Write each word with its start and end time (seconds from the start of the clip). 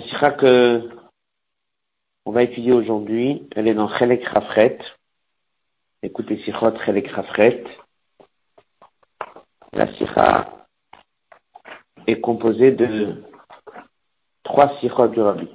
La 0.00 0.06
sira 0.06 0.30
que 0.30 0.88
on 2.24 2.32
va 2.32 2.42
étudier 2.42 2.72
aujourd'hui, 2.72 3.46
elle 3.54 3.68
est 3.68 3.74
dans 3.74 3.94
Chelek 3.98 4.26
Rafret. 4.28 4.78
Écoutez 6.02 6.42
Sichot 6.42 6.74
Chelek 6.86 7.10
Rafret. 7.10 7.64
La 9.74 9.92
sira 9.96 10.66
est 12.06 12.18
composée 12.18 12.72
de 12.72 13.22
trois 14.42 14.78
sichot 14.80 15.08
du 15.08 15.20
Rabbi. 15.20 15.54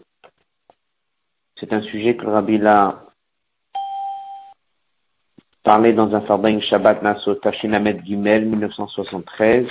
C'est 1.56 1.74
un 1.74 1.82
sujet 1.82 2.16
que 2.16 2.26
le 2.26 2.34
Rabbi 2.34 2.60
l'a 2.60 3.04
parlé 5.64 5.94
dans 5.94 6.14
un 6.14 6.22
Farbain 6.22 6.60
Shabbat 6.60 7.02
Naso 7.02 7.34
Tashinamet 7.34 8.02
Gimel 8.06 8.46
1973. 8.46 9.66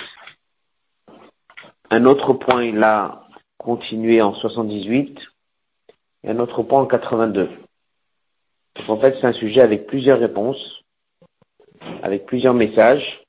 Un 1.91 2.05
autre 2.07 2.33
point, 2.33 2.65
il 2.65 2.83
a 2.83 3.24
continué 3.59 4.21
en 4.23 4.35
78 4.35 5.19
et 6.25 6.31
un 6.31 6.39
autre 6.39 6.63
point 6.63 6.81
en 6.81 6.87
82. 6.87 7.49
Donc 8.77 8.89
en 8.89 8.99
fait, 8.99 9.17
c'est 9.21 9.27
un 9.27 9.33
sujet 9.33 9.61
avec 9.61 9.87
plusieurs 9.87 10.19
réponses, 10.19 10.83
avec 12.03 12.27
plusieurs 12.27 12.55
messages. 12.55 13.25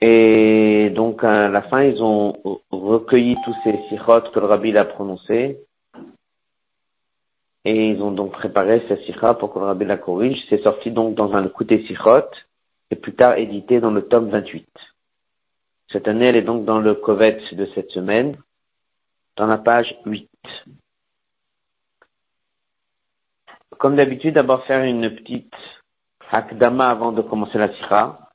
Et 0.00 0.90
donc, 0.90 1.24
à 1.24 1.48
la 1.48 1.62
fin, 1.62 1.82
ils 1.82 2.02
ont 2.02 2.34
recueilli 2.70 3.36
tous 3.44 3.56
ces 3.64 3.78
sirotes 3.88 4.30
que 4.32 4.40
le 4.40 4.46
rabbi 4.46 4.76
a 4.76 4.84
prononcés. 4.84 5.58
Et 7.64 7.88
ils 7.88 8.00
ont 8.00 8.12
donc 8.12 8.32
préparé 8.32 8.84
ces 8.86 8.96
sikha 9.04 9.34
pour 9.34 9.52
que 9.52 9.58
le 9.58 9.64
rabbi 9.64 9.84
la 9.84 9.96
corrige. 9.96 10.44
C'est 10.48 10.62
sorti 10.62 10.92
donc 10.92 11.14
dans 11.16 11.32
un 11.32 11.48
côté 11.48 11.84
sikhot 11.86 12.30
et 12.90 12.96
plus 12.96 13.14
tard 13.14 13.38
édité 13.38 13.80
dans 13.80 13.90
le 13.90 14.02
tome 14.02 14.28
28. 14.28 14.68
Cette 15.92 16.08
année, 16.08 16.26
elle 16.26 16.36
est 16.36 16.42
donc 16.42 16.64
dans 16.64 16.80
le 16.80 16.94
Kovet 16.94 17.40
de 17.52 17.66
cette 17.74 17.90
semaine, 17.90 18.36
dans 19.36 19.46
la 19.46 19.58
page 19.58 19.94
8. 20.04 20.28
Comme 23.78 23.96
d'habitude, 23.96 24.34
d'abord 24.34 24.64
faire 24.64 24.82
une 24.84 25.14
petite 25.14 25.54
akdama 26.30 26.90
avant 26.90 27.12
de 27.12 27.22
commencer 27.22 27.58
la 27.58 27.72
sira. 27.74 28.30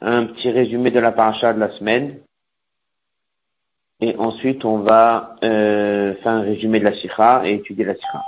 Un 0.00 0.26
petit 0.26 0.50
résumé 0.50 0.90
de 0.90 1.00
la 1.00 1.12
paracha 1.12 1.52
de 1.52 1.60
la 1.60 1.70
semaine. 1.76 2.20
Et 4.00 4.16
ensuite, 4.16 4.64
on 4.64 4.78
va 4.78 5.36
euh, 5.44 6.14
faire 6.22 6.32
un 6.32 6.40
résumé 6.40 6.78
de 6.78 6.84
la 6.84 6.96
sira 6.96 7.46
et 7.46 7.56
étudier 7.56 7.84
la 7.84 7.94
sira. 7.94 8.22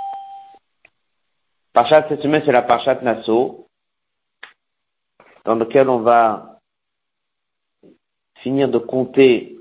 Paracha 1.71 2.01
de 2.01 2.09
cette 2.09 2.21
semaine, 2.21 2.43
c'est 2.45 2.51
la 2.51 2.61
paracha 2.61 2.93
de 2.93 3.03
Nassau 3.03 3.62
dans 5.45 5.55
lequel 5.55 5.89
on 5.89 5.99
va 5.99 6.59
finir 8.35 8.69
de 8.69 8.77
compter 8.77 9.57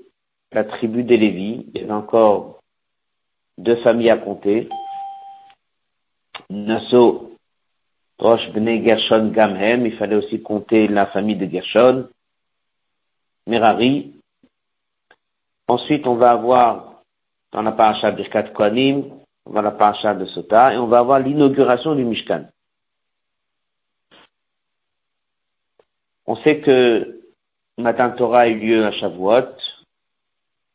la 0.52 0.64
tribu 0.64 1.04
des 1.04 1.16
Lévis. 1.16 1.66
Il 1.74 1.86
y 1.86 1.90
a 1.90 1.96
encore 1.96 2.60
deux 3.58 3.76
familles 3.76 4.10
à 4.10 4.16
compter. 4.16 4.68
Nassau, 6.50 7.36
Rosh 8.18 8.50
Bnei 8.52 8.84
Gershon 8.84 9.28
Gamhem, 9.28 9.86
il 9.86 9.96
fallait 9.96 10.16
aussi 10.16 10.42
compter 10.42 10.88
la 10.88 11.06
famille 11.06 11.36
de 11.36 11.46
Gershon. 11.46 12.08
Merari. 13.46 14.14
Ensuite, 15.68 16.06
on 16.06 16.16
va 16.16 16.32
avoir 16.32 17.02
dans 17.52 17.62
la 17.62 17.72
paracha 17.72 18.10
Birkat 18.10 18.44
Kohanim, 18.50 19.04
on 19.46 19.52
va 19.52 19.62
la 19.62 19.70
paracha 19.72 20.14
de 20.14 20.24
Sota, 20.26 20.74
et 20.74 20.78
on 20.78 20.86
va 20.86 21.00
avoir 21.00 21.18
l'inauguration 21.18 21.94
du 21.94 22.04
Mishkan. 22.04 22.44
On 26.26 26.36
sait 26.36 26.60
que 26.60 27.20
Matin 27.78 28.10
Torah 28.10 28.40
a 28.40 28.48
eu 28.48 28.58
lieu 28.58 28.84
à 28.84 28.92
Shavuot. 28.92 29.48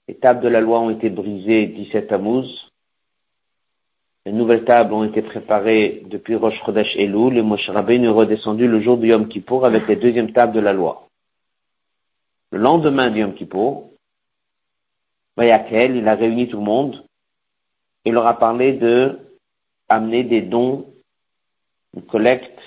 Les 0.07 0.15
tables 0.15 0.41
de 0.41 0.47
la 0.47 0.61
loi 0.61 0.79
ont 0.79 0.89
été 0.89 1.09
brisées 1.09 1.67
17 1.67 2.07
Tammuz. 2.07 2.71
Les 4.25 4.33
nouvelles 4.33 4.65
tables 4.65 4.93
ont 4.93 5.05
été 5.05 5.21
préparées 5.21 6.03
depuis 6.07 6.35
Rosh 6.35 6.59
Chodesh 6.65 6.95
Elul 6.97 7.37
et 7.37 7.41
Moshe 7.41 7.69
est 7.69 8.07
redescendu 8.07 8.67
le 8.67 8.81
jour 8.81 8.97
du 8.97 9.07
Yom 9.07 9.29
Kippour 9.29 9.65
avec 9.65 9.87
les 9.87 9.95
deuxièmes 9.95 10.33
tables 10.33 10.53
de 10.53 10.59
la 10.59 10.73
loi. 10.73 11.07
Le 12.51 12.59
lendemain 12.59 13.09
du 13.09 13.21
Yom 13.21 13.33
Kippour, 13.33 13.89
Vayakel, 15.37 15.95
il 15.95 16.07
a 16.07 16.15
réuni 16.15 16.49
tout 16.49 16.57
le 16.57 16.63
monde 16.63 17.05
et 18.03 18.11
leur 18.11 18.27
a 18.27 18.37
parlé 18.37 18.73
de 18.73 19.17
amener 19.87 20.23
des 20.23 20.41
dons, 20.41 20.85
une 21.95 22.01
collecte 22.01 22.59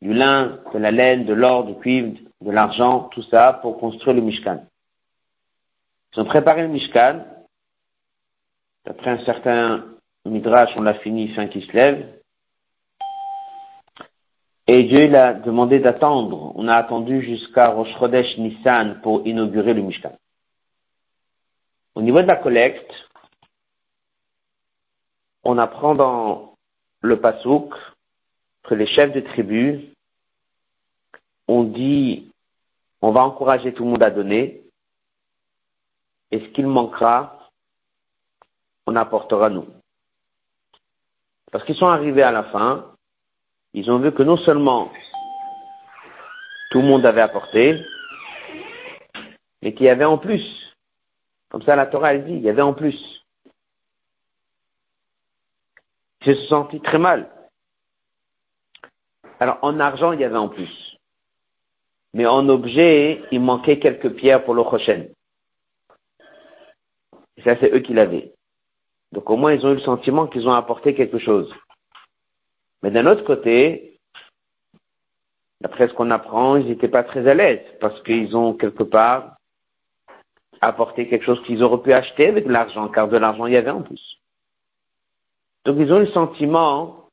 du 0.00 0.14
lin, 0.14 0.60
de 0.72 0.78
la 0.78 0.90
laine, 0.90 1.24
de 1.24 1.34
l'or, 1.34 1.64
du 1.64 1.74
cuivre, 1.74 2.16
de 2.40 2.50
l'argent, 2.50 3.08
tout 3.12 3.22
ça 3.24 3.58
pour 3.62 3.78
construire 3.78 4.16
le 4.16 4.22
Mishkan. 4.22 4.64
Ils 6.14 6.20
ont 6.20 6.24
préparé 6.24 6.62
le 6.62 6.68
Mishkan. 6.68 7.24
D'après 8.84 9.10
un 9.10 9.24
certain 9.24 9.84
Midrash, 10.24 10.70
on 10.76 10.82
l'a 10.82 10.94
fini 10.94 11.28
fin 11.34 11.48
qui 11.48 11.62
se 11.62 11.72
lève. 11.72 12.18
Et 14.66 14.84
Dieu 14.84 15.04
il 15.04 15.16
a 15.16 15.32
demandé 15.34 15.78
d'attendre. 15.80 16.52
On 16.54 16.68
a 16.68 16.74
attendu 16.74 17.22
jusqu'à 17.22 17.68
Rosh 17.68 17.92
Chodesh 17.98 18.38
Nissan 18.38 19.00
pour 19.02 19.26
inaugurer 19.26 19.74
le 19.74 19.82
Mishkan. 19.82 20.16
Au 21.94 22.02
niveau 22.02 22.22
de 22.22 22.26
la 22.26 22.36
collecte, 22.36 22.92
on 25.42 25.58
apprend 25.58 25.94
dans 25.94 26.54
le 27.00 27.20
Pasouk 27.20 27.74
que 28.68 28.74
les 28.74 28.86
chefs 28.86 29.12
de 29.12 29.20
tribu 29.20 29.94
ont 31.48 31.64
dit 31.64 32.30
on 33.00 33.12
va 33.12 33.22
encourager 33.22 33.72
tout 33.72 33.84
le 33.84 33.90
monde 33.90 34.02
à 34.02 34.10
donner 34.10 34.62
et 36.30 36.40
ce 36.40 36.44
qu'il 36.48 36.66
manquera, 36.66 37.50
on 38.86 38.96
apportera 38.96 39.48
nous. 39.48 39.66
Parce 41.50 41.64
qu'ils 41.64 41.76
sont 41.76 41.88
arrivés 41.88 42.22
à 42.22 42.32
la 42.32 42.44
fin, 42.44 42.92
ils 43.72 43.90
ont 43.90 43.98
vu 43.98 44.12
que 44.12 44.22
non 44.22 44.36
seulement 44.36 44.92
tout 46.70 46.82
le 46.82 46.88
monde 46.88 47.06
avait 47.06 47.22
apporté, 47.22 47.82
mais 49.62 49.72
qu'il 49.72 49.86
y 49.86 49.90
avait 49.90 50.04
en 50.04 50.18
plus. 50.18 50.44
Comme 51.48 51.62
ça, 51.62 51.76
la 51.76 51.86
Torah, 51.86 52.12
elle 52.12 52.26
dit, 52.26 52.34
il 52.34 52.42
y 52.42 52.50
avait 52.50 52.60
en 52.60 52.74
plus. 52.74 52.98
Ils 56.26 56.34
se 56.34 56.42
sont 56.42 56.64
sentis 56.64 56.80
très 56.80 56.98
mal. 56.98 57.30
Alors, 59.40 59.58
en 59.62 59.78
argent, 59.78 60.12
il 60.12 60.20
y 60.20 60.24
avait 60.24 60.36
en 60.36 60.48
plus. 60.48 60.96
Mais 62.14 62.26
en 62.26 62.48
objet, 62.48 63.22
il 63.30 63.40
manquait 63.40 63.78
quelques 63.78 64.14
pierres 64.14 64.44
pour 64.44 64.54
le. 64.54 64.62
Et 67.36 67.42
ça, 67.42 67.56
c'est 67.60 67.72
eux 67.72 67.80
qui 67.80 67.94
l'avaient. 67.94 68.32
Donc, 69.12 69.30
au 69.30 69.36
moins, 69.36 69.52
ils 69.52 69.64
ont 69.64 69.70
eu 69.70 69.76
le 69.76 69.80
sentiment 69.80 70.26
qu'ils 70.26 70.48
ont 70.48 70.52
apporté 70.52 70.94
quelque 70.94 71.18
chose. 71.18 71.52
Mais 72.82 72.90
d'un 72.90 73.06
autre 73.06 73.24
côté, 73.24 73.98
d'après 75.60 75.88
ce 75.88 75.92
qu'on 75.94 76.10
apprend, 76.10 76.56
ils 76.56 76.66
n'étaient 76.66 76.88
pas 76.88 77.04
très 77.04 77.26
à 77.28 77.34
l'aise 77.34 77.64
parce 77.80 78.00
qu'ils 78.02 78.36
ont 78.36 78.54
quelque 78.54 78.82
part 78.82 79.36
apporté 80.60 81.08
quelque 81.08 81.24
chose 81.24 81.42
qu'ils 81.44 81.62
auraient 81.62 81.82
pu 81.82 81.92
acheter 81.92 82.26
avec 82.28 82.46
l'argent, 82.46 82.88
car 82.88 83.08
de 83.08 83.16
l'argent, 83.16 83.46
il 83.46 83.52
y 83.52 83.56
avait 83.56 83.70
en 83.70 83.82
plus. 83.82 84.18
Donc, 85.64 85.76
ils 85.78 85.92
ont 85.92 85.98
eu 85.98 86.06
le 86.06 86.12
sentiment 86.12 87.07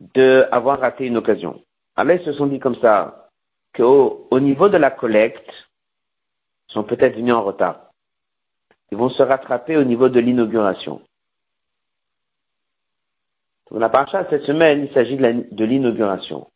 d'avoir 0.00 0.80
raté 0.80 1.06
une 1.06 1.16
occasion. 1.16 1.62
Alors 1.96 2.16
ils 2.16 2.24
se 2.24 2.32
sont 2.32 2.46
dit 2.46 2.58
comme 2.58 2.76
ça, 2.76 3.28
qu'au 3.74 4.26
au 4.30 4.40
niveau 4.40 4.68
de 4.68 4.76
la 4.76 4.90
collecte, 4.90 5.50
ils 6.68 6.72
sont 6.72 6.84
peut-être 6.84 7.16
venus 7.16 7.34
en 7.34 7.42
retard. 7.42 7.90
Ils 8.90 8.98
vont 8.98 9.10
se 9.10 9.22
rattraper 9.22 9.76
au 9.76 9.84
niveau 9.84 10.08
de 10.08 10.20
l'inauguration. 10.20 11.00
La 13.72 13.88
paracha 13.88 14.26
cette 14.30 14.44
semaine, 14.44 14.86
il 14.88 14.94
s'agit 14.94 15.16
de 15.16 15.64
l'inauguration. 15.64 16.46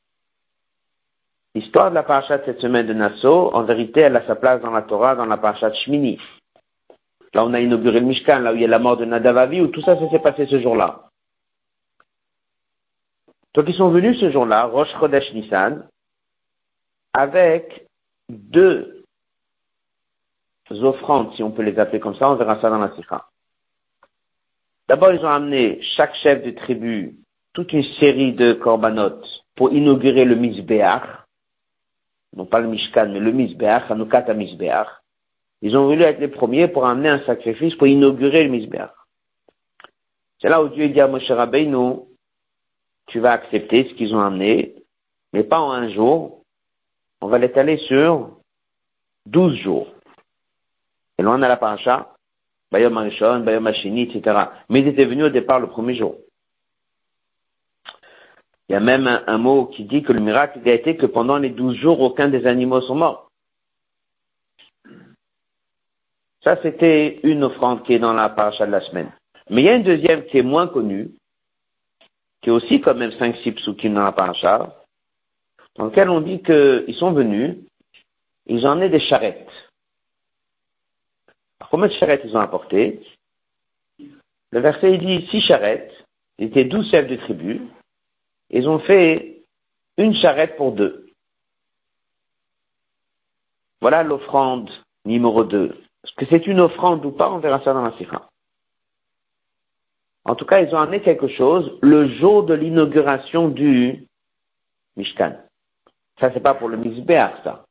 L'histoire 1.55 1.91
de 1.91 1.97
la 1.97 2.05
paracha 2.05 2.39
de 2.39 2.45
cette 2.45 2.61
semaine 2.61 2.87
de 2.87 2.93
Nassau, 2.93 3.51
en 3.53 3.65
vérité, 3.65 4.01
elle 4.01 4.17
a 4.17 4.25
sa 4.27 4.37
place 4.37 4.63
dans 4.63 4.71
la 4.71 4.83
Torah, 4.83 5.17
dans 5.17 5.27
la 5.27 5.37
paracha 5.37 5.71
de 5.71 5.75
Shmini. 5.75 6.21
Là, 7.35 7.45
on 7.45 7.53
a 7.55 7.61
inauguré 7.61 7.99
le 7.99 8.07
Mishkan, 8.07 8.39
là 8.39 8.53
où 8.53 8.55
il 8.55 8.63
y 8.63 8.65
a 8.65 8.69
la 8.69 8.79
mort 8.79 8.97
de 8.97 9.05
Nadavavi, 9.05 9.61
où 9.61 9.67
tout 9.67 9.83
ça, 9.83 9.99
ça 9.99 10.09
s'est 10.11 10.21
passé 10.21 10.47
ce 10.47 10.61
jour-là. 10.61 11.10
Donc 13.55 13.65
ils 13.69 13.75
sont 13.75 13.91
venus 13.91 14.19
ce 14.21 14.31
jour-là, 14.31 14.65
Rosh 14.67 14.91
Chodesh 14.99 15.33
Nissan, 15.35 15.89
avec 17.13 17.87
deux 18.29 19.05
offrandes, 20.71 21.35
si 21.35 21.43
on 21.43 21.51
peut 21.51 21.63
les 21.63 21.79
appeler 21.79 21.99
comme 21.99 22.15
ça, 22.15 22.31
on 22.31 22.37
verra 22.37 22.61
ça 22.61 22.71
dans 22.71 22.79
la 22.79 22.95
Sikha. 22.95 23.27
D'abord, 24.89 25.13
ils 25.13 25.25
ont 25.25 25.29
amené 25.29 25.81
chaque 25.83 26.15
chef 26.17 26.45
de 26.45 26.53
tribu 26.53 27.17
toute 27.53 27.73
une 27.73 27.85
série 27.99 28.33
de 28.33 28.53
korbanot 28.53 29.21
pour 29.57 29.73
inaugurer 29.73 30.25
le 30.25 30.37
Mizbeach, 30.37 31.03
non 32.37 32.47
pas 32.47 32.61
le 32.61 32.69
Mishkan, 32.69 33.09
mais 33.09 33.21
le 33.21 33.33
Mizbeach, 33.33 33.91
Hanukata 33.91 34.35
Mizbeach. 34.35 34.87
Ils 35.63 35.77
ont 35.77 35.87
voulu 35.87 36.03
être 36.03 36.21
les 36.21 36.29
premiers 36.29 36.69
pour 36.69 36.87
amener 36.87 37.09
un 37.09 37.25
sacrifice 37.27 37.75
pour 37.75 37.87
inaugurer 37.87 38.45
le 38.45 38.51
Mizbeach. 38.51 38.91
C'est 40.41 40.49
là 40.49 40.63
où 40.63 40.69
Dieu 40.69 40.89
dit 40.89 41.01
à 41.01 41.09
Moshe 41.09 41.31
Rabbeinu, 41.31 42.01
tu 43.11 43.21
vas 43.21 43.33
accepter 43.33 43.89
ce 43.89 43.95
qu'ils 43.95 44.15
ont 44.15 44.21
amené, 44.21 44.75
mais 45.33 45.45
pas 45.45 45.61
en 45.61 45.73
un 45.73 45.91
jour. 45.91 46.43
On 47.21 47.29
va 47.29 47.39
l'étaler 47.39 47.77
sur 47.79 48.39
12 49.27 49.57
jours. 49.57 49.89
Et 51.19 51.23
loin 51.23 51.39
on 51.39 51.43
a 51.43 51.49
la 51.49 51.57
paracha, 51.57 52.15
Bayom 52.73 52.97
Arishon, 52.97 53.41
Bayom 53.41 53.67
Hashini, 53.67 54.03
etc. 54.03 54.47
Mais 54.69 54.81
ils 54.81 54.89
étaient 54.89 55.05
venus 55.05 55.27
au 55.27 55.29
départ 55.29 55.61
le 55.61 55.67
premier 55.67 55.95
jour. 55.95 56.17
Il 58.69 58.73
y 58.73 58.77
a 58.77 58.81
même 58.81 59.09
un, 59.27 59.39
mot 59.39 59.67
qui 59.67 59.85
dit 59.85 60.03
que 60.03 60.13
le 60.13 60.21
miracle 60.21 60.61
a 60.65 60.73
été 60.73 60.97
que 60.97 61.07
pendant 61.07 61.39
les 61.39 61.51
12 61.51 61.77
jours, 61.77 62.01
aucun 62.01 62.29
des 62.29 62.47
animaux 62.47 62.81
sont 62.83 62.95
morts. 62.95 63.29
Ça, 66.45 66.57
c'était 66.63 67.19
une 67.25 67.43
offrande 67.43 67.83
qui 67.83 67.95
est 67.95 67.99
dans 67.99 68.13
la 68.13 68.29
paracha 68.29 68.67
de 68.67 68.71
la 68.71 68.81
semaine. 68.81 69.13
Mais 69.51 69.63
il 69.63 69.65
y 69.67 69.69
a 69.69 69.75
une 69.75 69.83
deuxième 69.83 70.25
qui 70.27 70.39
est 70.39 70.43
moins 70.43 70.69
connue, 70.69 71.11
qui 72.41 72.49
est 72.49 72.53
aussi 72.53 72.81
quand 72.81 72.95
même 72.95 73.11
5-6 73.11 73.53
psukim 73.53 73.95
dans 73.95 74.05
la 74.05 74.13
paracha, 74.13 74.77
dans 75.77 75.87
lequel 75.87 76.09
on 76.11 76.21
dit 76.21 76.43
qu'ils 76.43 76.95
sont 76.95 77.13
venus, 77.13 77.57
ils 78.47 78.67
ont 78.67 78.77
des 78.77 79.01
charrettes. 79.01 79.49
Alors, 81.59 81.71
combien 81.71 81.89
de 81.89 81.93
charrettes 81.93 82.23
ils 82.25 82.37
ont 82.37 82.41
apporté 82.41 83.01
Le 83.99 84.61
verset 84.61 84.99
dit 84.99 85.27
six 85.31 85.41
charrettes, 85.41 85.93
ils 86.39 86.47
étaient 86.47 86.65
douze 86.65 86.91
chefs 86.91 87.09
de 87.09 87.17
tribu, 87.17 87.61
ils 88.51 88.69
ont 88.69 88.81
fait 88.81 89.43
une 89.97 90.15
charrette 90.15 90.57
pour 90.57 90.73
deux. 90.73 91.07
Voilà 93.81 94.03
l'offrande 94.03 94.71
numéro 95.05 95.45
deux. 95.45 95.77
Est-ce 96.05 96.15
que 96.15 96.27
c'est 96.31 96.47
une 96.47 96.61
offrande 96.61 97.05
ou 97.05 97.13
pas? 97.13 97.31
On 97.31 97.39
verra 97.39 97.63
ça 97.63 97.73
dans 97.73 97.83
la 97.83 97.97
sikha. 97.97 98.30
En 100.25 100.35
tout 100.35 100.45
cas, 100.45 100.61
ils 100.61 100.75
ont 100.75 100.79
amené 100.79 101.01
quelque 101.01 101.29
chose 101.29 101.79
le 101.83 102.09
jour 102.09 102.45
de 102.45 102.55
l'inauguration 102.55 103.49
du 103.49 104.07
Mishkan. 104.97 105.37
Ça, 106.19 106.31
c'est 106.33 106.41
pas 106.41 106.55
pour 106.55 106.69
le 106.69 106.77
Mizbeach, 106.77 107.43
ça. 107.43 107.65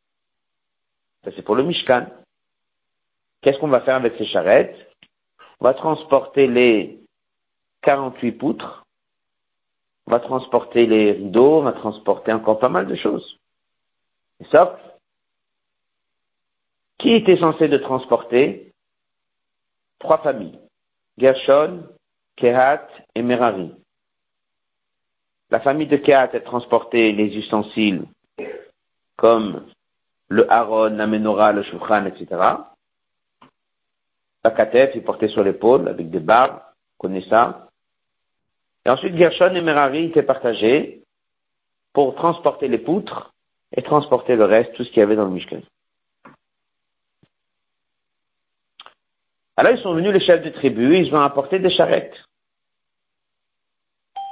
Ça, 1.24 1.32
c'est 1.36 1.44
pour 1.44 1.56
le 1.56 1.64
Mishkan. 1.64 2.08
Qu'est-ce 3.42 3.60
qu'on 3.60 3.68
va 3.68 3.82
faire 3.82 3.96
avec 3.96 4.16
ces 4.18 4.26
charrettes? 4.26 4.76
On 5.60 5.66
va 5.66 5.74
transporter 5.74 6.48
les 6.48 7.00
48 7.82 8.32
poutres, 8.34 8.86
on 10.08 10.12
va 10.12 10.20
transporter 10.20 10.86
les 10.86 11.12
rideaux, 11.12 11.60
on 11.60 11.64
va 11.64 11.74
transporter 11.74 12.34
encore 12.34 12.60
pas 12.60 12.70
mal 12.70 12.88
de 12.88 12.96
choses. 12.96 13.38
Sauf, 14.52 14.70
qui 16.98 17.14
était 17.14 17.38
censé 17.38 17.68
de 17.68 17.78
transporter? 17.78 18.72
Trois 20.00 20.20
familles. 20.20 20.60
Gershon, 21.18 21.84
Kehat 22.40 22.88
et 23.16 23.22
Merari. 23.22 23.74
La 25.52 25.60
famille 25.60 25.88
de 25.88 25.98
Kehat 25.98 26.30
a 26.34 26.40
transporté 26.40 27.12
les 27.12 27.36
ustensiles 27.36 28.06
comme 29.16 29.66
le 30.30 30.50
haron, 30.52 30.96
la 30.96 31.08
menorah, 31.08 31.52
le 31.52 31.64
shulchan, 31.64 32.06
etc. 32.06 32.28
La 34.44 34.52
katef 34.52 34.96
est 34.96 35.02
portée 35.02 35.28
sur 35.28 35.44
l'épaule 35.44 35.90
avec 35.90 36.10
des 36.10 36.20
barbes, 36.20 36.62
connaît 36.98 37.28
ça. 37.30 37.70
Et 38.86 38.90
ensuite, 38.90 39.18
Gershon 39.18 39.56
et 39.56 39.62
Merari 39.62 40.06
étaient 40.06 40.24
partagés 40.24 41.04
pour 41.92 42.16
transporter 42.16 42.70
les 42.70 42.78
poutres 42.78 43.34
et 43.76 43.82
transporter 43.82 44.36
le 44.38 44.46
reste, 44.46 44.74
tout 44.74 44.84
ce 44.86 44.90
qu'il 44.90 45.00
y 45.00 45.04
avait 45.04 45.18
dans 45.18 45.26
le 45.26 45.32
Mishkan. 45.32 45.62
Alors 49.58 49.74
ils 49.74 49.82
sont 49.82 49.94
venus 49.94 50.14
les 50.14 50.22
chefs 50.22 50.42
de 50.42 50.52
tribu, 50.52 50.98
ils 50.98 51.14
ont 51.14 51.20
apporté 51.20 51.60
des 51.60 51.70
charrettes. 51.70 52.16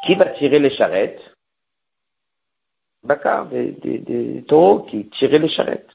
Qui 0.07 0.15
va 0.15 0.27
tirer 0.27 0.59
les 0.59 0.73
charrettes? 0.73 1.19
Bakar, 3.03 3.47
des, 3.47 4.41
taureaux 4.47 4.83
qui 4.83 5.09
tiraient 5.09 5.37
les 5.37 5.49
charrettes. 5.49 5.89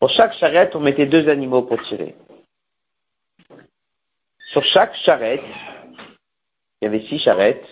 Pour 0.00 0.08
chaque 0.08 0.32
charrette, 0.36 0.74
on 0.74 0.80
mettait 0.80 1.04
deux 1.04 1.28
animaux 1.28 1.60
pour 1.60 1.80
tirer. 1.82 2.14
Sur 4.52 4.64
chaque 4.64 4.94
charrette, 5.04 5.44
il 6.80 6.84
y 6.84 6.86
avait 6.86 7.06
six 7.06 7.18
charrettes, 7.18 7.66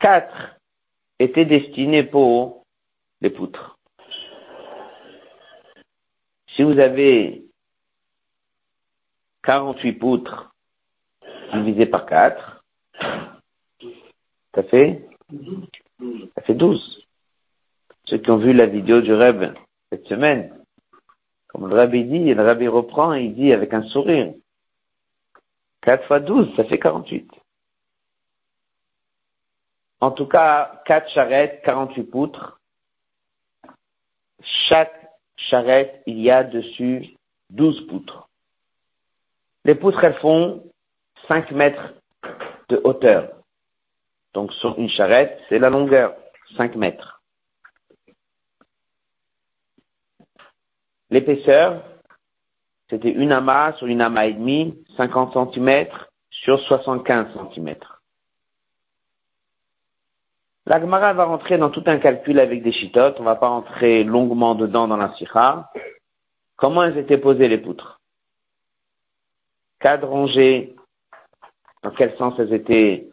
quatre 0.00 0.56
étaient 1.20 1.44
destinées 1.44 2.02
pour 2.02 2.64
les 3.20 3.30
poutres. 3.30 3.78
Si 6.56 6.64
vous 6.64 6.78
avez 6.80 7.44
48 9.44 9.92
poutres 9.92 10.52
divisées 11.52 11.86
par 11.86 12.04
4, 12.06 12.64
ça 14.56 14.62
fait, 14.62 15.06
ça 16.34 16.42
fait 16.42 16.54
12. 16.54 17.06
Ceux 18.04 18.18
qui 18.18 18.30
ont 18.30 18.38
vu 18.38 18.54
la 18.54 18.64
vidéo 18.64 19.02
du 19.02 19.12
Reb 19.12 19.54
cette 19.90 20.06
semaine, 20.06 20.58
comme 21.48 21.68
le 21.68 21.76
Rabbi 21.76 22.04
dit, 22.04 22.32
le 22.32 22.42
Rabbi 22.42 22.66
reprend 22.66 23.12
et 23.14 23.24
il 23.24 23.34
dit 23.34 23.52
avec 23.52 23.74
un 23.74 23.82
sourire, 23.82 24.32
4 25.82 26.06
fois 26.06 26.20
12, 26.20 26.56
ça 26.56 26.64
fait 26.64 26.78
48. 26.78 27.30
En 30.00 30.10
tout 30.10 30.26
cas, 30.26 30.82
4 30.86 31.10
charrettes, 31.10 31.62
48 31.62 32.04
poutres. 32.04 32.58
Chaque 34.42 35.12
charrette, 35.36 36.02
il 36.06 36.18
y 36.20 36.30
a 36.30 36.44
dessus 36.44 37.14
12 37.50 37.86
poutres. 37.88 38.26
Les 39.66 39.74
poutres, 39.74 40.02
elles 40.02 40.18
font 40.18 40.64
5 41.28 41.50
mètres 41.50 41.92
de 42.70 42.80
hauteur. 42.84 43.35
Donc 44.36 44.52
sur 44.52 44.78
une 44.78 44.90
charrette, 44.90 45.40
c'est 45.48 45.58
la 45.58 45.70
longueur, 45.70 46.14
5 46.58 46.76
mètres. 46.76 47.22
L'épaisseur, 51.08 51.82
c'était 52.90 53.12
une 53.12 53.32
amas 53.32 53.72
sur 53.78 53.86
une 53.86 54.02
amas 54.02 54.26
et 54.26 54.34
demi, 54.34 54.76
50 54.98 55.54
cm 55.54 55.86
sur 56.28 56.60
75 56.60 57.28
cm. 57.54 57.76
La 60.66 60.82
Gemara 60.82 61.14
va 61.14 61.24
rentrer 61.24 61.56
dans 61.56 61.70
tout 61.70 61.84
un 61.86 61.96
calcul 61.96 62.38
avec 62.38 62.62
des 62.62 62.72
chitotes. 62.72 63.16
On 63.18 63.22
ne 63.22 63.28
va 63.28 63.36
pas 63.36 63.48
rentrer 63.48 64.04
longuement 64.04 64.54
dedans 64.54 64.86
dans 64.86 64.98
la 64.98 65.14
sikha. 65.14 65.72
Comment 66.56 66.82
elles 66.82 66.98
étaient 66.98 67.16
posées 67.16 67.48
les 67.48 67.56
poutres? 67.56 68.02
Quatre 69.80 70.06
rangées. 70.06 70.76
Dans 71.82 71.92
quel 71.92 72.14
sens 72.18 72.34
elles 72.38 72.52
étaient 72.52 73.08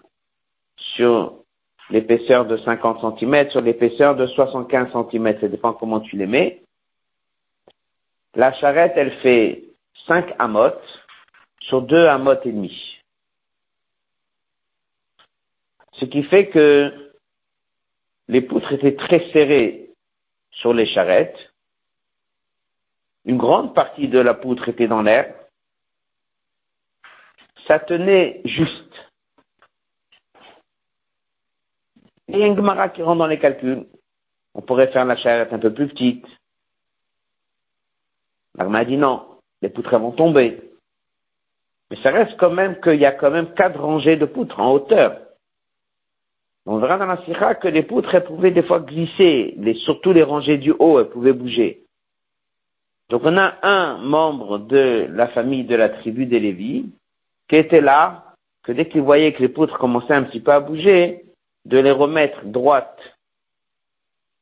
sur 0.77 1.43
l'épaisseur 1.89 2.45
de 2.45 2.57
50 2.57 3.19
cm, 3.19 3.49
sur 3.49 3.61
l'épaisseur 3.61 4.15
de 4.15 4.27
75 4.27 4.89
cm. 5.11 5.39
Ça 5.39 5.47
dépend 5.47 5.73
comment 5.73 5.99
tu 5.99 6.17
les 6.17 6.27
mets. 6.27 6.63
La 8.35 8.51
charrette, 8.53 8.93
elle 8.95 9.15
fait 9.21 9.63
5 10.07 10.33
amotes 10.39 11.05
sur 11.59 11.81
2 11.81 12.07
amotes 12.07 12.45
et 12.45 12.51
demi. 12.51 12.97
Ce 15.93 16.05
qui 16.05 16.23
fait 16.23 16.49
que 16.49 17.13
les 18.27 18.41
poutres 18.41 18.73
étaient 18.73 18.95
très 18.95 19.29
serrées 19.31 19.89
sur 20.51 20.73
les 20.73 20.85
charrettes. 20.85 21.37
Une 23.25 23.37
grande 23.37 23.73
partie 23.73 24.07
de 24.07 24.19
la 24.19 24.33
poutre 24.33 24.69
était 24.69 24.87
dans 24.87 25.01
l'air. 25.01 25.33
Ça 27.67 27.79
tenait 27.79 28.41
juste. 28.45 28.82
Il 32.33 32.39
y 32.39 32.43
a 32.43 32.47
une 32.47 32.55
Gemara 32.55 32.89
qui 32.89 33.03
rentre 33.03 33.19
dans 33.19 33.27
les 33.27 33.37
calculs. 33.37 33.85
On 34.55 34.61
pourrait 34.61 34.91
faire 34.91 35.05
la 35.05 35.15
charrette 35.15 35.53
un 35.53 35.59
peu 35.59 35.71
plus 35.71 35.87
petite. 35.87 36.25
L'Agma 38.55 38.83
dit 38.85 38.97
non, 38.97 39.23
les 39.61 39.69
poutres 39.69 39.97
vont 39.99 40.11
tomber. 40.11 40.59
Mais 41.89 41.97
ça 42.01 42.09
reste 42.09 42.35
quand 42.37 42.49
même 42.49 42.81
qu'il 42.81 42.99
y 42.99 43.05
a 43.05 43.11
quand 43.11 43.29
même 43.29 43.53
quatre 43.53 43.79
rangées 43.79 44.15
de 44.15 44.25
poutres 44.25 44.59
en 44.59 44.71
hauteur. 44.71 45.19
On 46.65 46.77
verra 46.77 46.97
dans 46.97 47.05
la 47.05 47.23
sira 47.25 47.55
que 47.55 47.67
les 47.67 47.83
poutres, 47.83 48.15
elles 48.15 48.23
pouvaient 48.23 48.51
des 48.51 48.63
fois 48.63 48.79
glisser, 48.79 49.53
les, 49.57 49.75
surtout 49.75 50.13
les 50.13 50.23
rangées 50.23 50.57
du 50.57 50.71
haut, 50.71 50.99
elles 50.99 51.09
pouvaient 51.09 51.33
bouger. 51.33 51.83
Donc 53.09 53.21
on 53.25 53.37
a 53.37 53.55
un 53.61 53.97
membre 53.97 54.57
de 54.57 55.07
la 55.09 55.27
famille 55.27 55.65
de 55.65 55.75
la 55.75 55.89
tribu 55.89 56.25
des 56.25 56.39
Lévis 56.39 56.89
qui 57.47 57.57
était 57.57 57.81
là, 57.81 58.33
que 58.63 58.71
dès 58.71 58.87
qu'il 58.87 59.01
voyait 59.01 59.33
que 59.33 59.41
les 59.41 59.49
poutres 59.49 59.77
commençaient 59.77 60.13
un 60.13 60.23
petit 60.23 60.39
peu 60.39 60.51
à 60.51 60.61
bouger, 60.61 61.22
de 61.65 61.77
les 61.77 61.91
remettre 61.91 62.43
droites 62.45 62.99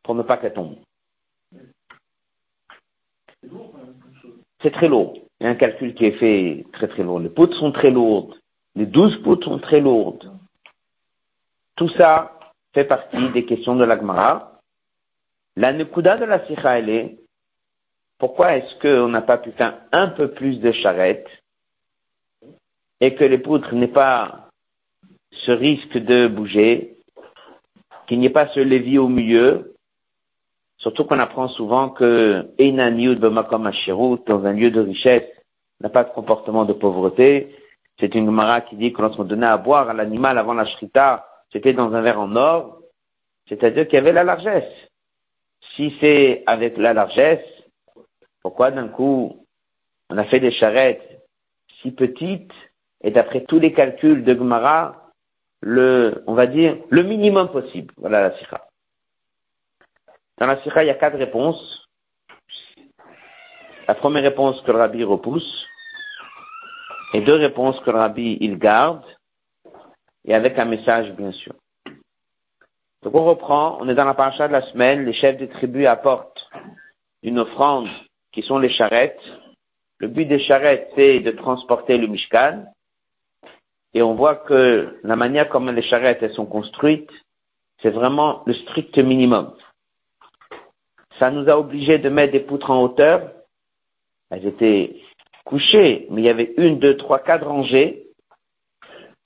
pour 0.04 0.16
ne 0.16 0.24
pas 0.24 0.38
qu'elles 0.38 0.54
tombent. 0.54 0.80
C'est 4.62 4.72
très 4.72 4.88
lourd. 4.88 5.18
Il 5.40 5.46
y 5.46 5.48
a 5.48 5.52
un 5.52 5.56
calcul 5.56 5.96
qui 5.96 6.06
est 6.06 6.18
fait 6.20 6.66
très 6.74 6.88
très 6.88 7.04
lourd. 7.04 7.20
Les 7.20 7.30
poutres 7.30 7.58
sont 7.58 7.72
très 7.72 7.92
lourdes. 7.92 8.36
Les 8.76 8.86
douze 8.86 9.22
poutres 9.24 9.46
sont 9.46 9.60
très 9.60 9.82
lourdes. 9.82 10.32
Tout 11.76 11.90
ça 11.90 12.40
fait 12.74 12.86
partie 12.86 13.30
des 13.30 13.46
questions 13.46 13.76
de 13.76 13.84
l'Agmara. 13.84 14.60
La 15.56 15.74
Nekuda 15.74 16.18
de 16.18 16.26
la 16.26 16.46
Sikha, 16.46 16.80
elle 16.80 16.90
est, 16.90 17.18
pourquoi 18.18 18.56
est-ce 18.56 18.80
qu'on 18.80 19.10
n'a 19.10 19.22
pas 19.22 19.38
pu 19.38 19.52
faire 19.52 19.82
un 19.92 20.08
peu 20.08 20.32
plus 20.32 20.60
de 20.60 20.72
charrettes 20.72 21.30
et 23.00 23.16
que 23.16 23.24
les 23.24 23.40
poutres 23.40 23.74
n'aient 23.74 23.88
pas 23.88 24.50
ce 25.32 25.52
risque 25.52 25.98
de 25.98 26.28
bouger, 26.28 26.91
qu'il 28.12 28.20
n'y 28.20 28.26
ait 28.26 28.30
pas 28.30 28.50
ce 28.50 28.60
levier 28.60 28.98
au 29.00 29.08
milieu, 29.08 29.72
Surtout 30.80 31.06
qu'on 31.06 31.20
apprend 31.20 31.48
souvent 31.48 31.90
que 31.90 32.42
dans 32.58 34.46
un 34.46 34.54
lieu 34.54 34.72
de 34.72 34.82
richesse, 34.82 35.30
n'a 35.80 35.90
pas 35.90 36.04
de 36.04 36.10
comportement 36.10 36.66
de 36.66 36.74
pauvreté. 36.74 37.56
C'est 38.00 38.16
une 38.16 38.26
Gemara 38.26 38.62
qui 38.62 38.76
dit 38.76 38.92
que 38.92 39.02
lorsqu'on 39.02 39.24
donnait 39.26 39.46
à 39.46 39.58
boire 39.58 39.90
à 39.90 39.94
l'animal 39.94 40.40
avant 40.40 40.56
la 40.56 40.66
shrita, 40.66 41.28
c'était 41.54 41.74
dans 41.74 41.94
un 41.94 42.02
verre 42.02 42.20
en 42.20 42.36
or, 42.36 42.82
c'est-à-dire 43.48 43.86
qu'il 43.86 43.94
y 43.94 44.00
avait 44.00 44.12
la 44.12 44.24
largesse. 44.24 44.74
Si 45.76 45.94
c'est 46.02 46.44
avec 46.48 46.78
la 46.78 46.94
largesse, 46.94 47.46
pourquoi 48.42 48.72
d'un 48.72 48.88
coup 48.88 49.46
on 50.10 50.18
a 50.18 50.24
fait 50.26 50.40
des 50.40 50.52
charrettes 50.52 51.08
si 51.82 51.92
petites? 51.92 52.52
Et 53.04 53.12
d'après 53.12 53.44
tous 53.46 53.60
les 53.60 53.72
calculs 53.72 54.24
de 54.24 54.34
Gemara, 54.34 55.01
le, 55.62 56.24
on 56.28 56.34
va 56.34 56.48
dire, 56.48 56.78
le 56.90 57.04
minimum 57.04 57.50
possible. 57.50 57.94
Voilà 57.98 58.30
la 58.30 58.38
sikha. 58.38 58.68
Dans 60.38 60.48
la 60.48 60.62
sikha, 60.64 60.84
il 60.84 60.88
y 60.88 60.92
a 60.92 60.96
quatre 60.96 61.18
réponses. 61.18 61.88
La 63.88 63.96
première 63.96 64.24
réponse 64.24 64.62
que 64.62 64.72
le 64.72 64.78
rabbi 64.78 65.04
repousse, 65.04 65.68
et 67.14 67.22
deux 67.22 67.36
réponses 67.36 67.80
que 67.82 67.92
le 67.92 67.98
rabbi 67.98 68.38
il 68.40 68.58
garde, 68.58 69.04
et 70.26 70.34
avec 70.34 70.58
un 70.60 70.66
message 70.66 71.12
bien 71.14 71.32
sûr. 71.32 71.54
Donc 73.02 73.16
on 73.16 73.26
reprend, 73.26 73.78
on 73.82 73.90
est 73.90 73.96
dans 73.96 74.06
la 74.06 74.14
paracha 74.14 74.48
de 74.48 74.54
la 74.54 74.62
semaine, 74.62 75.06
les 75.06 75.14
chefs 75.14 75.38
des 75.38 75.50
tribus 75.50 75.88
apportent 75.88 76.48
une 77.24 77.40
offrande 77.40 77.90
qui 78.32 78.44
sont 78.44 78.60
les 78.60 78.70
charrettes. 78.70 79.22
Le 79.98 80.08
but 80.08 80.26
des 80.26 80.40
charrettes, 80.40 80.92
c'est 80.96 81.20
de 81.20 81.32
transporter 81.32 81.98
le 81.98 82.08
Mishkan. 82.08 82.66
Et 83.94 84.02
on 84.02 84.16
voit 84.16 84.36
que 84.36 85.00
la 85.04 85.16
manière 85.16 85.50
comme 85.50 85.70
les 85.70 85.82
charrettes 85.82 86.24
elles 86.24 86.34
sont 86.34 86.46
construites, 86.46 87.10
c'est 87.82 87.90
vraiment 87.90 88.44
le 88.46 88.54
strict 88.54 88.98
minimum. 88.98 89.54
Ça 91.20 91.30
nous 91.30 91.50
a 91.50 91.58
obligés 91.58 92.00
de 92.00 92.10
mettre 92.10 92.32
des 92.34 92.40
poutres 92.40 92.72
en 92.72 92.82
hauteur. 92.82 93.32
Elles 94.30 94.46
étaient 94.48 95.02
couchées, 95.44 96.08
mais 96.10 96.22
il 96.22 96.26
y 96.26 96.30
avait 96.30 96.54
une, 96.58 96.80
deux, 96.80 96.96
trois, 96.96 97.20
quatre 97.20 97.48
rangées. 97.48 98.08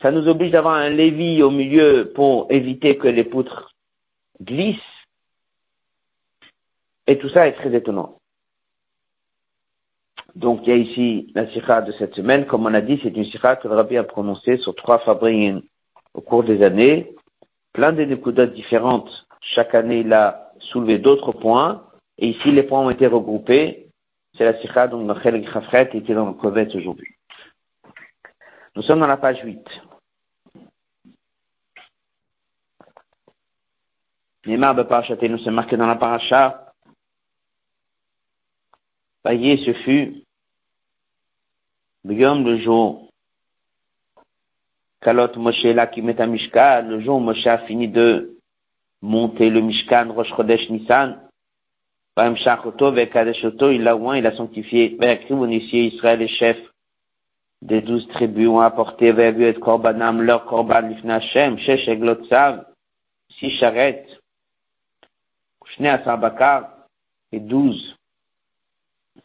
Ça 0.02 0.12
nous 0.12 0.28
oblige 0.28 0.52
d'avoir 0.52 0.76
un 0.76 0.90
lévis 0.90 1.42
au 1.44 1.52
milieu 1.52 2.12
pour 2.16 2.48
éviter 2.50 2.98
que 2.98 3.08
les 3.08 3.24
poutres 3.24 3.72
glissent. 4.42 4.80
Et 7.08 7.18
tout 7.18 7.30
ça 7.30 7.48
est 7.48 7.54
très 7.54 7.74
étonnant. 7.74 8.20
Donc 10.36 10.62
il 10.64 10.70
y 10.70 10.72
a 10.74 10.76
ici 10.76 11.32
la 11.34 11.50
sikha 11.52 11.82
de 11.82 11.94
cette 11.94 12.14
semaine. 12.14 12.46
Comme 12.46 12.66
on 12.66 12.74
a 12.74 12.82
dit, 12.82 13.00
c'est 13.02 13.16
une 13.16 13.26
sikha 13.26 13.56
que 13.56 13.68
le 13.68 13.76
rabbi 13.76 13.98
a 13.98 14.04
prononcée 14.04 14.58
sur 14.58 14.76
trois 14.76 15.00
fabriques 15.00 15.64
au 16.14 16.22
cours 16.22 16.44
des 16.44 16.62
années. 16.62 17.16
Plein 17.72 17.94
de 17.94 18.04
découdotes 18.04 18.54
différentes. 18.54 19.10
Chaque 19.42 19.74
année, 19.74 20.00
il 20.00 20.12
a 20.14 20.52
soulevé 20.60 21.00
d'autres 21.00 21.32
points. 21.32 21.84
Et 22.18 22.30
ici, 22.30 22.52
les 22.52 22.64
points 22.64 22.82
ont 22.82 22.90
été 22.90 23.08
regroupés. 23.08 23.88
C'est 24.38 24.44
la 24.44 24.60
sikha 24.60 24.88
dont 24.88 25.06
Rachel 25.08 25.42
Grafret 25.42 25.90
était 25.94 26.14
dans 26.14 26.26
le 26.28 26.34
Kovet 26.34 26.68
aujourd'hui. 26.76 27.16
Nous 28.76 28.82
sommes 28.82 29.00
dans 29.00 29.08
la 29.08 29.18
page 29.18 29.42
8. 29.42 29.66
Neymar 34.48 34.76
de 34.76 35.28
nous 35.28 35.40
c'est 35.40 35.50
marqué 35.50 35.76
dans 35.78 35.88
la 35.88 35.96
paracha. 35.96 36.74
Voyez, 39.24 39.58
ce 39.66 39.74
fut 39.74 40.25
le 42.08 42.58
jour, 42.58 43.10
Kalot 45.02 45.36
Moshe 45.38 45.64
là 45.64 45.88
qui 45.88 46.02
met 46.02 46.20
un 46.22 46.28
Mishkan, 46.28 46.84
le 46.88 47.02
jour 47.02 47.18
où 47.18 47.20
Moshe 47.20 47.46
a 47.48 47.60
fini 47.60 47.88
de 47.88 48.38
monter 49.02 49.50
le 49.50 49.62
Mishkan, 49.62 50.12
Rosh 50.14 50.30
Chodesh 50.36 50.70
Nissan, 50.70 51.20
il 52.18 53.84
l'a 53.84 53.96
oint, 53.98 54.18
il 54.18 54.26
a 54.26 54.36
sanctifié, 54.36 54.98
Israël, 54.98 56.20
les 56.20 56.28
chefs 56.28 56.62
des 57.62 57.82
douze 57.82 58.08
tribus 58.10 58.48
ont 58.48 58.60
apporté, 58.60 59.08
et 59.08 59.54
Korbanam, 59.56 60.22
leur 60.22 60.46
Korban, 60.46 60.82
Lifna 60.82 61.16
Hashem, 61.16 61.58
Shesh 61.58 61.88
Eglot 61.88 62.26
Sav, 62.30 62.66
six 63.40 63.50
charrettes, 63.52 64.08
Shne 65.76 65.88
Asabakar, 65.88 66.70
et 67.32 67.40
douze 67.40 67.96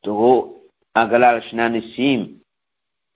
taureaux, 0.03 0.65
Agalal 0.95 1.43
Shnanesim, 1.45 2.40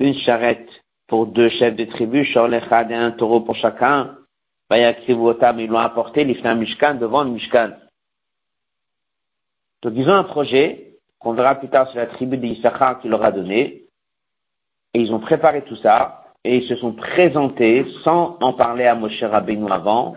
une 0.01 0.15
charrette 0.15 0.69
pour 1.07 1.27
deux 1.27 1.51
chefs 1.51 1.77
de 1.77 1.85
tribu, 1.85 2.25
Shorlechad 2.25 2.91
et 2.91 2.95
un 2.95 3.13
taureau 3.13 3.41
pour 3.41 3.57
chacun. 3.57 4.17
Vayakrivotam, 4.71 5.61
ils 5.61 5.69
l'ont 5.69 5.79
apporté, 5.79 6.25
l'Ifna 6.25 6.55
Mishkan, 6.55 6.95
devant 6.95 7.25
le 7.25 7.31
Mishkan. 7.31 7.73
Donc 9.83 9.93
ils 9.97 10.09
ont 10.09 10.15
un 10.15 10.25
projet, 10.25 10.97
qu'on 11.19 11.35
verra 11.35 11.55
plus 11.57 11.69
tard 11.69 11.89
sur 11.91 11.99
la 11.99 12.07
tribu 12.07 12.39
d'Issachar 12.39 13.01
qui 13.01 13.09
leur 13.09 13.23
a 13.23 13.33
donné, 13.33 13.85
et 14.95 15.01
ils 15.01 15.13
ont 15.13 15.21
préparé 15.21 15.63
tout 15.63 15.77
ça, 15.77 16.25
et 16.45 16.57
ils 16.57 16.69
se 16.69 16.77
sont 16.77 16.93
présentés 16.93 17.87
sans 18.03 18.39
en 18.41 18.55
parler 18.55 18.87
à 18.87 18.95
Moshe 18.95 19.23
Rabbeinu 19.23 19.71
avant, 19.71 20.17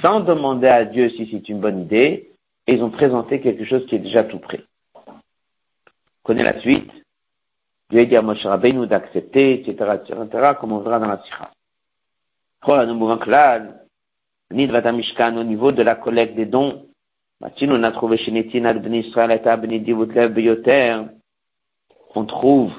sans 0.00 0.20
demander 0.20 0.68
à 0.68 0.84
Dieu 0.84 1.10
si 1.10 1.28
c'est 1.30 1.48
une 1.48 1.60
bonne 1.60 1.82
idée, 1.82 2.30
et 2.66 2.74
ils 2.74 2.82
ont 2.82 2.90
présenté 2.90 3.40
quelque 3.40 3.66
chose 3.66 3.84
qui 3.86 3.96
est 3.96 4.00
déjà 4.00 4.24
tout 4.24 4.38
prêt. 4.38 4.62
On 4.94 5.12
connaît 6.22 6.44
la 6.44 6.58
suite. 6.60 6.90
Dieu 7.90 8.00
a 8.00 8.04
dit 8.04 8.16
à 8.16 8.22
Moshe 8.22 8.44
Rabbeinu 8.44 8.86
d'accepter, 8.86 9.60
etc., 9.60 9.98
etc., 10.02 10.52
comme 10.58 10.72
on 10.72 10.78
verra 10.78 10.98
dans 10.98 11.08
la 11.08 11.22
Sikha. 11.22 11.50
Au 12.66 12.86
niveau 15.44 15.72
de 15.72 15.82
la 15.82 15.94
collecte 15.94 16.34
des 16.34 16.46
dons, 16.46 16.86
on 17.40 17.82
a 17.82 17.92
trouvé 17.92 18.16
chez 18.16 18.30
Netina 18.30 18.72
de 18.72 18.78
Ben 18.78 18.94
Israël 18.94 19.30
et 19.30 19.38
Ben 19.38 19.82
Divutlev 19.82 20.32
Beyoter, 20.32 21.02
on 22.14 22.24
trouve, 22.24 22.72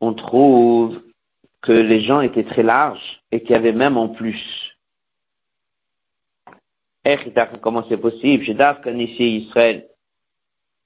on 0.00 0.12
trouve 0.12 1.00
que 1.62 1.72
les 1.72 2.02
gens 2.02 2.20
étaient 2.20 2.44
très 2.44 2.62
larges 2.62 3.22
et 3.30 3.40
qu'il 3.40 3.52
y 3.52 3.54
avait 3.54 3.72
même 3.72 3.96
en 3.96 4.08
plus. 4.08 4.42
Comment 7.62 7.84
c'est 7.88 7.96
possible? 7.96 8.44
Chez 8.44 8.54
Dafkan 8.54 8.98
ici, 8.98 9.46
Israël, 9.46 9.88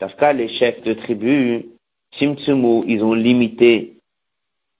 Dafka, 0.01 0.33
les 0.33 0.49
chefs 0.49 0.83
de 0.83 0.95
tribu, 0.95 1.67
Simtsumu, 2.19 2.85
ils 2.87 3.03
ont 3.03 3.15
limité 3.15 3.99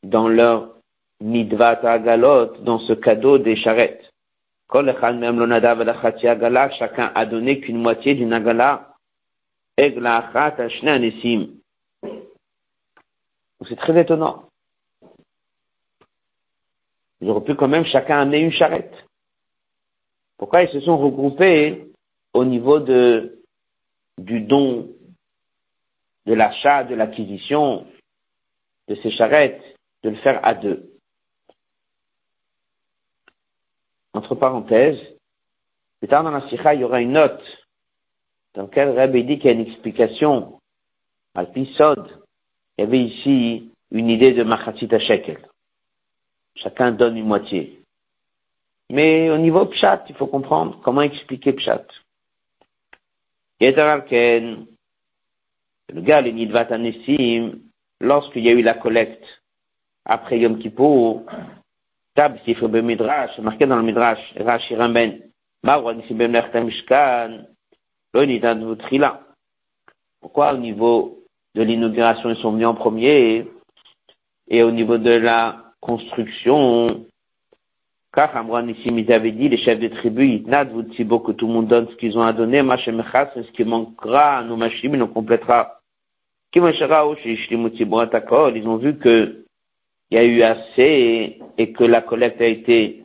dans 0.03 0.29
leur 0.29 0.75
midvat 1.21 1.81
agalot, 1.85 2.57
dans 2.59 2.79
ce 2.81 2.93
cadeau 2.93 3.39
des 3.39 3.57
charrettes. 3.57 4.13
Chacun 6.79 7.13
a 7.15 7.27
donné 7.27 7.61
qu'une 7.61 7.79
moitié 7.79 8.15
d'une 8.15 8.33
agala. 8.33 8.95
C'est 9.77 9.95
très 13.77 14.01
étonnant. 14.01 14.49
Ils 17.21 17.31
auraient 17.31 17.45
pu 17.45 17.55
quand 17.55 17.69
même 17.69 17.85
chacun 17.85 18.21
amener 18.21 18.41
une 18.41 18.53
charrette. 18.53 18.95
Pourquoi 20.39 20.65
ils 20.65 20.71
se 20.71 20.81
sont 20.81 20.99
regroupés 20.99 21.87
au 22.33 22.45
niveau 22.45 22.81
de, 22.81 23.39
du 24.19 24.41
don 24.41 24.89
de 26.27 26.35
l'achat, 26.35 26.85
de 26.85 26.95
l'acquisition 26.95 27.87
de 28.89 28.95
ces 28.97 29.11
charrettes, 29.11 29.63
de 30.03 30.11
le 30.11 30.17
faire 30.17 30.45
à 30.45 30.55
deux. 30.55 30.91
Entre 34.15 34.35
parenthèses, 34.35 35.01
plus 35.99 36.09
tard 36.09 36.25
dans 36.25 36.31
la 36.31 36.49
Sikha, 36.49 36.75
il 36.75 36.81
y 36.81 36.85
aura 36.85 37.01
une 37.01 37.13
note 37.13 37.43
dans 38.55 38.63
laquelle 38.63 38.91
Rabbi 38.91 39.25
dit 39.25 39.39
qu'il 39.39 39.47
y 39.47 39.49
a 39.49 39.53
une 39.53 39.67
explication 39.67 40.61
à 41.35 41.43
l'épisode. 41.43 42.23
Il 42.77 42.83
y 42.83 42.87
avait 42.87 43.01
ici 43.01 43.71
une 43.91 44.11
idée 44.11 44.33
de 44.33 44.43
Machatzit 44.43 44.89
Shekel. 44.99 45.39
Chacun 46.57 46.93
donne 46.93 47.17
une 47.17 47.27
moitié. 47.27 47.83
Mais 48.91 49.31
au 49.31 49.39
niveau 49.39 49.65
Pshat, 49.67 50.05
il 50.09 50.15
faut 50.17 50.27
comprendre 50.27 50.81
comment 50.83 51.01
expliquer 51.01 51.53
Pshat. 51.55 51.87
Le 55.93 56.01
gars, 56.01 56.21
le 56.21 56.31
Nidvat 56.31 56.69
lorsqu'il 58.01 58.45
y 58.45 58.49
a 58.49 58.53
eu 58.53 58.63
la 58.63 58.75
collecte 58.75 59.25
après 60.05 60.39
Yom 60.41 60.59
Kippur, 60.59 61.23
Tab 62.15 62.37
Sifre 62.45 62.69
Midrash, 62.69 63.39
marqué 63.39 63.67
dans 63.67 63.77
le 63.77 63.83
Midrash, 63.83 64.35
Rashi 64.37 64.75
Ramben, 64.75 65.21
Marwa 65.63 65.95
Nisibem 65.95 66.33
Mishkan, 66.65 67.45
Lo 68.13 68.27
Vutrila. 68.27 69.21
Pourquoi 70.21 70.55
au 70.55 70.59
niveau 70.59 71.25
de 71.55 71.63
l'inauguration 71.63 72.31
ils 72.31 72.37
sont 72.37 72.53
venus 72.53 72.67
en 72.67 72.75
premier 72.75 73.47
et 74.49 74.63
au 74.63 74.71
niveau 74.71 74.99
de 74.99 75.13
la 75.13 75.73
construction, 75.81 77.07
car 78.13 78.37
Amran 78.37 78.69
ici, 78.69 78.89
ils 78.89 79.37
dit, 79.37 79.49
les 79.49 79.57
chefs 79.57 79.81
de 79.81 79.89
tribu, 79.89 80.41
Nad 80.47 80.71
beau 80.73 81.21
que 81.21 81.33
tout 81.33 81.47
le 81.47 81.53
monde 81.53 81.69
donne 81.69 81.89
ce 81.89 81.97
qu'ils 81.97 82.19
ont 82.19 82.23
à 82.23 82.33
donner, 82.33 82.63
Machemechas, 82.63 83.31
ce 83.35 83.51
qui 83.53 83.65
manquera 83.65 84.39
à 84.39 84.43
nos 84.43 84.57
machines, 84.57 84.95
il 84.95 85.07
complétera. 85.07 85.82
Ils 86.55 86.61
ont 88.69 88.77
vu 88.77 88.99
que 88.99 89.45
il 90.11 90.17
y 90.17 90.19
a 90.19 90.25
eu 90.25 90.43
assez 90.43 91.39
et 91.57 91.73
que 91.73 91.85
la 91.85 92.03
collecte 92.03 92.41
a 92.43 92.47
été 92.47 93.05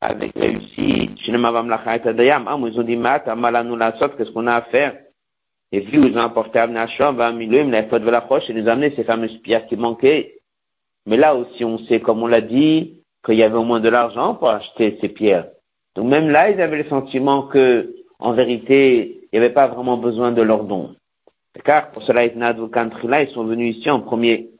avec 0.00 0.32
réussite. 0.34 1.12
Ah, 1.28 1.32
ils 1.32 2.78
ont 2.78 2.82
dit, 2.82 2.96
qu'est-ce 2.96 4.30
qu'on 4.32 4.46
a 4.46 4.54
à 4.54 4.62
faire? 4.62 4.96
Et 5.72 5.80
vu, 5.80 6.06
ils 6.06 6.16
ont 6.16 6.20
apporté 6.20 6.58
à 6.58 6.66
la 6.66 6.86
faute 7.84 8.02
de 8.02 8.10
la 8.10 8.20
roche, 8.20 8.48
et 8.48 8.54
nous 8.54 8.68
amener 8.68 8.92
ces 8.96 9.04
fameuses 9.04 9.38
pierres 9.38 9.66
qui 9.66 9.76
manquaient. 9.76 10.34
Mais 11.06 11.16
là 11.16 11.34
aussi, 11.34 11.64
on 11.64 11.78
sait, 11.86 12.00
comme 12.00 12.22
on 12.22 12.26
l'a 12.26 12.40
dit, 12.40 13.02
qu'il 13.24 13.36
y 13.36 13.42
avait 13.42 13.56
au 13.56 13.64
moins 13.64 13.80
de 13.80 13.88
l'argent 13.88 14.34
pour 14.34 14.48
acheter 14.50 14.98
ces 15.00 15.08
pierres. 15.08 15.46
Donc 15.94 16.06
même 16.08 16.30
là, 16.30 16.50
ils 16.50 16.60
avaient 16.60 16.82
le 16.82 16.88
sentiment 16.88 17.42
que, 17.42 17.94
en 18.18 18.32
vérité, 18.32 19.20
il 19.32 19.38
n'y 19.38 19.44
avait 19.44 19.54
pas 19.54 19.66
vraiment 19.68 19.96
besoin 19.96 20.32
de 20.32 20.42
leurs 20.42 20.64
dons. 20.64 20.94
Car 21.64 21.90
pour 21.90 22.02
cela, 22.02 22.24
ils 22.24 23.30
sont 23.32 23.44
venus 23.44 23.76
ici 23.76 23.90
en 23.90 24.00
premier. 24.00 24.50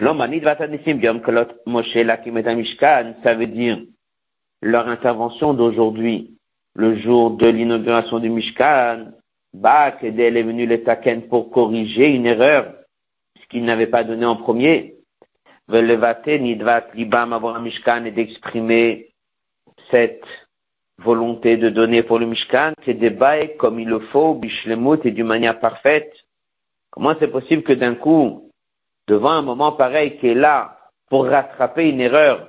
Ça 0.00 0.14
veut 3.34 3.46
dire 3.46 3.78
leur 4.62 4.88
intervention 4.88 5.54
d'aujourd'hui, 5.54 6.36
le 6.74 6.96
jour 7.00 7.32
de 7.32 7.48
l'inauguration 7.48 8.18
du 8.20 8.28
Mishkan, 8.30 9.12
Bak 9.54 10.04
est 10.04 10.10
venu 10.42 10.66
les 10.66 10.82
taken 10.84 11.22
pour 11.28 11.50
corriger 11.50 12.10
une 12.10 12.26
erreur, 12.26 12.74
ce 13.40 13.46
qu'il 13.48 13.64
n'avait 13.64 13.86
pas 13.86 14.04
donné 14.04 14.24
en 14.24 14.36
premier. 14.36 14.94
Nidvat 15.68 16.86
Libam 16.94 17.32
avoir 17.32 17.60
Mishkan 17.60 18.04
et 18.04 18.10
d'exprimer 18.10 19.08
cette 19.90 20.22
volonté 20.98 21.56
de 21.56 21.68
donner 21.68 22.02
pour 22.02 22.18
le 22.18 22.26
Mishkan, 22.26 22.72
c'est 22.84 22.94
des 22.94 23.10
bails 23.10 23.56
comme 23.56 23.78
il 23.78 23.88
le 23.88 24.00
faut, 24.00 24.34
bishlemut 24.34 25.04
et 25.04 25.12
d'une 25.12 25.26
manière 25.26 25.60
parfaite. 25.60 26.12
Comment 26.90 27.14
c'est 27.18 27.28
possible 27.28 27.62
que 27.62 27.72
d'un 27.72 27.94
coup, 27.94 28.50
devant 29.06 29.30
un 29.30 29.42
moment 29.42 29.72
pareil 29.72 30.18
qui 30.18 30.28
est 30.28 30.34
là 30.34 30.78
pour 31.08 31.26
rattraper 31.26 31.88
une 31.88 32.00
erreur, 32.00 32.48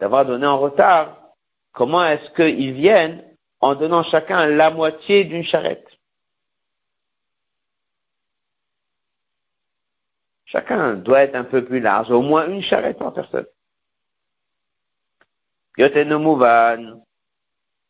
d'avoir 0.00 0.24
donné 0.24 0.46
en 0.46 0.58
retard, 0.58 1.18
comment 1.72 2.04
est-ce 2.04 2.30
qu'ils 2.32 2.72
viennent 2.72 3.22
en 3.60 3.74
donnant 3.74 4.02
chacun 4.02 4.46
la 4.46 4.70
moitié 4.70 5.24
d'une 5.24 5.44
charrette? 5.44 5.86
Chacun 10.46 10.94
doit 10.94 11.22
être 11.22 11.34
un 11.34 11.44
peu 11.44 11.64
plus 11.64 11.80
large, 11.80 12.10
au 12.10 12.22
moins 12.22 12.46
une 12.48 12.62
charrette 12.62 12.98
par 12.98 13.12
personne. 13.12 13.46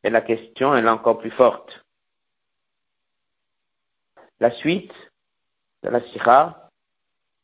Et 0.05 0.11
la 0.11 0.21
question, 0.21 0.75
elle 0.75 0.85
est 0.85 0.91
encore 0.91 1.19
plus 1.19 1.31
forte. 1.31 1.85
La 4.39 4.51
suite 4.51 4.93
de 5.83 5.89
la 5.89 6.03
sira, 6.09 6.69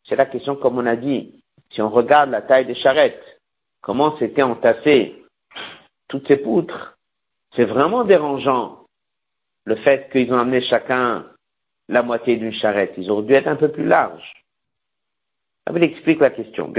c'est 0.04 0.16
la 0.16 0.26
question 0.26 0.56
comme 0.56 0.78
on 0.78 0.86
a 0.86 0.96
dit. 0.96 1.42
Si 1.70 1.80
on 1.80 1.88
regarde 1.88 2.30
la 2.30 2.42
taille 2.42 2.66
des 2.66 2.74
charrettes, 2.74 3.40
comment 3.80 4.16
c'était 4.18 4.42
entassé 4.42 5.24
toutes 6.08 6.28
ces 6.28 6.36
poutres, 6.36 6.98
c'est 7.56 7.64
vraiment 7.64 8.04
dérangeant 8.04 8.84
le 9.64 9.76
fait 9.76 10.10
qu'ils 10.10 10.32
ont 10.32 10.38
amené 10.38 10.60
chacun 10.60 11.26
la 11.88 12.02
moitié 12.02 12.36
d'une 12.36 12.52
charrette. 12.52 12.94
Ils 12.96 13.10
auraient 13.10 13.22
dû 13.22 13.32
être 13.32 13.48
un 13.48 13.56
peu 13.56 13.70
plus 13.70 13.86
larges. 13.86 14.32
Vous 15.68 15.78
explique 15.78 16.20
la 16.20 16.30
question. 16.30 16.72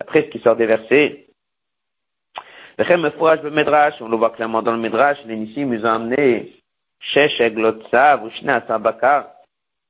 Après 0.00 0.22
ce 0.22 0.28
qui 0.28 0.38
sort 0.40 0.56
des 0.56 0.66
versets, 0.66 1.23
on 2.78 4.08
le 4.08 4.16
voit 4.16 4.30
clairement 4.30 4.62
dans 4.62 4.72
le 4.72 4.78
Midrash, 4.78 5.18
les 5.26 5.36
Nissim, 5.36 5.72
ils 5.72 5.84
ont 5.84 5.90
amené 5.90 6.54
Shesh 7.00 7.40
Eglotsa, 7.40 8.16
Vushna 8.16 8.66
Sabakar, 8.66 9.30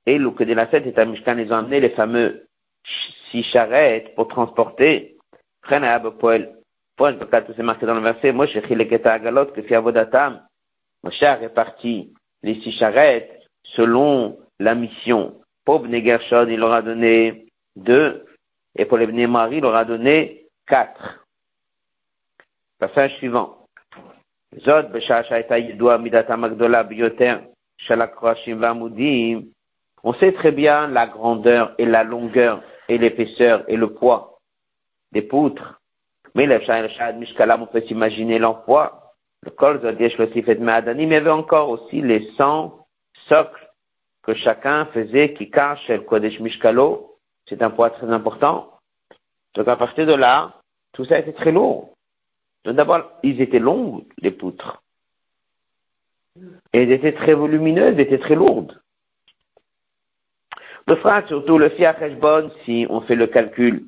et 0.06 0.18
le 0.18 0.30
Kedelaset 0.30 0.82
et 0.86 0.98
Amishkan, 0.98 1.38
ils 1.38 1.52
ont 1.52 1.56
amené 1.56 1.80
les 1.80 1.90
fameux 1.90 2.46
six 3.30 3.42
charrettes 3.44 4.14
pour 4.14 4.28
transporter. 4.28 5.16
Prenne 5.62 5.84
à 5.84 5.98
Poel. 5.98 6.52
Poel, 6.96 7.18
c'est 7.56 7.62
marqué 7.62 7.86
dans 7.86 7.94
le 7.94 8.00
verset, 8.00 8.32
Moshe 8.32 8.60
Chileketa 8.66 9.14
Agalot, 9.14 9.46
que 9.46 9.62
fi 9.62 9.74
Avodatam. 9.74 10.42
Moshe 11.02 11.23
a 11.23 11.34
réparti 11.34 12.12
les 12.42 12.60
six 12.60 12.73
charrettes 12.73 13.40
selon 13.62 14.38
la 14.60 14.75
mission. 14.75 15.40
Pour 15.64 15.80
Bnei 15.80 16.04
Gershon, 16.04 16.49
il 16.49 16.58
leur 16.58 16.73
a 16.73 16.82
donné 16.82 17.47
deux, 17.76 18.26
et 18.76 18.84
pour 18.84 18.99
les 18.99 19.06
Bnei 19.06 19.26
Marie, 19.26 19.56
il 19.56 19.62
leur 19.62 19.75
a 19.75 19.84
donné 19.84 20.47
quatre. 20.66 21.24
Passage 22.84 23.16
suivant. 23.16 23.66
Zod 24.60 24.92
On 30.02 30.12
sait 30.12 30.32
très 30.32 30.52
bien 30.52 30.88
la 30.88 31.06
grandeur 31.06 31.75
et 31.78 31.86
la 31.86 32.04
longueur 32.04 32.62
et 32.90 32.99
l'épaisseur 32.99 33.64
et 33.68 33.78
le 33.78 33.94
poids 33.94 34.38
des 35.12 35.23
poutres. 35.23 35.80
Mais 36.34 36.44
le 36.44 36.58
Mishkalam, 37.18 37.62
on 37.62 37.66
peut 37.66 37.80
s'imaginer 37.88 38.38
l'emploi. 38.38 39.14
Le 39.44 39.50
Kol 39.50 39.80
Zodiesh 39.80 40.18
Losifet 40.18 40.56
Me'adanim, 40.56 41.10
il 41.10 41.14
y 41.14 41.16
avait 41.16 41.30
encore 41.30 41.70
aussi 41.70 42.02
les 42.02 42.30
100 42.36 42.86
socles 43.30 43.66
que 44.25 44.34
chacun 44.34 44.84
faisait 44.92 45.32
qui 45.32 45.50
cache 45.50 45.88
le 45.88 46.00
Kodesh 46.00 46.38
Mishkalo. 46.38 47.16
C'est 47.49 47.62
un 47.62 47.70
poids 47.70 47.88
très 47.88 48.10
important. 48.10 48.73
Donc 49.54 49.68
à 49.68 49.76
partir 49.76 50.06
de 50.06 50.14
là, 50.14 50.52
tout 50.92 51.06
ça 51.06 51.18
était 51.18 51.32
très 51.32 51.50
lourd. 51.50 51.94
D'abord, 52.64 53.10
ils 53.22 53.40
étaient 53.40 53.58
longs, 53.58 54.04
les 54.18 54.30
poutres. 54.30 54.82
Et 56.72 56.82
elles 56.82 56.92
étaient 56.92 57.12
très 57.12 57.34
volumineuses, 57.34 57.98
étaient 57.98 58.18
très 58.18 58.34
lourdes. 58.34 58.80
Le 60.86 60.96
frère, 60.96 61.26
surtout 61.28 61.58
le 61.58 61.70
fiach 61.70 61.96
si 62.64 62.86
on 62.90 63.00
fait 63.02 63.14
le 63.14 63.26
calcul, 63.26 63.84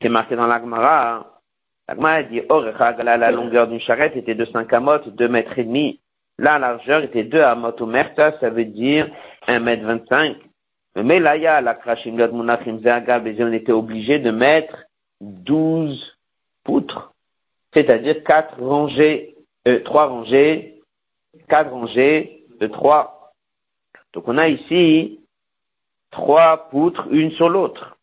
c'est 0.00 0.08
marqué 0.08 0.36
dans 0.36 0.46
l'Agmara, 0.46 1.40
l'Agmara 1.88 2.22
dit, 2.24 2.42
oh, 2.48 2.60
la 2.60 3.30
longueur 3.30 3.66
d'une 3.68 3.80
charrette 3.80 4.16
était 4.16 4.34
de 4.34 4.44
5 4.44 4.72
amot, 4.72 4.98
2 5.06 5.28
mètres 5.28 5.58
et 5.58 5.64
demi. 5.64 6.00
La 6.38 6.58
largeur 6.58 7.02
était 7.02 7.24
2 7.24 7.40
amot 7.40 7.72
au 7.80 7.86
merta, 7.86 8.38
ça 8.38 8.50
veut 8.50 8.64
dire 8.64 9.08
1 9.48 9.58
mètre 9.60 9.84
25. 9.84 10.36
Mais 10.96 11.20
là, 11.20 11.36
il 11.36 11.42
y 11.42 11.46
a 11.46 11.60
la 11.60 11.74
krashim 11.74 12.16
on 12.20 13.52
était 13.52 13.72
obligé 13.72 14.18
de 14.18 14.30
mettre 14.30 14.76
12 15.20 16.16
poutres 16.64 17.14
c'est-à-dire 17.84 18.24
quatre 18.24 18.60
rangées, 18.60 19.36
euh, 19.68 19.80
trois 19.84 20.06
rangées, 20.06 20.82
quatre 21.48 21.70
rangées 21.70 22.44
de 22.60 22.66
trois. 22.66 23.32
Donc 24.12 24.24
on 24.26 24.38
a 24.38 24.48
ici 24.48 25.20
trois 26.10 26.68
poutres 26.70 27.06
une 27.10 27.30
sur 27.32 27.48
l'autre. 27.48 27.96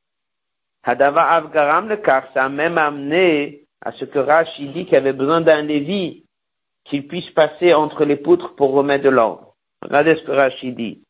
Hadava 0.83 1.23
Avgaram 1.23 1.89
le 1.89 1.97
car 1.97 2.23
ça 2.33 2.45
a 2.45 2.49
même 2.49 2.77
amené 2.77 3.65
à 3.81 3.91
ce 3.91 4.05
que 4.05 4.19
Rashi 4.19 4.69
dit 4.69 4.85
qu'il 4.85 4.95
avait 4.95 5.13
besoin 5.13 5.41
d'un 5.41 5.61
Lévi 5.63 6.23
qu'il 6.85 7.07
puisse 7.07 7.29
passer 7.31 7.73
entre 7.73 8.05
les 8.05 8.15
poutres 8.15 8.55
pour 8.55 8.71
remettre 8.71 9.03
de 9.03 9.09
l'ordre. 9.09 9.55
Regardez 9.81 10.15
ce 10.15 10.23
que 10.23 10.31
Rashi 10.31 10.71
dit. 10.71 11.01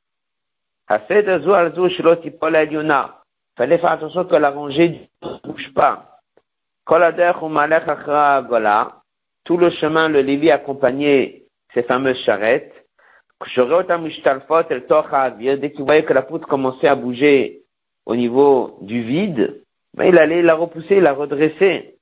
Fallait 3.57 3.77
faire 3.77 3.91
attention 3.91 4.25
que 4.25 4.35
la 4.35 4.49
rangée 4.51 5.09
ne 5.21 5.51
bouge 5.51 5.73
pas. 5.73 6.14
Tout 6.87 6.93
le 9.57 9.71
chemin, 9.71 10.09
le 10.09 10.21
Lévi 10.21 10.51
accompagnait 10.51 11.43
ces 11.73 11.81
fameuses 11.83 12.21
charrettes. 12.25 12.73
Dès 13.41 13.49
qu'il 15.71 15.83
voyait 15.83 16.03
que 16.03 16.13
la 16.13 16.21
poutre 16.21 16.47
commençait 16.47 16.87
à 16.87 16.95
bouger 16.95 17.63
au 18.05 18.15
niveau 18.15 18.77
du 18.81 19.01
vide, 19.01 19.61
ben 19.93 20.05
il 20.05 20.17
allait 20.17 20.41
la 20.41 20.55
repousser, 20.55 21.01
la 21.01 21.11
redresser. 21.13 21.97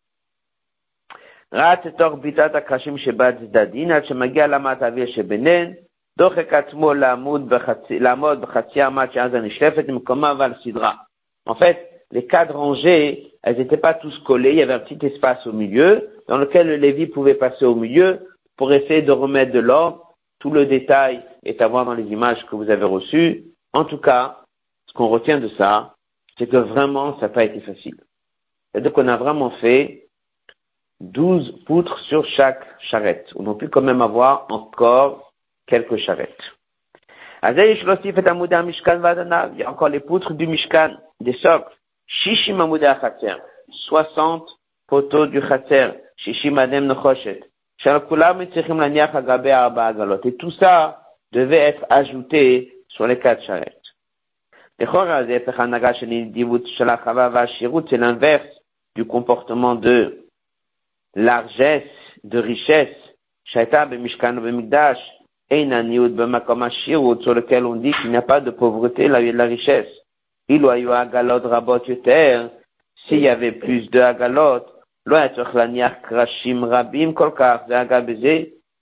En 11.45 11.55
fait, 11.55 11.92
les 12.13 12.27
quatre 12.27 12.55
rangées, 12.55 13.33
elles 13.41 13.57
n'étaient 13.57 13.75
pas 13.75 13.95
tous 13.95 14.15
collées, 14.19 14.51
il 14.51 14.57
y 14.57 14.61
avait 14.61 14.73
un 14.73 14.79
petit 14.79 15.03
espace 15.03 15.45
au 15.47 15.51
milieu, 15.51 16.11
dans 16.27 16.37
lequel 16.37 16.67
le 16.67 16.75
Lévi 16.75 17.07
pouvait 17.07 17.33
passer 17.33 17.65
au 17.65 17.73
milieu 17.73 18.19
pour 18.55 18.71
essayer 18.71 19.01
de 19.01 19.11
remettre 19.11 19.51
de 19.51 19.59
l'ordre. 19.59 20.13
Tout 20.37 20.51
le 20.51 20.67
détail 20.67 21.23
est 21.43 21.59
à 21.59 21.67
voir 21.67 21.85
dans 21.85 21.95
les 21.95 22.03
images 22.03 22.45
que 22.45 22.55
vous 22.55 22.69
avez 22.69 22.85
reçues. 22.85 23.45
En 23.73 23.83
tout 23.83 23.97
cas, 23.97 24.41
ce 24.85 24.93
qu'on 24.93 25.07
retient 25.07 25.39
de 25.39 25.49
ça, 25.57 25.95
c'est 26.37 26.45
que 26.45 26.57
vraiment, 26.57 27.15
ça 27.15 27.21
n'a 27.21 27.29
pas 27.29 27.45
été 27.45 27.61
facile. 27.61 27.95
C'est-à-dire 28.71 28.93
qu'on 28.93 29.07
a 29.07 29.17
vraiment 29.17 29.49
fait 29.49 30.07
12 31.01 31.63
poutres 31.65 31.99
sur 32.01 32.27
chaque 32.27 32.63
charrette. 32.79 33.27
On 33.35 33.49
a 33.49 33.55
pu 33.55 33.69
quand 33.69 33.81
même 33.81 34.03
avoir 34.03 34.45
encore 34.51 35.33
quelques 35.65 35.97
charrettes. 35.97 36.37
Il 37.41 37.57
y 39.57 39.63
a 39.63 39.71
encore 39.71 39.89
les 39.89 39.99
poutres 39.99 40.33
du 40.35 40.45
Mishkan, 40.45 40.91
des 41.19 41.33
socles. 41.33 41.73
Shishim 42.21 42.61
Amouda 42.61 42.95
Khater, 42.95 43.37
60 43.87 44.47
poteaux 44.87 45.25
du 45.25 45.41
Khater, 45.41 45.93
Shishim 46.17 46.57
Adem 46.57 46.85
Nechoshet. 46.85 47.41
Et 47.85 47.89
tout 50.35 50.51
ça 50.51 51.01
devait 51.31 51.57
être 51.57 51.85
ajouté 51.89 52.77
sur 52.87 53.07
les 53.07 53.17
quatre 53.19 53.43
charrettes. 53.43 53.77
C'est 54.79 54.85
l'inverse 57.97 58.47
du 58.95 59.03
comportement 59.05 59.75
de 59.75 60.25
largesse, 61.15 61.83
de 62.23 62.39
richesse. 62.39 62.95
sur 63.45 63.59
lequel 67.33 67.65
on 67.65 67.75
dit 67.75 67.91
qu'il 67.91 68.11
n'y 68.11 68.17
a 68.17 68.21
pas 68.21 68.39
de 68.39 68.51
pauvreté, 68.51 69.07
là 69.07 69.19
il 69.19 69.25
y 69.25 69.29
a 69.29 69.33
de 69.33 69.37
la 69.37 69.45
richesse. 69.45 69.89
Il 70.49 70.61
s'il 73.07 73.19
y 73.19 73.27
avait 73.27 73.51
plus 73.51 73.89
de 73.89 73.99
agalot, 73.99 74.65
il 75.05 75.11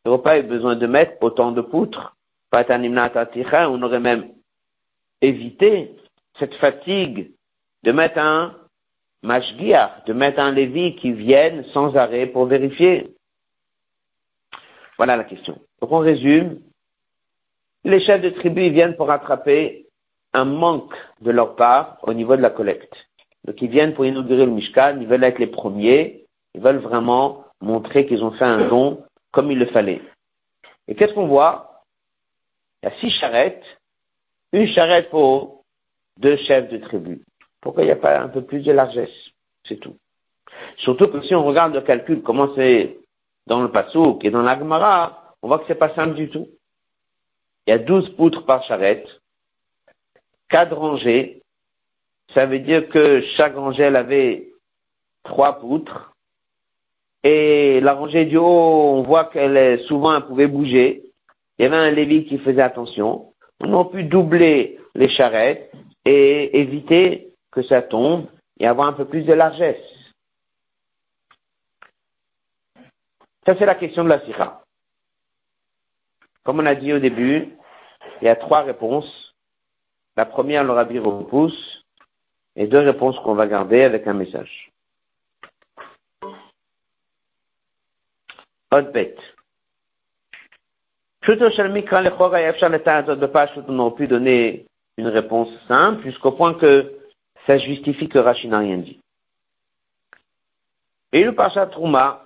n'aurait 0.05 0.21
pas 0.21 0.39
eu 0.39 0.43
besoin 0.43 0.75
de 0.75 0.87
mettre 0.87 1.13
autant 1.21 1.51
de 1.51 1.61
poutres. 1.61 2.15
On 2.53 3.81
aurait 3.81 3.99
même 3.99 4.29
éviter 5.21 5.95
cette 6.37 6.53
fatigue 6.55 7.31
de 7.83 7.91
mettre 7.91 8.19
un 8.19 8.55
mashgiach, 9.23 10.05
de 10.05 10.13
mettre 10.13 10.39
un 10.39 10.51
lévi 10.51 10.95
qui 10.95 11.11
vienne 11.11 11.65
sans 11.73 11.95
arrêt 11.95 12.27
pour 12.27 12.45
vérifier. 12.45 13.15
Voilà 14.97 15.15
la 15.15 15.23
question. 15.23 15.59
Donc 15.81 15.91
on 15.91 15.99
résume. 15.99 16.59
Les 17.83 17.99
chefs 17.99 18.21
de 18.21 18.29
tribu 18.29 18.69
viennent 18.69 18.95
pour 18.95 19.07
rattraper 19.07 19.87
un 20.33 20.45
manque 20.45 20.93
de 21.21 21.31
leur 21.31 21.55
part 21.55 21.97
au 22.03 22.13
niveau 22.13 22.35
de 22.35 22.41
la 22.41 22.49
collecte. 22.49 22.93
Donc 23.45 23.61
ils 23.61 23.69
viennent 23.69 23.93
pour 23.93 24.05
inaugurer 24.05 24.45
le 24.45 24.51
Mishkan, 24.51 24.99
ils 25.01 25.07
veulent 25.07 25.23
être 25.23 25.39
les 25.39 25.47
premiers, 25.47 26.25
ils 26.53 26.61
veulent 26.61 26.77
vraiment 26.77 27.45
montrer 27.59 28.05
qu'ils 28.05 28.23
ont 28.23 28.31
fait 28.31 28.45
un 28.45 28.67
don 28.67 29.03
comme 29.31 29.51
il 29.51 29.59
le 29.59 29.65
fallait. 29.67 30.01
Et 30.87 30.95
qu'est-ce 30.95 31.13
qu'on 31.13 31.27
voit? 31.27 31.83
Il 32.81 32.89
y 32.89 32.91
a 32.91 32.95
six 32.99 33.09
charrettes 33.09 33.63
une 34.53 34.67
charrette 34.67 35.09
pour 35.09 35.63
deux 36.17 36.35
chefs 36.37 36.69
de 36.69 36.77
tribu. 36.77 37.21
Pourquoi 37.61 37.83
il 37.83 37.85
n'y 37.85 37.93
a 37.93 37.97
pas 37.97 38.19
un 38.19 38.27
peu 38.27 38.41
plus 38.41 38.61
de 38.61 38.71
largesse? 38.71 39.09
C'est 39.65 39.77
tout. 39.77 39.95
Surtout 40.77 41.07
que 41.07 41.21
si 41.21 41.33
on 41.35 41.45
regarde 41.45 41.73
le 41.73 41.81
calcul, 41.81 42.21
comment 42.21 42.53
c'est 42.55 42.99
dans 43.47 43.61
le 43.61 43.71
Passouk 43.71 44.25
et 44.25 44.31
dans 44.31 44.41
l'Agmara, 44.41 45.35
on 45.41 45.47
voit 45.47 45.59
que 45.59 45.65
c'est 45.67 45.75
pas 45.75 45.95
simple 45.95 46.15
du 46.15 46.29
tout. 46.29 46.49
Il 47.65 47.71
y 47.71 47.73
a 47.73 47.77
douze 47.77 48.09
poutres 48.15 48.45
par 48.45 48.63
charrette, 48.63 49.07
quatre 50.51 50.75
rangées. 50.75 51.41
Ça 52.33 52.45
veut 52.45 52.59
dire 52.59 52.87
que 52.89 53.21
chaque 53.35 53.55
rangée 53.55 53.85
avait 53.85 54.49
trois 55.23 55.59
poutres. 55.59 56.13
Et 57.23 57.81
la 57.81 57.93
rangée 57.93 58.25
du 58.25 58.37
haut, 58.37 58.93
on 58.95 59.03
voit 59.03 59.25
qu'elle 59.25 59.79
souvent 59.85 60.15
elle 60.15 60.25
pouvait 60.25 60.47
bouger. 60.47 61.03
Il 61.57 61.63
y 61.63 61.65
avait 61.65 61.77
un 61.77 61.91
Lévi 61.91 62.25
qui 62.25 62.37
faisait 62.37 62.61
attention 62.61 63.31
on 63.63 63.79
a 63.79 63.85
pu 63.85 64.03
doubler 64.03 64.79
les 64.95 65.09
charrettes 65.09 65.71
et 66.05 66.59
éviter 66.59 67.29
que 67.51 67.61
ça 67.63 67.81
tombe 67.81 68.27
et 68.59 68.67
avoir 68.67 68.87
un 68.87 68.93
peu 68.93 69.05
plus 69.05 69.23
de 69.23 69.33
largesse. 69.33 69.77
Ça, 73.45 73.55
c'est 73.57 73.65
la 73.65 73.75
question 73.75 74.03
de 74.03 74.09
la 74.09 74.23
sira. 74.25 74.63
Comme 76.43 76.59
on 76.59 76.65
a 76.65 76.75
dit 76.75 76.93
au 76.93 76.99
début, 76.99 77.49
il 78.21 78.25
y 78.25 78.29
a 78.29 78.35
trois 78.35 78.61
réponses. 78.61 79.20
La 80.17 80.25
première, 80.25 80.63
le 80.63 80.71
rabbi 80.71 80.99
repousse, 80.99 81.81
et 82.55 82.67
deux 82.67 82.79
réponses 82.79 83.17
qu'on 83.19 83.33
va 83.33 83.47
garder 83.47 83.83
avec 83.83 84.07
un 84.07 84.13
message. 84.13 84.71
Autre 88.71 88.91
bête. 88.91 89.19
On 91.27 91.39
aurait 93.79 93.95
pu 93.95 94.07
donner 94.07 94.65
une 94.97 95.07
réponse 95.07 95.49
simple 95.67 96.03
jusqu'au 96.03 96.31
point 96.31 96.53
que 96.55 96.93
ça 97.45 97.57
justifie 97.57 98.09
que 98.09 98.19
Rachid 98.19 98.49
n'a 98.49 98.59
rien 98.59 98.77
dit. 98.77 98.99
Et 101.11 101.23
le 101.23 101.35
Pasha 101.35 101.67
Trouma, 101.67 102.23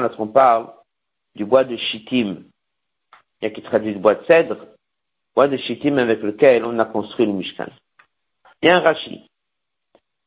lorsqu'on 0.00 0.26
parle 0.28 0.72
du 1.34 1.44
bois 1.44 1.64
de 1.64 1.76
Shittim, 1.76 2.36
il 3.44 3.48
y 3.48 3.52
a 3.52 3.54
qui 3.54 3.60
traduit 3.60 3.92
le 3.92 4.00
bois 4.00 4.14
de 4.14 4.24
cèdre, 4.24 4.56
bois 5.34 5.48
de 5.48 5.58
Shittim 5.58 5.98
avec 5.98 6.22
lequel 6.22 6.64
on 6.64 6.78
a 6.78 6.86
construit 6.86 7.26
le 7.26 7.32
Mishkan. 7.34 7.66
Il 8.62 8.68
y 8.68 8.70
a 8.70 8.78
un 8.78 8.80
Rashi. 8.80 9.28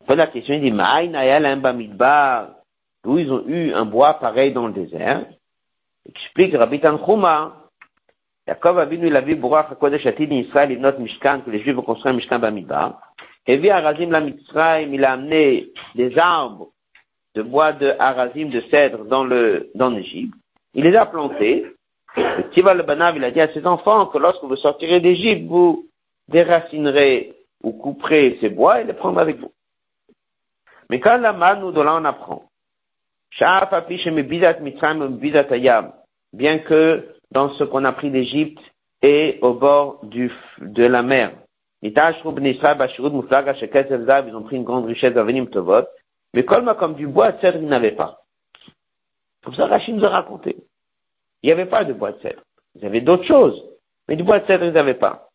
la 0.08 0.28
question, 0.28 0.54
il 0.54 0.62
dit, 0.62 0.72
d'où 3.04 3.18
ils 3.18 3.32
ont 3.32 3.44
eu 3.48 3.74
un 3.74 3.86
bois 3.86 4.14
pareil 4.20 4.54
dans 4.54 4.68
le 4.68 4.74
désert. 4.74 5.26
Explique 6.08 6.56
Rabbi 6.56 6.80
Tanchuma, 6.80 7.70
Yaakov 8.48 8.78
Avinu, 8.78 9.08
il 9.08 9.16
a 9.16 9.22
vu 9.22 9.36
Bourach 9.36 9.72
HaKodesh 9.72 10.06
Atid 10.06 10.32
Israël, 10.32 10.72
il 10.72 10.80
note 10.80 11.00
Mishkan, 11.00 11.42
que 11.42 11.50
les 11.50 11.62
Juifs 11.62 11.76
vont 11.76 11.82
construire 11.82 12.14
un 12.14 12.18
Mishkan 12.18 12.38
Bamidbar. 12.38 13.02
Et 13.48 13.58
via 13.58 13.78
Arazim 13.78 14.12
la 14.12 14.20
Mitzrayim, 14.20 14.94
il 14.94 15.04
a 15.04 15.14
amené 15.14 15.70
des 15.96 16.16
arbres 16.20 16.70
de 17.34 17.42
bois 17.42 17.74
de 17.74 17.96
Arazim, 17.98 18.50
de 18.50 18.62
cèdre 18.70 19.06
dans 19.06 19.24
le, 19.24 19.72
dans 19.74 19.90
l'Égypte. 19.90 20.36
Il 20.76 20.84
les 20.84 20.96
a 20.96 21.08
plantés. 21.08 21.66
Tiva 22.52 22.74
le 22.74 22.84
Banav, 22.84 23.18
il 23.18 23.24
a 23.24 23.32
dit 23.32 23.42
à 23.42 23.52
ses 23.54 23.66
enfants 23.66 24.08
que 24.08 24.18
lorsque 24.18 24.44
vous 24.44 24.56
sortirez 24.56 25.00
d'Égypte, 25.00 25.48
vous 25.48 25.88
déracinerez 26.28 27.34
ou 27.64 27.74
couperez 27.74 28.38
ces 28.42 28.50
bois 28.50 28.82
et 28.82 28.84
les 28.84 28.94
prendrez 28.94 29.22
avec 29.22 29.40
vous. 29.40 29.52
Mais 30.90 31.00
quand 31.00 31.18
la 31.18 31.56
nous 31.56 31.72
de 31.72 31.82
là 31.82 31.96
on 31.96 32.06
apprend 32.06 32.44
bien 36.34 36.60
que 36.60 37.16
dans 37.32 37.54
ce 37.54 37.64
qu'on 37.64 37.86
a 37.86 37.92
pris 37.92 38.10
d'Égypte 38.10 38.60
et 39.02 39.38
au 39.42 39.54
bord 39.54 40.06
du, 40.06 40.32
de 40.60 40.86
la 40.86 41.04
mer. 41.04 41.34
Ils 41.84 41.94
ont 42.00 42.34
pris 44.44 44.56
une 44.56 44.64
grande 44.64 44.86
richesse 44.86 45.14
d'Avenim 45.14 45.48
Tovot, 45.48 45.86
mais 46.34 46.44
comme 46.44 46.96
du 46.96 47.08
bois 47.08 47.34
cèdre, 47.40 47.60
ils 47.62 47.68
n'avaient 47.68 47.92
pas. 47.92 48.24
Comme 49.44 49.54
ça, 49.54 49.68
Rachid 49.68 49.96
nous 49.96 50.06
a 50.06 50.10
raconté. 50.10 50.58
Il 51.48 51.56
n'y 51.56 51.62
avait 51.62 51.70
pas 51.70 51.86
de 51.86 51.94
bois 51.94 52.12
de 52.12 52.20
cèdre. 52.20 52.42
Ils 52.76 52.86
avaient 52.86 53.00
d'autres 53.00 53.24
choses, 53.24 53.64
mais 54.10 54.18
du 54.18 54.24
bois 54.24 54.40
de 54.40 54.48
cèdre, 54.48 54.66
ils 54.66 54.74
n'avaient 54.74 54.96
pas. 54.96 55.30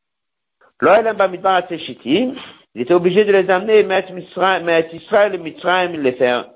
Il 2.74 2.82
était 2.82 2.92
obligé 2.92 3.24
de 3.24 3.32
les 3.32 3.48
amener, 3.48 3.82
mettre 3.82 4.12
Israël 4.12 5.34
et 5.34 5.38
Mitzrayim, 5.38 5.92
les 5.92 6.12
faire 6.12 6.50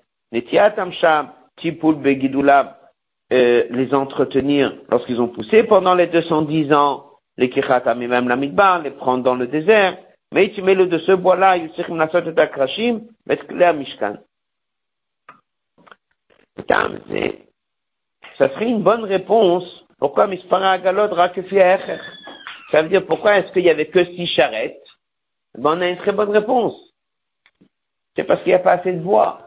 Begidula, 2.02 2.78
euh, 3.32 3.64
les 3.70 3.94
entretenir 3.94 4.74
lorsqu'ils 4.90 5.22
ont 5.22 5.28
poussé 5.28 5.62
pendant 5.62 5.94
les 5.94 6.08
210 6.08 6.74
ans, 6.74 7.12
les 7.38 7.48
Kichatam 7.48 8.02
et 8.02 8.08
même 8.08 8.28
la 8.28 8.36
Midbar, 8.36 8.82
les 8.82 8.90
prendre 8.90 9.24
dans 9.24 9.36
le 9.36 9.46
désert, 9.46 9.96
mais 10.32 10.50
tu 10.50 10.60
mets 10.60 10.74
le 10.74 10.86
de 10.86 10.98
ce 10.98 11.12
bois-là, 11.12 11.56
Yusich 11.56 11.88
Mnasot 11.88 12.30
et 12.30 12.38
Akrashim, 12.38 13.04
mettre 13.26 13.46
à 13.58 13.72
Mishkan. 13.72 14.18
Ça 18.38 18.50
serait 18.50 18.68
une 18.68 18.82
bonne 18.82 19.04
réponse. 19.04 19.64
Pourquoi 19.98 20.26
Mispara 20.26 20.78
Ça 20.82 22.82
veut 22.82 22.88
dire 22.88 23.06
pourquoi 23.06 23.38
est-ce 23.38 23.52
qu'il 23.52 23.64
y 23.64 23.70
avait 23.70 23.86
que 23.86 24.04
six 24.04 24.26
charrettes? 24.26 24.82
Ben, 25.56 25.78
on 25.78 25.80
a 25.80 25.88
une 25.88 25.96
très 25.96 26.12
bonne 26.12 26.30
réponse. 26.30 26.74
C'est 28.14 28.24
parce 28.24 28.42
qu'il 28.42 28.50
n'y 28.50 28.56
a 28.56 28.60
pas 28.60 28.72
assez 28.72 28.92
de 28.92 29.00
bois 29.00 29.46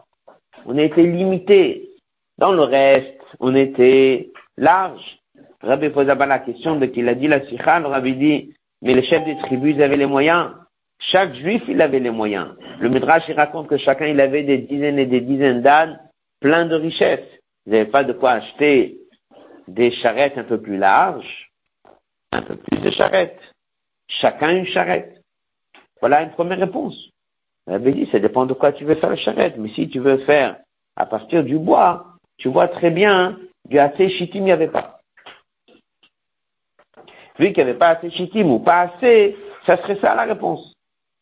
on 0.66 0.78
était 0.78 1.04
limité. 1.04 1.90
Dans 2.38 2.52
le 2.52 2.64
reste, 2.64 3.20
on 3.40 3.56
était 3.56 4.30
large. 4.58 5.20
Rabbi 5.62 5.90
pose 5.90 6.08
la 6.08 6.40
question 6.40 6.78
de 6.78 6.86
qu'il 6.86 7.10
a 7.10 7.16
dit 7.16 7.28
la 7.28 7.46
sikha, 7.48 7.80
le 7.80 7.88
Rabbi 7.88 8.16
dit, 8.16 8.54
mais 8.82 8.94
les 8.94 9.04
chefs 9.04 9.26
des 9.26 9.38
tribus, 9.38 9.76
ils 9.76 9.84
avaient 9.84 9.98
les 9.98 10.06
moyens. 10.06 10.52
Chaque 11.00 11.36
juif, 11.36 11.62
il 11.68 11.82
avait 11.82 12.00
les 12.00 12.12
moyens. 12.12 12.56
Le 12.80 12.90
Midrash, 12.90 13.24
il 13.28 13.36
raconte 13.36 13.68
que 13.68 13.78
chacun, 13.78 14.08
il 14.08 14.20
avait 14.22 14.44
des 14.44 14.60
dizaines 14.60 15.00
et 15.00 15.06
des 15.06 15.22
dizaines 15.22 15.62
d'ânes, 15.62 16.00
plein 16.40 16.66
de 16.66 16.76
richesses. 16.76 17.20
Ils 17.70 17.74
n'avaient 17.74 17.92
pas 17.92 18.04
de 18.04 18.14
quoi 18.14 18.32
acheter 18.32 18.98
des 19.68 19.92
charrettes 19.92 20.40
un 20.40 20.44
peu 20.44 20.60
plus 20.60 20.78
larges, 20.78 21.52
un 22.32 22.42
peu 22.42 22.56
plus 22.56 22.80
de 22.80 22.90
charrettes. 22.90 23.40
Chacun 24.08 24.50
une 24.56 24.66
charrette. 24.66 25.22
Voilà 26.00 26.24
une 26.24 26.32
première 26.32 26.58
réponse. 26.58 26.98
Rabbi 27.68 27.94
dit, 27.94 28.10
ça 28.12 28.18
dépend 28.18 28.48
de 28.48 28.56
quoi 28.56 28.72
tu 28.72 28.86
veux 28.86 28.96
faire 28.96 29.12
la 29.12 29.18
charrette. 29.18 29.58
Mais 29.60 29.70
si 29.70 29.88
tu 29.88 30.00
veux 30.00 30.18
faire 30.26 30.58
à 30.96 31.06
partir 31.06 31.44
du 31.44 31.60
bois, 31.60 32.08
tu 32.38 32.48
vois 32.48 32.70
très 32.70 32.90
bien, 32.90 33.38
du 33.66 33.78
assez 33.78 34.10
chitim, 34.10 34.40
il 34.40 34.46
n'y 34.46 34.52
avait 34.52 34.70
pas. 34.70 35.02
Vu 37.38 37.54
qu'il 37.54 37.64
n'y 37.64 37.70
avait 37.70 37.78
pas 37.78 37.90
assez 37.90 38.10
chitim 38.10 38.50
ou 38.50 38.58
pas 38.58 38.94
assez, 38.96 39.38
ça 39.68 39.78
serait 39.78 40.00
ça 40.02 40.16
la 40.16 40.24
réponse. 40.24 40.74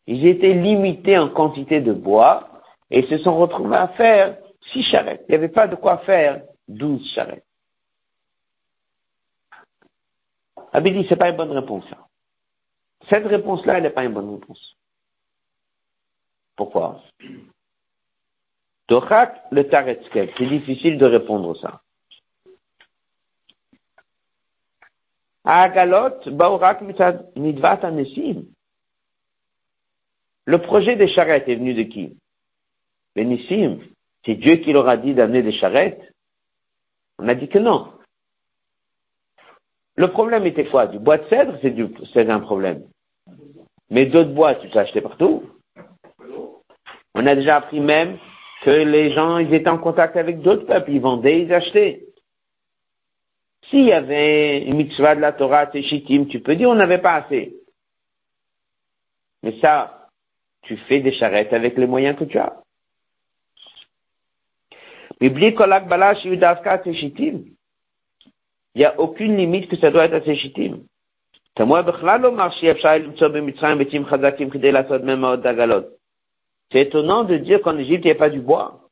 Ils 0.06 0.26
étaient 0.26 0.54
limités 0.54 1.18
en 1.18 1.28
quantité 1.28 1.82
de 1.82 1.92
bois 1.92 2.48
et 2.90 3.02
se 3.08 3.18
sont 3.18 3.36
retrouvés 3.36 3.76
à 3.76 3.90
faire 3.90 4.38
six 4.72 4.84
charrettes. 4.84 5.24
Il 5.28 5.32
n'y 5.32 5.36
avait 5.36 5.50
pas 5.50 5.68
de 5.68 5.76
quoi 5.76 6.00
faire 6.00 6.42
douze 6.68 7.06
charrettes. 7.14 7.46
Rabbi 10.74 10.92
dit, 10.92 11.06
c'est 11.08 11.16
pas 11.16 11.30
une 11.30 11.38
bonne 11.38 11.52
réponse, 11.52 11.86
Cette 13.10 13.26
réponse-là, 13.26 13.78
elle 13.78 13.84
n'est 13.84 13.90
pas 13.90 14.04
une 14.04 14.14
bonne 14.14 14.34
réponse. 14.34 14.76
Pourquoi? 16.56 17.02
Dochak 18.88 19.44
le 19.52 19.68
Taretzkel. 19.68 20.32
C'est 20.38 20.48
difficile 20.48 20.98
de 20.98 21.06
répondre 21.06 21.56
ça. 21.58 21.82
Agalot, 25.44 26.30
Baorak, 26.32 26.82
Midvat, 26.82 27.80
Anesim. 27.84 28.46
Le 30.46 30.62
projet 30.62 30.96
des 30.96 31.08
charrettes 31.10 31.48
est 31.48 31.56
venu 31.56 31.74
de 31.74 31.84
qui? 31.84 32.18
Benissim. 33.16 33.80
C'est 34.28 34.36
Dieu 34.36 34.58
qui 34.58 34.74
leur 34.74 34.90
a 34.90 34.98
dit 34.98 35.13
d'amener 35.13 35.42
des 35.42 35.54
charrettes. 35.54 36.02
On 37.18 37.30
a 37.30 37.34
dit 37.34 37.48
que 37.48 37.60
non. 37.60 37.94
Le 39.96 40.12
problème 40.12 40.46
était 40.46 40.66
quoi? 40.66 40.88
Du 40.88 41.00
bois 41.00 41.18
de 41.18 41.28
cèdre, 41.30 41.58
c'est 42.13 42.30
un 42.30 42.42
problème. 42.42 42.84
Mais 43.90 44.06
d'autres 44.06 44.34
bois, 44.34 44.56
tu 44.56 44.68
peux 44.68 44.80
acheter 44.80 45.00
partout. 45.00 45.44
On 47.16 47.26
a 47.26 47.36
déjà 47.36 47.56
appris 47.56 47.80
même 47.80 48.18
que 48.63 48.70
les 48.70 49.13
gens, 49.13 49.38
ils 49.38 49.54
étaient 49.54 49.70
en 49.70 49.78
contact 49.78 50.18
avec 50.18 50.42
d'autres 50.42 50.66
peuples, 50.66 50.92
ils 50.92 51.02
vendaient, 51.02 51.44
ils 51.44 51.54
achetaient. 51.54 52.04
S'il 53.70 53.86
y 53.86 53.94
avait 53.94 54.60
une 54.66 54.76
mitzvah 54.76 55.16
de 55.16 55.22
la 55.22 55.32
Torah, 55.32 55.68
Teshitim, 55.68 56.26
tu 56.28 56.42
peux 56.42 56.56
dire 56.58 56.70
on 56.70 56.76
n'avait 56.76 57.02
pas 57.02 57.16
assez. 57.16 57.56
Mais 59.42 59.58
ça, 59.62 60.10
tu 60.63 60.76
fais 60.76 61.00
des 61.00 61.13
charrettes 61.13 61.54
avec 61.54 61.78
les 61.78 61.88
moyens 61.88 62.18
que 62.18 62.26
tu 62.26 62.38
as. 62.38 62.62
Il 65.20 65.34
n'y 68.76 68.86
a 68.86 69.00
aucune 69.00 69.36
limite 69.36 69.70
que 69.70 69.78
ça 69.78 69.90
doit 69.90 70.06
être 70.06 70.14
à 70.14 70.22
Teshitim. 70.22 70.84
C'est 76.72 76.82
étonnant 76.82 77.24
de 77.24 77.38
dire 77.38 77.62
qu'en 77.62 77.78
Égypte, 77.78 78.06
il 78.06 78.08
n'y 78.08 78.12
a 78.12 78.16
pas 78.16 78.30
du 78.30 78.42
bois. 78.42 78.90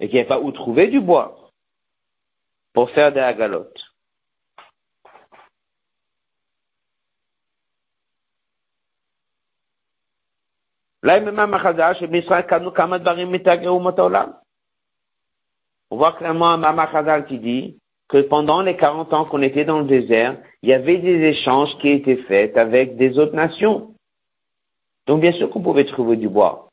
Et 0.00 0.08
qu'il 0.08 0.16
n'y 0.16 0.26
a 0.26 0.26
pas 0.26 0.40
où 0.40 0.52
trouver 0.52 0.88
du 0.88 1.00
bois 1.00 1.50
pour 2.74 2.90
faire 2.90 3.12
des 3.12 3.20
agalotes. 3.20 3.80
On 15.90 15.96
voit 15.96 16.12
clairement 16.12 16.50
un 16.50 16.56
Mama 16.56 17.22
qui 17.28 17.38
dit 17.38 17.78
que 18.08 18.18
pendant 18.18 18.62
les 18.62 18.76
40 18.76 19.12
ans 19.12 19.24
qu'on 19.24 19.42
était 19.42 19.64
dans 19.64 19.80
le 19.80 19.86
désert, 19.86 20.36
il 20.62 20.68
y 20.68 20.72
avait 20.72 20.98
des 20.98 21.22
échanges 21.22 21.76
qui 21.78 21.88
étaient 21.88 22.22
faits 22.28 22.56
avec 22.56 22.96
des 22.96 23.18
autres 23.18 23.34
nations. 23.34 23.94
Donc 25.06 25.20
bien 25.20 25.32
sûr 25.32 25.50
qu'on 25.50 25.62
pouvait 25.62 25.84
trouver 25.84 26.16
du 26.16 26.28
bois. 26.28 26.68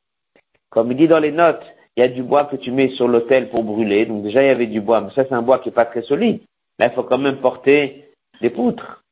Comme 0.70 0.92
il 0.92 0.98
dit 0.98 1.08
dans 1.08 1.20
les 1.20 1.32
notes, 1.32 1.64
il 1.96 2.02
y 2.02 2.04
a 2.04 2.08
du 2.08 2.24
bois 2.24 2.46
que 2.46 2.56
tu 2.56 2.72
mets 2.72 2.90
sur 2.90 3.08
l'autel 3.08 3.50
pour 3.50 3.64
brûler. 3.64 4.06
Donc 4.06 4.24
déjà 4.24 4.44
il 4.44 4.48
y 4.48 4.50
avait 4.50 4.68
du 4.68 4.82
bois, 4.82 5.02
mais 5.02 5.12
ça 5.14 5.26
c'est 5.26 5.34
un 5.34 5.44
bois 5.44 5.60
qui 5.60 5.70
n'est 5.70 5.76
pas 5.76 5.86
très 5.86 6.02
solide. 6.02 6.42
Là 6.80 6.88
il 6.88 6.94
faut 6.94 7.04
quand 7.04 7.20
même 7.20 7.38
porter 7.38 8.06
des 8.42 8.50
poutres. 8.50 9.04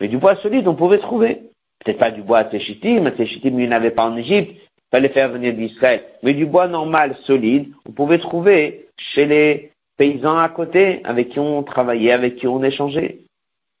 Mais 0.00 0.08
du 0.08 0.18
bois 0.18 0.36
solide 0.36 0.68
on 0.68 0.74
pouvait 0.74 0.98
trouver. 0.98 1.50
Peut-être 1.82 1.98
pas 1.98 2.10
du 2.10 2.22
bois 2.22 2.38
à 2.38 2.44
Téchitim, 2.44 3.06
à 3.06 3.12
Téchitim 3.12 3.48
il 3.48 3.56
n'y 3.56 3.68
en 3.68 3.72
avait 3.72 3.90
pas 3.90 4.04
en 4.04 4.16
Égypte, 4.16 4.60
fallait 4.90 5.08
faire 5.08 5.30
venir 5.30 5.54
d'Israël. 5.54 6.04
Mais 6.22 6.34
du 6.34 6.46
bois 6.46 6.68
normal, 6.68 7.16
solide, 7.24 7.72
on 7.86 7.92
pouvait 7.92 8.18
trouver 8.18 8.88
chez 8.96 9.26
les 9.26 9.72
paysans 9.96 10.38
à 10.38 10.48
côté 10.48 11.00
avec 11.04 11.30
qui 11.30 11.38
on 11.38 11.62
travaillait, 11.62 12.12
avec 12.12 12.36
qui 12.36 12.46
on 12.46 12.62
échangeait. 12.62 13.18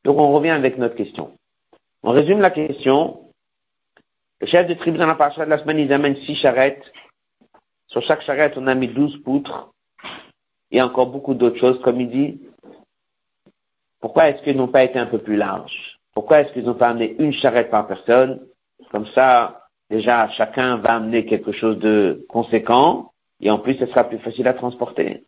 Donc 0.04 0.18
on 0.18 0.32
revient 0.32 0.50
avec 0.50 0.78
notre 0.78 0.94
question. 0.94 1.32
On 2.02 2.12
résume 2.12 2.40
la 2.40 2.50
question. 2.50 3.20
Le 4.40 4.46
chef 4.46 4.66
de 4.66 4.74
tribu 4.74 4.98
dans 4.98 5.06
la 5.06 5.14
parasha 5.14 5.44
de 5.44 5.50
la 5.50 5.58
semaine, 5.58 5.78
ils 5.78 5.92
amènent 5.92 6.16
six 6.16 6.36
charrettes. 6.36 6.84
Sur 7.88 8.02
chaque 8.02 8.22
charrette, 8.22 8.54
on 8.56 8.66
a 8.66 8.74
mis 8.74 8.88
douze 8.88 9.16
poutres. 9.22 9.70
Et 10.70 10.82
encore 10.82 11.06
beaucoup 11.06 11.34
d'autres 11.34 11.58
choses, 11.58 11.80
comme 11.82 12.00
il 12.00 12.10
dit. 12.10 12.40
Pourquoi 14.00 14.28
est-ce 14.28 14.42
qu'ils 14.42 14.56
n'ont 14.56 14.68
pas 14.68 14.84
été 14.84 14.98
un 14.98 15.06
peu 15.06 15.18
plus 15.18 15.36
larges? 15.36 15.98
Pourquoi 16.12 16.40
est-ce 16.40 16.52
qu'ils 16.52 16.64
n'ont 16.64 16.74
pas 16.74 16.88
amené 16.88 17.16
une 17.18 17.32
charrette 17.32 17.70
par 17.70 17.86
personne? 17.86 18.40
Comme 18.90 19.06
ça, 19.08 19.65
déjà, 19.90 20.28
chacun 20.30 20.76
va 20.76 20.94
amener 20.94 21.26
quelque 21.26 21.52
chose 21.52 21.78
de 21.78 22.24
conséquent. 22.28 23.12
Et 23.40 23.50
en 23.50 23.58
plus, 23.58 23.76
ce 23.78 23.86
sera 23.86 24.04
plus 24.04 24.18
facile 24.18 24.48
à 24.48 24.54
transporter. 24.54 25.24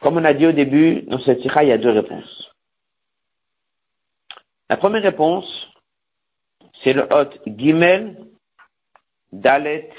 Comme 0.00 0.18
on 0.18 0.24
a 0.24 0.34
dit 0.34 0.46
au 0.46 0.52
début, 0.52 1.02
dans 1.02 1.18
cette 1.20 1.40
tira, 1.40 1.64
il 1.64 1.70
y 1.70 1.72
a 1.72 1.78
deux 1.78 1.90
réponses. 1.90 2.50
La 4.68 4.76
première 4.76 5.02
réponse, 5.02 5.46
c'est 6.82 6.92
le 6.92 7.08
hot 7.10 7.30
Gimel, 7.46 8.26
Dalet 9.32 9.90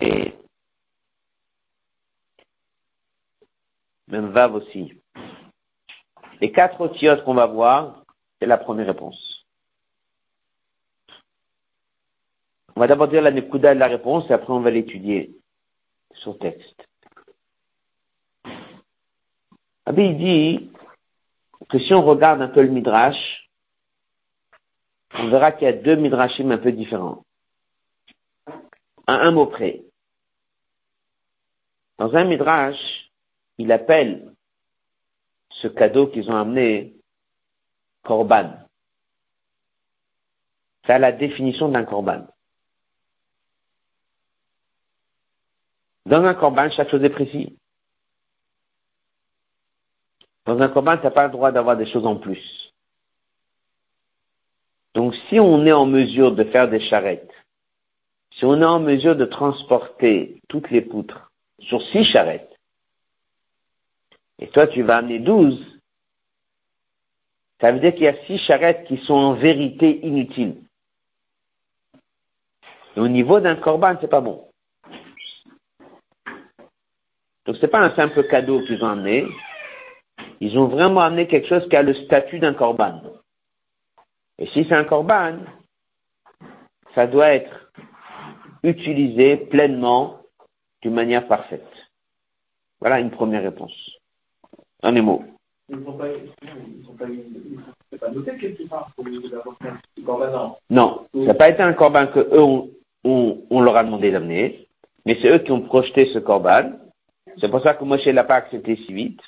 et 0.00 0.34
même 4.08 4.30
Vav 4.30 4.54
aussi. 4.54 4.92
Les 6.40 6.52
quatre 6.52 6.80
otiotes 6.80 7.24
qu'on 7.24 7.34
va 7.34 7.46
voir, 7.46 8.04
c'est 8.38 8.46
la 8.46 8.58
première 8.58 8.86
réponse. 8.86 9.46
On 12.74 12.80
va 12.80 12.86
d'abord 12.86 13.08
dire 13.08 13.22
la 13.22 13.30
Nekuda 13.30 13.74
de 13.74 13.80
la 13.80 13.88
réponse 13.88 14.28
et 14.28 14.34
après 14.34 14.52
on 14.52 14.60
va 14.60 14.70
l'étudier 14.70 15.34
sur 16.12 16.38
texte. 16.38 16.86
Abi 19.86 20.14
dit 20.14 20.70
que 21.70 21.78
si 21.78 21.94
on 21.94 22.02
regarde 22.02 22.42
un 22.42 22.48
peu 22.48 22.62
le 22.62 22.68
Midrash, 22.68 23.48
on 25.14 25.28
verra 25.28 25.52
qu'il 25.52 25.64
y 25.66 25.70
a 25.70 25.72
deux 25.72 25.96
Midrashim 25.96 26.50
un 26.50 26.58
peu 26.58 26.72
différents. 26.72 27.24
À 29.06 29.14
un 29.14 29.30
mot 29.30 29.46
près. 29.46 29.82
Dans 31.98 32.14
un 32.14 32.24
Midrash, 32.24 33.10
il 33.56 33.72
appelle 33.72 34.35
ce 35.62 35.68
cadeau 35.68 36.08
qu'ils 36.08 36.30
ont 36.30 36.36
amené 36.36 36.94
Korban. 38.04 38.52
C'est 40.86 40.98
la 40.98 41.12
définition 41.12 41.68
d'un 41.68 41.84
Korban. 41.84 42.26
Dans 46.06 46.22
un 46.24 46.34
Korban, 46.34 46.70
chaque 46.70 46.90
chose 46.90 47.02
est 47.02 47.10
précise. 47.10 47.50
Dans 50.44 50.60
un 50.60 50.68
combat, 50.68 50.96
tu 50.96 51.04
n'as 51.04 51.10
pas 51.10 51.26
le 51.26 51.32
droit 51.32 51.50
d'avoir 51.50 51.76
des 51.76 51.90
choses 51.90 52.06
en 52.06 52.16
plus. 52.16 52.72
Donc 54.94 55.14
si 55.28 55.40
on 55.40 55.66
est 55.66 55.72
en 55.72 55.86
mesure 55.86 56.32
de 56.32 56.44
faire 56.44 56.70
des 56.70 56.80
charrettes, 56.80 57.34
si 58.36 58.44
on 58.44 58.60
est 58.62 58.64
en 58.64 58.80
mesure 58.80 59.16
de 59.16 59.24
transporter 59.24 60.40
toutes 60.48 60.70
les 60.70 60.82
poutres 60.82 61.32
sur 61.58 61.82
six 61.88 62.04
charrettes, 62.04 62.55
et 64.38 64.48
toi 64.48 64.66
tu 64.66 64.82
vas 64.82 64.98
amener 64.98 65.18
douze, 65.18 65.64
ça 67.60 67.72
veut 67.72 67.80
dire 67.80 67.94
qu'il 67.94 68.04
y 68.04 68.08
a 68.08 68.24
six 68.26 68.38
charrettes 68.38 68.86
qui 68.86 68.98
sont 68.98 69.14
en 69.14 69.34
vérité 69.34 70.06
inutiles. 70.06 70.62
Et 72.96 73.00
au 73.00 73.08
niveau 73.08 73.40
d'un 73.40 73.56
corban, 73.56 73.96
c'est 74.00 74.08
pas 74.10 74.20
bon. 74.20 74.48
Donc 77.46 77.56
c'est 77.60 77.68
pas 77.68 77.84
un 77.84 77.94
simple 77.94 78.26
cadeau 78.28 78.60
qu'ils 78.66 78.82
ont 78.82 78.88
amené, 78.88 79.26
ils 80.40 80.58
ont 80.58 80.66
vraiment 80.66 81.00
amené 81.00 81.28
quelque 81.28 81.48
chose 81.48 81.66
qui 81.68 81.76
a 81.76 81.82
le 81.82 81.94
statut 81.94 82.38
d'un 82.38 82.54
corban. 82.54 83.00
Et 84.38 84.46
si 84.48 84.66
c'est 84.68 84.74
un 84.74 84.84
corban, 84.84 85.38
ça 86.94 87.06
doit 87.06 87.30
être 87.30 87.72
utilisé 88.62 89.36
pleinement 89.36 90.20
d'une 90.82 90.94
manière 90.94 91.26
parfaite. 91.26 91.66
Voilà 92.80 93.00
une 93.00 93.10
première 93.10 93.42
réponse. 93.42 93.95
Un 94.86 95.82
corban. 100.04 100.58
Non, 100.70 101.06
ça 101.12 101.20
n'a 101.20 101.34
pas 101.34 101.48
été 101.48 101.62
un 101.62 101.72
corban 101.72 102.06
que 102.06 102.20
eux 102.20 102.72
on, 103.04 103.60
leur 103.60 103.76
a 103.76 103.84
demandé 103.84 104.10
d'amener, 104.10 104.66
mais 105.04 105.18
c'est 105.20 105.28
eux 105.28 105.38
qui 105.38 105.52
ont 105.52 105.62
projeté 105.62 106.06
ce 106.12 106.18
corban. 106.18 106.72
C'est 107.40 107.48
pour 107.48 107.62
ça 107.62 107.74
que 107.74 107.84
Moshe 107.84 108.06
l'a 108.06 108.24
pas 108.24 108.36
accepté 108.36 108.76
si 108.76 108.92
vite 108.92 109.20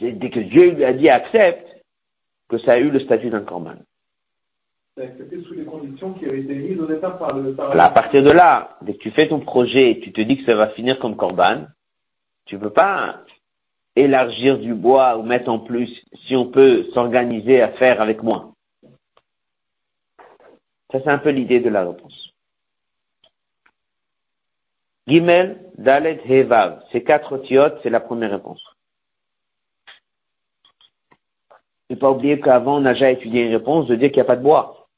dès 0.00 0.30
que 0.30 0.40
Dieu 0.40 0.72
lui 0.72 0.84
a 0.84 0.92
dit 0.92 1.08
accepte, 1.08 1.66
que 2.48 2.58
ça 2.58 2.72
a 2.72 2.78
eu 2.78 2.90
le 2.90 3.00
statut 3.00 3.30
d'un 3.30 3.40
corban. 3.40 3.76
accepté 4.96 5.42
sous 5.42 5.54
les 5.54 5.64
conditions 5.64 6.12
qui 6.14 6.26
avaient 6.26 6.40
été 6.40 6.54
mises 6.54 6.80
au 6.80 6.86
départ 6.86 7.18
par 7.18 7.36
le 7.36 7.54
par 7.54 7.78
À 7.78 7.90
partir 7.90 8.22
de 8.22 8.30
là, 8.30 8.76
dès 8.82 8.94
que 8.94 8.98
tu 8.98 9.10
fais 9.10 9.28
ton 9.28 9.40
projet 9.40 9.90
et 9.90 10.00
tu 10.00 10.12
te 10.12 10.20
dis 10.20 10.38
que 10.38 10.44
ça 10.44 10.56
va 10.56 10.68
finir 10.68 10.98
comme 10.98 11.16
corban, 11.16 11.66
tu 12.46 12.56
ne 12.56 12.60
peux 12.60 12.70
pas 12.70 13.20
élargir 14.00 14.58
du 14.58 14.74
bois 14.74 15.16
ou 15.16 15.22
mettre 15.22 15.50
en 15.50 15.58
plus 15.58 15.88
si 16.26 16.36
on 16.36 16.46
peut 16.46 16.88
s'organiser 16.94 17.60
à 17.60 17.68
faire 17.72 18.00
avec 18.00 18.22
moi. 18.22 18.52
Ça, 20.90 21.00
c'est 21.02 21.10
un 21.10 21.18
peu 21.18 21.30
l'idée 21.30 21.60
de 21.60 21.68
la 21.68 21.86
réponse. 21.86 22.32
Gimel, 25.06 25.58
Dalet, 25.76 26.20
Hevav. 26.28 26.82
Ces 26.92 27.02
quatre 27.02 27.38
tiotes, 27.38 27.78
c'est 27.82 27.90
la 27.90 28.00
première 28.00 28.30
réponse. 28.30 28.62
Ne 31.90 31.96
pas 31.96 32.10
oublier 32.10 32.40
qu'avant, 32.40 32.80
on 32.80 32.84
a 32.84 32.92
déjà 32.92 33.10
étudié 33.10 33.46
une 33.46 33.54
réponse 33.54 33.86
de 33.86 33.96
dire 33.96 34.08
qu'il 34.08 34.18
n'y 34.18 34.22
a 34.22 34.24
pas 34.26 34.36
de 34.36 34.42
bois. 34.42 34.88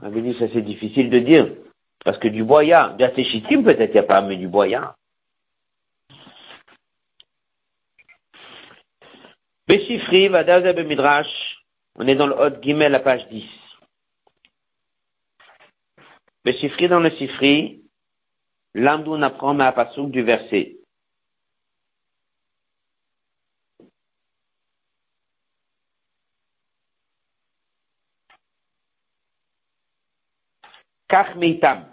On 0.00 0.06
avait 0.06 0.22
dit 0.22 0.36
ça 0.38 0.46
c'est 0.52 0.62
difficile 0.62 1.10
de 1.10 1.18
dire. 1.18 1.48
Parce 2.04 2.18
que 2.18 2.28
du 2.28 2.44
bois, 2.44 2.64
il 2.64 2.68
y 2.68 2.72
a. 2.72 2.90
Bien, 2.90 3.08
peut-être 3.08 3.26
qu'il 3.26 3.60
n'y 3.60 3.98
a 3.98 4.02
pas, 4.04 4.22
mais 4.22 4.36
du 4.36 4.48
bois, 4.48 4.68
il 4.68 4.72
y 4.72 4.74
a. 4.74 4.94
Beshifri, 9.70 10.26
Vadaza 10.26 10.72
Midrash, 10.82 11.62
on 11.94 12.08
est 12.08 12.16
dans 12.16 12.26
le 12.26 12.34
Hot 12.34 12.60
Gimel, 12.60 12.90
la 12.90 12.98
page 12.98 13.28
10. 13.28 13.44
Beshifri 16.44 16.88
dans 16.88 16.98
le 16.98 17.10
Sifri, 17.10 17.80
l'Amdou 18.74 19.14
apprend 19.22 19.56
à 19.60 19.70
Pasouk 19.70 20.10
du 20.10 20.22
verset. 20.22 20.76
Kachmeitam. 31.06 31.86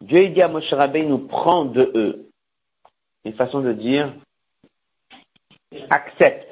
Dieu 0.00 0.28
dit 0.28 0.42
à 0.42 0.46
Moshe 0.46 0.72
nous 0.72 1.26
prend 1.26 1.64
de 1.64 1.90
eux. 1.96 2.30
Une 3.24 3.34
façon 3.34 3.62
de 3.62 3.72
dire, 3.72 4.14
accepte. 5.90 6.46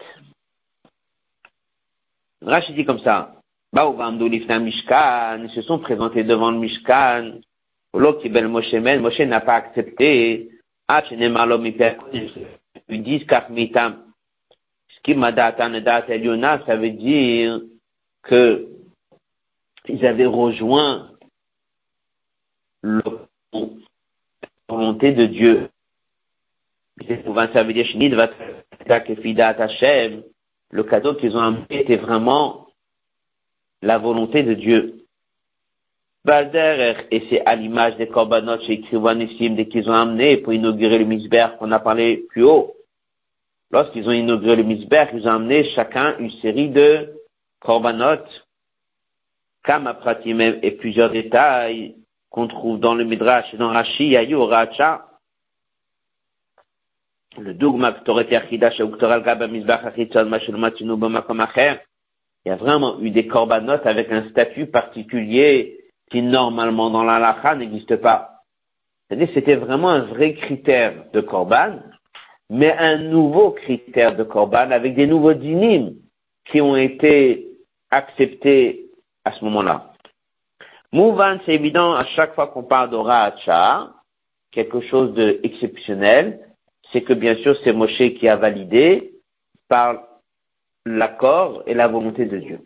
Rachid 2.43 2.75
dit 2.77 2.85
comme 2.85 3.01
ça, 3.01 3.35
Mishkan, 3.75 5.45
ils 5.45 5.51
se 5.55 5.63
sont 5.63 5.79
présentés 5.79 6.25
devant 6.25 6.51
le 6.51 6.59
Mishkan, 6.59 7.41
Moshe 7.95 8.75
Moshe 8.75 9.21
n'a 9.21 9.41
pas 9.41 9.55
accepté, 9.55 10.51
ils 12.89 13.03
disent 13.03 13.27
Kachmeitam. 13.27 14.05
Ce 14.89 15.01
qui 15.03 15.15
m'a 15.15 15.33
ça 15.35 16.77
veut 16.77 16.91
dire 16.91 17.61
que 18.23 18.69
ils 19.89 20.05
avaient 20.05 20.27
rejoint 20.27 21.11
la 22.83 23.03
volonté 24.69 25.13
de 25.13 25.27
Dieu. 25.27 25.71
Le 30.71 30.83
cadeau 30.83 31.15
qu'ils 31.15 31.37
ont 31.37 31.41
amené 31.41 31.67
était 31.71 31.97
vraiment 31.97 32.67
la 33.83 33.99
volonté 33.99 34.43
de 34.43 34.55
Dieu. 34.55 35.05
Et 36.27 37.23
c'est 37.31 37.45
à 37.47 37.55
l'image 37.55 37.97
des 37.97 38.09
korbanot 38.09 38.61
chez 38.67 38.83
dès 39.51 39.67
qu'ils 39.67 39.89
ont 39.89 39.95
amené 39.95 40.37
pour 40.39 40.53
inaugurer 40.53 40.99
le 40.99 41.07
misber 41.07 41.47
qu'on 41.59 41.73
a 41.73 41.79
parlé 41.79 42.25
plus 42.29 42.43
haut. 42.45 42.75
Lorsqu'ils 43.71 44.07
ont 44.09 44.13
inauguré 44.13 44.57
le 44.57 44.63
misber, 44.63 45.05
ils 45.15 45.27
ont 45.27 45.33
amené 45.33 45.65
chacun 45.71 46.17
une 46.19 46.31
série 46.43 46.69
de 46.69 47.15
korbanot 47.61 48.25
Kama 49.65 49.95
Pratim 49.95 50.41
et 50.41 50.71
plusieurs 50.73 51.11
détails 51.11 51.95
qu'on 52.31 52.47
trouve 52.47 52.79
dans 52.79 52.95
le 52.95 53.05
Midrash 53.05 53.53
et 53.53 53.57
dans 53.57 53.69
Rashi, 53.69 54.09
Yayu 54.09 54.37
Racha, 54.37 55.08
le 57.41 57.55
dogma 57.55 57.95
il 62.45 62.49
y 62.49 62.53
a 62.53 62.57
vraiment 62.57 63.01
eu 63.01 63.11
des 63.11 63.27
corbanotes 63.27 63.87
avec 63.87 64.11
un 64.11 64.29
statut 64.31 64.67
particulier 64.67 65.81
qui 66.11 66.23
normalement 66.23 66.91
dans 66.91 67.05
la 67.05 67.55
n'existe 67.57 67.97
pas. 67.97 68.43
C'était 69.11 69.57
vraiment 69.57 69.91
un 69.91 70.03
vrai 70.03 70.35
critère 70.35 71.05
de 71.13 71.21
korban, 71.21 71.79
mais 72.51 72.73
un 72.79 72.97
nouveau 72.99 73.51
critère 73.51 74.17
de 74.17 74.23
korban 74.23 74.71
avec 74.71 74.95
des 74.95 75.07
nouveaux 75.07 75.35
dynimes 75.35 75.97
qui 76.47 76.61
ont 76.61 76.77
été 76.77 77.49
acceptés 77.91 78.87
à 79.25 79.33
ce 79.33 79.45
moment-là. 79.45 79.93
Mouvan, 80.93 81.39
c'est 81.45 81.55
évident, 81.55 81.93
à 81.93 82.07
chaque 82.17 82.35
fois 82.35 82.47
qu'on 82.47 82.63
parle 82.63 82.91
d'Orahacha, 82.91 83.91
quelque 84.53 84.81
chose 84.83 85.13
d'exceptionnel, 85.15 86.48
c'est 86.93 87.03
que 87.03 87.13
bien 87.13 87.37
sûr 87.37 87.57
c'est 87.65 87.73
Moshe 87.73 88.15
qui 88.19 88.29
a 88.29 88.37
validé 88.37 89.13
par 89.69 90.03
l'accord 90.87 91.63
et 91.67 91.75
la 91.75 91.89
volonté 91.89 92.25
de 92.25 92.39
Dieu. 92.39 92.61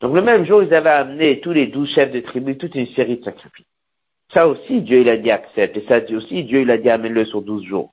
Donc 0.00 0.14
le 0.14 0.22
même 0.22 0.44
jour, 0.44 0.62
ils 0.62 0.74
avaient 0.74 0.90
amené 0.90 1.40
tous 1.40 1.52
les 1.52 1.68
douze 1.68 1.88
chefs 1.90 2.10
de 2.10 2.20
tribu 2.20 2.58
toute 2.58 2.74
une 2.74 2.88
série 2.94 3.18
de 3.18 3.24
sacrifices. 3.24 3.66
Ça 4.34 4.48
aussi, 4.48 4.80
Dieu 4.80 5.00
il 5.00 5.08
a 5.08 5.16
dit 5.16 5.30
accepte, 5.30 5.76
et 5.76 5.84
ça 5.86 6.00
aussi, 6.14 6.44
Dieu 6.44 6.62
il 6.62 6.70
a 6.70 6.78
dit 6.78 6.90
amène-le 6.90 7.24
sur 7.26 7.42
douze 7.42 7.64
jours. 7.64 7.92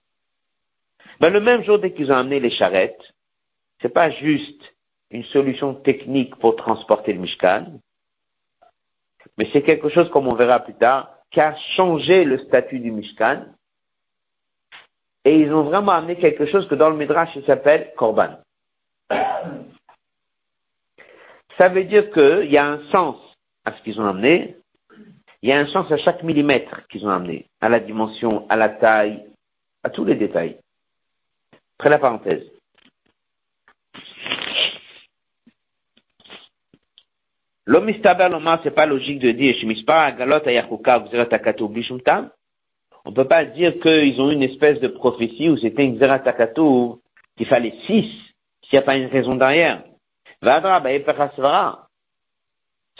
Ben, 1.19 1.31
le 1.31 1.41
même 1.41 1.63
jour, 1.63 1.79
dès 1.79 1.91
qu'ils 1.91 2.11
ont 2.11 2.15
amené 2.15 2.39
les 2.39 2.49
charrettes, 2.49 3.01
c'est 3.81 3.93
pas 3.93 4.09
juste 4.09 4.61
une 5.11 5.25
solution 5.25 5.73
technique 5.73 6.35
pour 6.37 6.55
transporter 6.55 7.13
le 7.13 7.19
Mishkan, 7.19 7.65
mais 9.37 9.49
c'est 9.51 9.61
quelque 9.61 9.89
chose, 9.89 10.09
comme 10.09 10.27
on 10.27 10.35
verra 10.35 10.59
plus 10.59 10.73
tard, 10.73 11.13
qui 11.31 11.39
a 11.41 11.55
changé 11.75 12.23
le 12.23 12.39
statut 12.39 12.79
du 12.79 12.91
Mishkan, 12.91 13.45
et 15.25 15.39
ils 15.39 15.53
ont 15.53 15.63
vraiment 15.63 15.91
amené 15.91 16.15
quelque 16.15 16.45
chose 16.45 16.67
que 16.67 16.75
dans 16.75 16.89
le 16.89 16.97
Midrash, 16.97 17.29
il 17.35 17.45
s'appelle 17.45 17.91
Korban. 17.97 18.37
Ça 21.57 21.69
veut 21.69 21.83
dire 21.83 22.09
qu'il 22.11 22.49
y 22.51 22.57
a 22.57 22.65
un 22.65 22.79
sens 22.91 23.17
à 23.65 23.73
ce 23.73 23.81
qu'ils 23.83 23.99
ont 23.99 24.05
amené, 24.05 24.55
il 25.41 25.49
y 25.49 25.53
a 25.53 25.59
un 25.59 25.67
sens 25.67 25.91
à 25.91 25.97
chaque 25.97 26.23
millimètre 26.23 26.87
qu'ils 26.87 27.05
ont 27.05 27.09
amené, 27.09 27.47
à 27.61 27.69
la 27.69 27.79
dimension, 27.79 28.45
à 28.49 28.55
la 28.55 28.69
taille, 28.69 29.25
à 29.83 29.89
tous 29.89 30.05
les 30.05 30.15
détails. 30.15 30.57
Après 31.77 31.89
la 31.89 31.99
parenthèse. 31.99 32.43
L'homme 37.65 37.89
ce 37.93 37.99
c'est 38.63 38.71
pas 38.71 38.85
logique 38.87 39.19
de 39.19 39.31
dire, 39.31 39.55
on 43.09 43.11
peut 43.11 43.25
pas 43.25 43.43
dire 43.43 43.79
qu'ils 43.79 44.21
ont 44.21 44.29
une 44.29 44.43
espèce 44.43 44.79
de 44.81 44.87
prophétie 44.87 45.49
où 45.49 45.57
c'était 45.57 45.83
une 45.83 45.97
Zeratakatou, 45.97 47.01
qu'il 47.35 47.47
fallait 47.47 47.73
six, 47.87 48.05
s'il 48.61 48.73
n'y 48.73 48.77
a 48.77 48.83
pas 48.83 48.97
une 48.97 49.07
raison 49.07 49.33
derrière. 49.33 49.83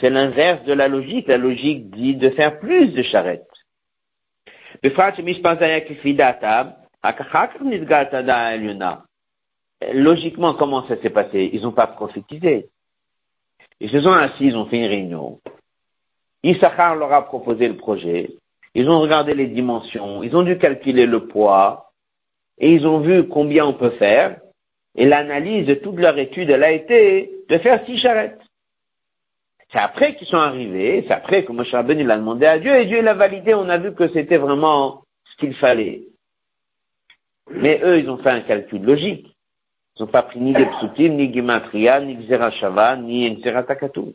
C'est 0.00 0.10
l'inverse 0.10 0.64
de 0.64 0.72
la 0.72 0.88
logique. 0.88 1.28
La 1.28 1.38
logique 1.38 1.90
dit 1.90 2.16
de 2.16 2.30
faire 2.30 2.58
plus 2.58 2.88
de 2.88 3.04
charrettes. 3.04 3.46
Logiquement, 9.94 10.54
comment 10.54 10.88
ça 10.88 11.00
s'est 11.00 11.10
passé? 11.10 11.50
Ils 11.52 11.62
n'ont 11.62 11.70
pas 11.70 11.86
prophétisé. 11.86 12.68
Ils 13.78 13.90
se 13.90 14.00
sont 14.00 14.10
assis, 14.10 14.46
ils 14.46 14.56
ont 14.56 14.66
fait 14.66 14.78
une 14.78 14.86
réunion. 14.86 15.40
Issachar 16.42 16.96
leur 16.96 17.12
a 17.12 17.24
proposé 17.26 17.68
le 17.68 17.76
projet. 17.76 18.39
Ils 18.74 18.88
ont 18.88 19.00
regardé 19.00 19.34
les 19.34 19.48
dimensions. 19.48 20.22
Ils 20.22 20.34
ont 20.36 20.42
dû 20.42 20.58
calculer 20.58 21.06
le 21.06 21.26
poids. 21.26 21.92
Et 22.58 22.72
ils 22.72 22.86
ont 22.86 23.00
vu 23.00 23.26
combien 23.26 23.66
on 23.66 23.72
peut 23.74 23.90
faire. 23.90 24.40
Et 24.94 25.06
l'analyse 25.06 25.66
de 25.66 25.74
toute 25.74 25.98
leur 25.98 26.18
étude, 26.18 26.50
elle 26.50 26.64
a 26.64 26.72
été 26.72 27.30
de 27.48 27.58
faire 27.58 27.84
six 27.86 27.98
charrettes. 27.98 28.40
C'est 29.72 29.78
après 29.78 30.16
qu'ils 30.16 30.26
sont 30.26 30.36
arrivés, 30.36 31.04
c'est 31.06 31.14
après 31.14 31.44
que 31.44 31.52
Moshe 31.52 31.70
Rabbeinu 31.70 32.04
l'a 32.04 32.16
demandé 32.16 32.44
à 32.44 32.58
Dieu, 32.58 32.74
et 32.74 32.86
Dieu 32.86 33.02
l'a 33.02 33.14
validé, 33.14 33.54
on 33.54 33.68
a 33.68 33.78
vu 33.78 33.94
que 33.94 34.12
c'était 34.12 34.36
vraiment 34.36 35.04
ce 35.24 35.36
qu'il 35.36 35.54
fallait. 35.54 36.02
Mais 37.50 37.80
eux, 37.84 37.98
ils 37.98 38.10
ont 38.10 38.18
fait 38.18 38.30
un 38.30 38.40
calcul 38.40 38.82
logique. 38.82 39.28
Ils 39.96 40.02
n'ont 40.02 40.08
pas 40.08 40.22
pris 40.22 40.40
ni 40.40 40.52
des 40.52 41.08
ni 41.08 41.32
gimatria, 41.32 42.00
ni 42.00 42.16
xerashava, 42.26 42.96
ni 42.96 43.40
xeratakatou. 43.42 44.14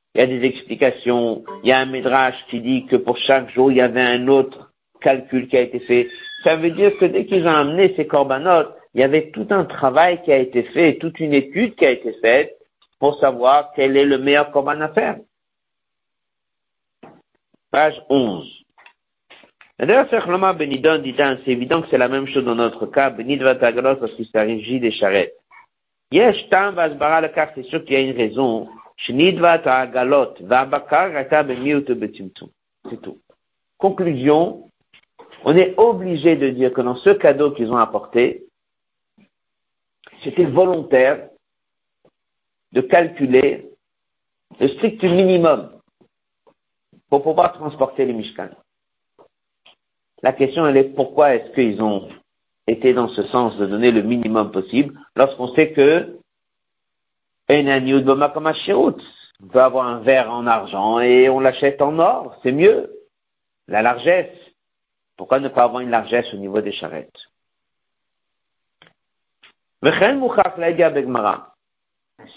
Il 0.13 0.19
y 0.19 0.23
a 0.23 0.27
des 0.27 0.45
explications, 0.45 1.43
il 1.63 1.69
y 1.69 1.71
a 1.71 1.79
un 1.79 1.85
médrage 1.85 2.35
qui 2.49 2.59
dit 2.59 2.85
que 2.85 2.97
pour 2.97 3.17
chaque 3.17 3.49
jour, 3.51 3.71
il 3.71 3.77
y 3.77 3.81
avait 3.81 4.01
un 4.01 4.27
autre 4.27 4.71
calcul 4.99 5.47
qui 5.47 5.57
a 5.57 5.61
été 5.61 5.79
fait. 5.79 6.07
Ça 6.43 6.55
veut 6.55 6.71
dire 6.71 6.97
que 6.97 7.05
dès 7.05 7.25
qu'ils 7.25 7.45
ont 7.45 7.51
amené 7.51 7.93
ces 7.95 8.07
corbanotes, 8.07 8.75
il 8.93 9.01
y 9.01 9.03
avait 9.03 9.31
tout 9.31 9.47
un 9.51 9.63
travail 9.63 10.21
qui 10.23 10.33
a 10.33 10.37
été 10.37 10.63
fait, 10.63 10.97
toute 10.97 11.19
une 11.19 11.33
étude 11.33 11.75
qui 11.75 11.85
a 11.85 11.91
été 11.91 12.13
faite 12.21 12.57
pour 12.99 13.17
savoir 13.19 13.71
quel 13.75 13.95
est 13.95 14.05
le 14.05 14.17
meilleur 14.17 14.51
corban 14.51 14.81
à 14.81 14.89
faire. 14.89 15.17
Page 17.71 17.95
11. 18.09 18.61
D'ailleurs, 19.79 20.55
Benidon 20.55 20.99
dit, 20.99 21.15
c'est 21.17 21.51
évident 21.51 21.81
que 21.81 21.87
c'est 21.89 21.97
la 21.97 22.09
même 22.09 22.27
chose 22.27 22.43
dans 22.43 22.53
notre 22.53 22.85
cas, 22.85 23.09
Benid 23.09 23.41
Vatagalos, 23.41 23.95
parce 23.95 24.13
qu'il 24.13 24.27
s'agit 24.27 24.79
des 24.79 24.91
charrettes. 24.91 25.33
Yesh 26.11 26.49
Tam 26.49 26.75
Vazbara 26.75 27.21
le 27.21 27.29
car, 27.29 27.49
c'est 27.55 27.63
sûr 27.63 27.83
qu'il 27.83 27.93
y 27.93 27.95
a 27.95 28.01
une 28.01 28.15
raison. 28.15 28.67
C'est 32.89 33.01
tout. 33.01 33.19
Conclusion, 33.77 34.69
on 35.43 35.55
est 35.55 35.73
obligé 35.77 36.35
de 36.35 36.49
dire 36.49 36.71
que 36.71 36.81
dans 36.81 36.95
ce 36.97 37.09
cadeau 37.09 37.51
qu'ils 37.51 37.71
ont 37.71 37.77
apporté, 37.77 38.45
c'était 40.23 40.45
volontaire 40.45 41.29
de 42.73 42.81
calculer 42.81 43.69
le 44.59 44.67
strict 44.67 45.03
minimum 45.03 45.71
pour 47.09 47.23
pouvoir 47.23 47.53
transporter 47.53 48.05
les 48.05 48.13
Mishkan. 48.13 48.49
La 50.21 50.33
question, 50.33 50.67
elle 50.67 50.77
est 50.77 50.95
pourquoi 50.95 51.35
est-ce 51.35 51.51
qu'ils 51.53 51.81
ont 51.81 52.07
été 52.67 52.93
dans 52.93 53.09
ce 53.09 53.23
sens 53.23 53.57
de 53.57 53.65
donner 53.65 53.91
le 53.91 54.03
minimum 54.03 54.51
possible 54.51 54.93
lorsqu'on 55.15 55.53
sait 55.55 55.71
que 55.71 56.20
on 59.43 59.47
peut 59.47 59.61
avoir 59.61 59.87
un 59.87 59.99
verre 59.99 60.31
en 60.31 60.47
argent 60.47 60.99
et 60.99 61.27
on 61.29 61.39
l'achète 61.39 61.81
en 61.81 61.99
or, 61.99 62.37
c'est 62.43 62.51
mieux. 62.51 62.89
La 63.67 63.81
largesse. 63.81 64.33
Pourquoi 65.17 65.39
ne 65.39 65.49
pas 65.49 65.63
avoir 65.63 65.81
une 65.81 65.89
largesse 65.89 66.33
au 66.33 66.37
niveau 66.37 66.61
des 66.61 66.71
charrettes? 66.71 67.19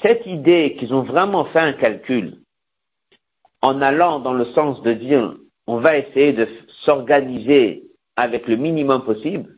Cette 0.03 0.27
idée 0.27 0.77
qu'ils 0.79 0.95
ont 0.95 1.03
vraiment 1.03 1.45
fait 1.47 1.61
un 1.61 1.75
calcul 1.75 2.39
en 3.63 3.81
allant 3.83 4.19
dans 4.21 4.33
le 4.33 4.47
sens 4.53 4.83
de 4.83 4.93
dire 4.95 5.37
on 5.67 5.79
va 5.79 5.97
essayer 5.97 6.33
de 6.33 6.49
s'organiser 6.85 7.85
avec 8.17 8.47
le 8.49 8.57
minimum 8.57 9.05
possible, 9.05 9.57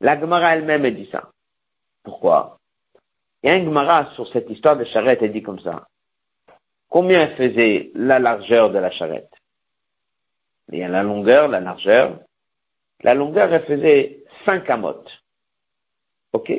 la 0.00 0.18
Gemara 0.18 0.56
elle-même 0.56 0.88
dit 0.90 1.08
ça. 1.10 1.30
Pourquoi? 2.04 2.57
A 3.44 3.52
un 3.52 3.64
Gemara 3.64 4.12
sur 4.14 4.28
cette 4.32 4.50
histoire 4.50 4.76
de 4.76 4.84
charrette, 4.84 5.22
elle 5.22 5.32
dit 5.32 5.42
comme 5.42 5.60
ça. 5.60 5.86
Combien 6.88 7.28
faisait 7.36 7.90
la 7.94 8.18
largeur 8.18 8.70
de 8.70 8.78
la 8.78 8.90
charrette? 8.90 9.30
Il 10.72 10.78
y 10.78 10.82
a 10.82 10.88
la 10.88 11.02
longueur, 11.02 11.48
la 11.48 11.60
largeur. 11.60 12.18
La 13.02 13.14
longueur, 13.14 13.52
elle 13.52 13.64
faisait 13.64 14.24
5 14.44 14.68
amotes. 14.70 15.10
OK? 16.32 16.52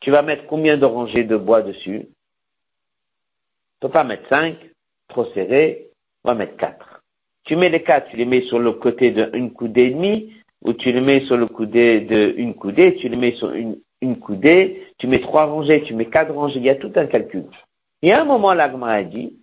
Tu 0.00 0.10
vas 0.10 0.22
mettre 0.22 0.46
combien 0.46 0.76
de 0.76 0.84
rangées 0.84 1.24
de 1.24 1.36
bois 1.36 1.62
dessus? 1.62 2.06
Tu 2.06 3.80
peux 3.80 3.88
pas 3.88 4.04
mettre 4.04 4.28
5, 4.28 4.56
trop 5.08 5.26
serré, 5.32 5.88
on 6.22 6.28
va 6.28 6.34
mettre 6.34 6.56
4. 6.56 7.02
Tu 7.44 7.56
mets 7.56 7.68
les 7.68 7.82
4, 7.82 8.10
tu 8.10 8.16
les 8.16 8.24
mets 8.24 8.42
sur 8.42 8.58
le 8.58 8.72
côté 8.72 9.10
d'une 9.10 9.52
coudée 9.52 9.84
et 9.84 9.90
demie, 9.90 10.34
ou 10.62 10.72
tu 10.72 10.92
les 10.92 11.00
mets 11.00 11.26
sur 11.26 11.36
le 11.36 11.46
coudé 11.46 12.00
d'une 12.00 12.54
coudée, 12.54 12.96
tu 12.96 13.08
les 13.08 13.16
mets 13.16 13.34
sur 13.36 13.52
une, 13.52 13.78
une 14.04 14.18
coudée, 14.18 14.86
tu 14.98 15.06
mets 15.06 15.20
trois 15.20 15.46
rangées, 15.46 15.82
tu 15.82 15.94
mets 15.94 16.06
quatre 16.06 16.32
rangées, 16.32 16.58
il 16.58 16.64
y 16.64 16.70
a 16.70 16.76
tout 16.76 16.92
un 16.94 17.06
calcul. 17.06 17.46
Et 18.02 18.12
à 18.12 18.20
un 18.20 18.24
moment, 18.24 18.52
l'agma 18.52 18.92
a 18.92 19.02
dit, 19.02 19.36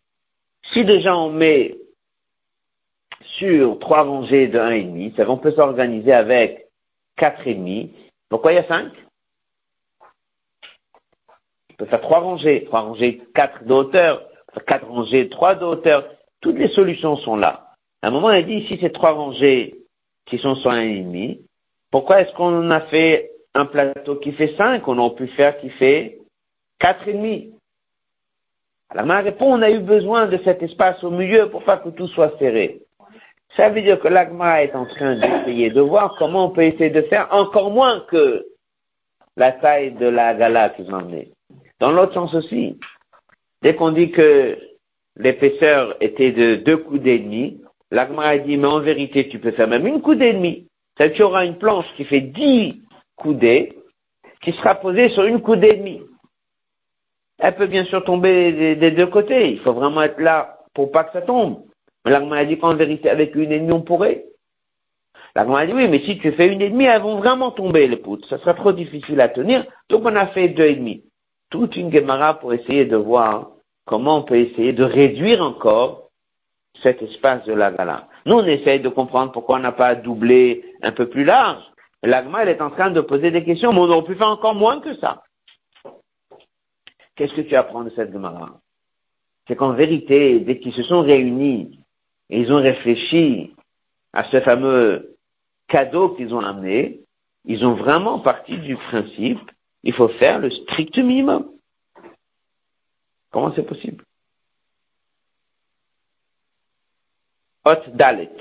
si 0.71 0.85
déjà 0.85 1.17
on 1.17 1.31
met 1.31 1.77
sur 3.37 3.79
trois 3.79 4.03
rangées 4.03 4.47
de 4.47 4.59
un 4.59 4.71
et 4.71 4.83
demi, 4.83 5.13
c'est 5.15 5.25
on 5.27 5.37
peut 5.37 5.51
s'organiser 5.51 6.13
avec 6.13 6.67
quatre 7.17 7.45
et 7.47 7.55
demi. 7.55 7.91
Pourquoi 8.29 8.53
il 8.53 8.55
y 8.55 8.59
a 8.59 8.67
cinq? 8.67 8.91
On 11.71 11.73
peut 11.77 11.85
faire 11.85 12.01
trois 12.01 12.19
rangées, 12.19 12.63
trois 12.65 12.81
rangées, 12.81 13.21
quatre 13.33 13.63
de 13.63 13.73
hauteur, 13.73 14.23
quatre 14.67 14.87
rangées, 14.87 15.27
trois 15.29 15.55
de 15.55 15.65
hauteur. 15.65 16.05
Toutes 16.41 16.57
les 16.57 16.69
solutions 16.69 17.17
sont 17.17 17.35
là. 17.35 17.73
À 18.01 18.07
un 18.07 18.11
moment, 18.11 18.31
il 18.31 18.37
a 18.37 18.41
dit, 18.43 18.67
si 18.67 18.77
c'est 18.79 18.91
trois 18.91 19.11
rangées 19.11 19.75
qui 20.25 20.37
sont 20.37 20.55
sur 20.55 20.69
un 20.69 20.81
et 20.81 20.99
demi, 20.99 21.41
pourquoi 21.89 22.21
est-ce 22.21 22.33
qu'on 22.33 22.69
a 22.69 22.81
fait 22.81 23.31
un 23.53 23.65
plateau 23.65 24.15
qui 24.15 24.31
fait 24.33 24.55
cinq, 24.57 24.87
on 24.87 24.97
aurait 24.97 25.15
pu 25.15 25.27
faire 25.27 25.57
qui 25.59 25.69
fait 25.71 26.19
quatre 26.79 27.07
et 27.07 27.13
demi? 27.13 27.53
Alors, 28.89 29.05
ma 29.05 29.21
répond, 29.21 29.53
on 29.53 29.61
a 29.61 29.69
eu 29.69 29.79
besoin 29.79 30.27
de 30.27 30.37
cet 30.43 30.61
espace 30.63 31.01
au 31.03 31.11
milieu 31.11 31.49
pour 31.49 31.63
pas 31.63 31.77
que 31.77 31.89
tout 31.89 32.07
soit 32.09 32.37
serré. 32.39 32.81
Ça 33.55 33.69
veut 33.69 33.81
dire 33.81 33.99
que 33.99 34.07
l'agma 34.07 34.63
est 34.63 34.75
en 34.75 34.85
train 34.85 35.15
d'essayer 35.15 35.69
de 35.69 35.81
voir 35.81 36.15
comment 36.17 36.45
on 36.45 36.49
peut 36.51 36.63
essayer 36.63 36.89
de 36.89 37.01
faire 37.03 37.27
encore 37.31 37.71
moins 37.71 38.01
que 38.09 38.45
la 39.37 39.51
taille 39.51 39.91
de 39.91 40.07
la 40.07 40.33
gala 40.33 40.69
qu'ils 40.69 40.89
ont 40.93 40.99
emmené. 40.99 41.31
Dans 41.79 41.91
l'autre 41.91 42.13
sens 42.13 42.33
aussi. 42.33 42.77
Dès 43.61 43.75
qu'on 43.75 43.91
dit 43.91 44.11
que 44.11 44.57
l'épaisseur 45.17 45.95
était 46.01 46.31
de 46.31 46.55
deux 46.55 46.77
coups 46.77 47.05
et 47.05 47.19
demi, 47.19 47.61
l'agma 47.91 48.23
a 48.23 48.37
dit, 48.37 48.57
mais 48.57 48.67
en 48.67 48.79
vérité, 48.79 49.27
tu 49.29 49.39
peux 49.39 49.51
faire 49.51 49.67
même 49.67 49.87
une 49.87 50.01
coudée 50.01 50.27
et 50.27 50.33
demi. 50.33 50.67
Tu 50.97 51.23
auras 51.23 51.45
une 51.45 51.57
planche 51.57 51.87
qui 51.97 52.05
fait 52.05 52.21
dix 52.21 52.81
coudées, 53.21 53.77
qui 54.41 54.51
sera 54.53 54.75
posée 54.75 55.09
sur 55.09 55.23
une 55.23 55.41
coudée 55.41 55.69
et 55.69 55.77
demi. 55.77 56.01
Elle 57.39 57.55
peut 57.55 57.67
bien 57.67 57.85
sûr 57.85 58.03
tomber 58.03 58.75
des, 58.75 58.91
deux 58.91 59.07
côtés. 59.07 59.51
Il 59.51 59.59
faut 59.59 59.73
vraiment 59.73 60.03
être 60.03 60.19
là 60.19 60.59
pour 60.73 60.91
pas 60.91 61.03
que 61.03 61.13
ça 61.13 61.21
tombe. 61.21 61.63
L'agma 62.05 62.37
a 62.37 62.45
dit 62.45 62.57
qu'en 62.57 62.75
vérité, 62.75 63.09
avec 63.09 63.35
une 63.35 63.51
et 63.51 63.59
demie, 63.59 63.71
on 63.71 63.81
pourrait. 63.81 64.25
L'agma 65.35 65.59
a 65.59 65.65
dit, 65.65 65.73
oui, 65.73 65.87
mais 65.87 66.03
si 66.05 66.17
tu 66.17 66.31
fais 66.33 66.47
une 66.47 66.61
et 66.61 66.69
demie, 66.69 66.85
elles 66.85 67.01
vont 67.01 67.17
vraiment 67.17 67.51
tomber, 67.51 67.87
les 67.87 67.97
poutres. 67.97 68.27
Ça 68.27 68.37
sera 68.39 68.53
trop 68.53 68.73
difficile 68.73 69.21
à 69.21 69.29
tenir. 69.29 69.65
Donc, 69.89 70.03
on 70.05 70.15
a 70.15 70.27
fait 70.27 70.49
deux 70.49 70.65
et 70.65 70.75
demi. 70.75 71.03
Toute 71.49 71.75
une 71.75 71.89
guémara 71.89 72.35
pour 72.35 72.53
essayer 72.53 72.85
de 72.85 72.95
voir 72.95 73.51
comment 73.85 74.17
on 74.17 74.23
peut 74.23 74.37
essayer 74.37 74.73
de 74.73 74.83
réduire 74.83 75.41
encore 75.41 76.09
cet 76.83 77.01
espace 77.01 77.43
de 77.45 77.53
la 77.53 77.71
gala. 77.71 78.07
Nous, 78.25 78.35
on 78.35 78.45
essaye 78.45 78.79
de 78.79 78.89
comprendre 78.89 79.31
pourquoi 79.31 79.57
on 79.57 79.59
n'a 79.61 79.71
pas 79.71 79.95
doublé 79.95 80.63
un 80.81 80.91
peu 80.91 81.07
plus 81.07 81.23
large. 81.23 81.63
L'agma, 82.03 82.41
elle 82.41 82.49
est 82.49 82.61
en 82.61 82.71
train 82.71 82.89
de 82.89 83.01
poser 83.01 83.31
des 83.31 83.43
questions, 83.43 83.71
mais 83.71 83.79
on 83.79 83.89
aurait 83.89 84.05
pu 84.05 84.15
faire 84.15 84.29
encore 84.29 84.55
moins 84.55 84.79
que 84.81 84.95
ça. 84.97 85.23
Qu'est-ce 87.15 87.33
que 87.33 87.41
tu 87.41 87.55
apprends 87.55 87.83
de 87.83 87.91
cette 87.91 88.11
Gemara? 88.11 88.59
C'est 89.47 89.55
qu'en 89.55 89.73
vérité, 89.73 90.39
dès 90.39 90.59
qu'ils 90.59 90.73
se 90.73 90.83
sont 90.83 91.01
réunis 91.01 91.79
et 92.29 92.39
ils 92.39 92.51
ont 92.51 92.61
réfléchi 92.61 93.53
à 94.13 94.23
ce 94.31 94.41
fameux 94.41 95.17
cadeau 95.67 96.15
qu'ils 96.15 96.33
ont 96.33 96.39
amené, 96.39 97.01
ils 97.45 97.65
ont 97.65 97.75
vraiment 97.75 98.19
parti 98.19 98.57
du 98.57 98.75
principe, 98.75 99.39
il 99.83 99.93
faut 99.93 100.09
faire 100.09 100.39
le 100.39 100.49
strict 100.49 100.97
minimum. 100.97 101.51
Comment 103.31 103.53
c'est 103.55 103.63
possible? 103.63 104.03
Hot 107.65 107.89
Dalet. 107.93 108.31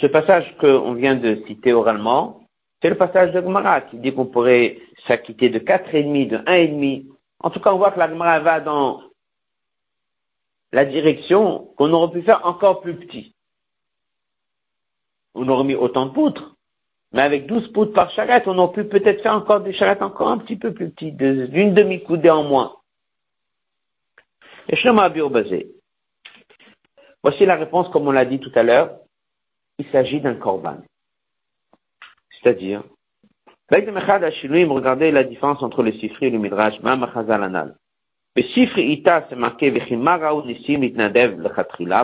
Ce 0.00 0.06
passage 0.06 0.54
qu'on 0.58 0.92
vient 0.92 1.14
de 1.14 1.42
citer 1.46 1.72
oralement, 1.72 2.40
c'est 2.82 2.90
le 2.90 2.96
passage 2.96 3.32
de 3.32 3.40
Gemara 3.40 3.80
qui 3.80 3.98
dit 3.98 4.14
qu'on 4.14 4.26
pourrait 4.26 4.78
s'acquitter 5.06 5.48
de 5.48 5.58
quatre 5.58 5.94
et 5.94 6.02
demi, 6.02 6.26
de 6.26 6.38
un 6.46 6.54
et 6.54 6.68
demi. 6.68 7.08
En 7.40 7.50
tout 7.50 7.60
cas, 7.60 7.72
on 7.72 7.78
voit 7.78 7.92
que 7.92 7.98
la 7.98 8.08
Gemara 8.08 8.40
va 8.40 8.60
dans 8.60 9.02
la 10.72 10.84
direction 10.84 11.70
qu'on 11.76 11.92
aurait 11.92 12.12
pu 12.12 12.22
faire 12.22 12.44
encore 12.44 12.82
plus 12.82 12.96
petit. 12.96 13.34
On 15.34 15.48
aurait 15.48 15.64
mis 15.64 15.74
autant 15.74 16.06
de 16.06 16.12
poutres, 16.12 16.56
mais 17.12 17.22
avec 17.22 17.46
12 17.46 17.72
poutres 17.72 17.94
par 17.94 18.10
charrette, 18.10 18.46
on 18.46 18.58
aurait 18.58 18.74
pu 18.74 18.84
peut-être 18.84 19.22
faire 19.22 19.34
encore 19.34 19.60
des 19.60 19.72
charrettes 19.72 20.02
encore 20.02 20.28
un 20.28 20.38
petit 20.38 20.56
peu 20.56 20.74
plus 20.74 20.90
petites, 20.90 21.16
d'une 21.16 21.72
demi-coudée 21.72 22.30
en 22.30 22.42
moins. 22.42 22.76
Et 24.68 24.76
Shema. 24.76 25.10
Voici 27.22 27.46
la 27.46 27.54
réponse 27.54 27.88
comme 27.88 28.08
on 28.08 28.12
l'a 28.12 28.26
dit 28.26 28.40
tout 28.40 28.52
à 28.54 28.62
l'heure. 28.62 28.98
Il 29.78 29.86
s'agit 29.92 30.20
d'un 30.20 30.34
korban. 30.34 30.78
C'est-à-dire, 32.30 32.82
regardez 33.70 35.10
la 35.10 35.24
différence 35.24 35.62
entre 35.62 35.82
le 35.82 35.92
sifri 35.92 36.26
et 36.26 36.30
le 36.30 36.38
midrash, 36.38 36.74
Le 36.82 38.42
sifri 38.54 38.92
ita, 38.92 39.26
c'est 39.28 39.36
marqué, 39.36 39.72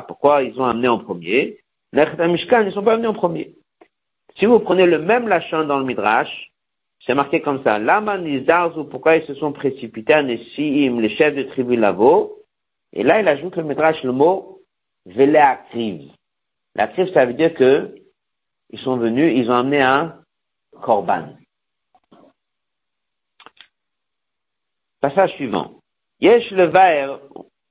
pourquoi 0.07 0.43
ils 0.43 0.61
ont 0.61 0.65
amené 0.65 0.89
en 0.89 0.99
premier? 0.99 1.59
Mishkan, 1.93 2.63
ils 2.63 2.67
ne 2.67 2.71
sont 2.71 2.83
pas 2.83 2.95
amenés 2.95 3.09
en 3.09 3.15
premier. 3.15 3.55
Si 4.39 4.47
vous 4.47 4.59
prenez 4.61 4.87
le 4.87 4.99
même 4.99 5.29
lachin 5.29 5.65
dans 5.65 5.79
le 5.79 5.85
Midrash, 5.85 6.51
c'est 7.07 7.15
marqué 7.15 7.41
comme 7.41 7.63
ça. 7.65 7.79
Lama 7.79 8.19
ou 8.19 8.85
pourquoi 8.85 9.17
ils 9.17 9.27
se 9.27 9.35
sont 9.35 9.53
précipités 9.53 10.15
à 10.15 10.23
Nessiim, 10.23 11.01
les 11.01 11.15
chefs 11.17 11.35
de 11.35 11.43
tribu 11.43 11.77
Lavo? 11.77 12.39
Et 12.93 13.03
là, 13.03 13.21
il 13.21 13.29
ajoute 13.29 13.57
le 13.57 13.65
Midrash 13.65 14.03
le 14.03 14.13
mot 14.13 14.61
Veleakriv. 15.07 16.11
L'akriv, 16.75 17.13
ça 17.13 17.27
veut 17.27 17.35
dire 17.35 17.55
que 17.55 17.95
ils 18.71 18.81
sont 18.81 18.97
venus, 18.97 19.33
ils 19.37 19.51
ont 19.51 19.55
amené 19.55 19.83
un 19.83 20.17
korban. 20.81 21.37
Passage 25.01 25.35
suivant. 25.35 25.81
Yesh 26.21 26.51
le 26.53 26.71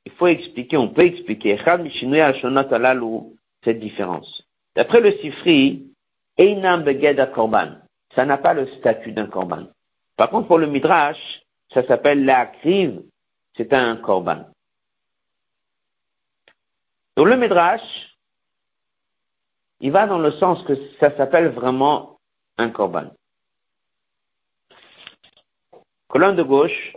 il 0.06 0.12
faut 0.14 0.28
expliquer, 0.28 0.78
on 0.78 0.90
peut 0.90 1.06
expliquer, 1.06 1.58
cette 3.64 3.80
différence. 3.80 4.44
D'après 4.76 5.00
le 5.00 5.12
Sifri, 5.20 5.92
Einam 6.38 6.84
Begeda 6.84 7.28
Korban. 7.28 7.78
Ça 8.16 8.26
n'a 8.26 8.38
pas 8.38 8.54
le 8.54 8.68
statut 8.80 9.12
d'un 9.12 9.28
Korban. 9.28 9.68
Par 10.18 10.30
contre, 10.30 10.48
pour 10.48 10.58
le 10.58 10.68
Midrash, 10.68 11.42
ça 11.74 11.86
s'appelle 11.88 12.26
l'akriv, 12.26 13.02
c'est 13.56 13.72
un 13.74 13.96
Korban. 13.96 14.46
Dans 17.16 17.26
le 17.26 17.38
Midrash, 17.38 18.11
il 19.82 19.92
va 19.92 20.08
dans 20.08 20.20
le 20.20 20.32
sens 20.34 20.64
que 20.64 20.74
ça 21.00 21.16
s'appelle 21.18 21.50
vraiment 21.50 22.18
un 22.58 22.70
Korban. 22.70 23.12
Colonne 26.08 26.36
de 26.36 26.44
gauche, 26.44 26.94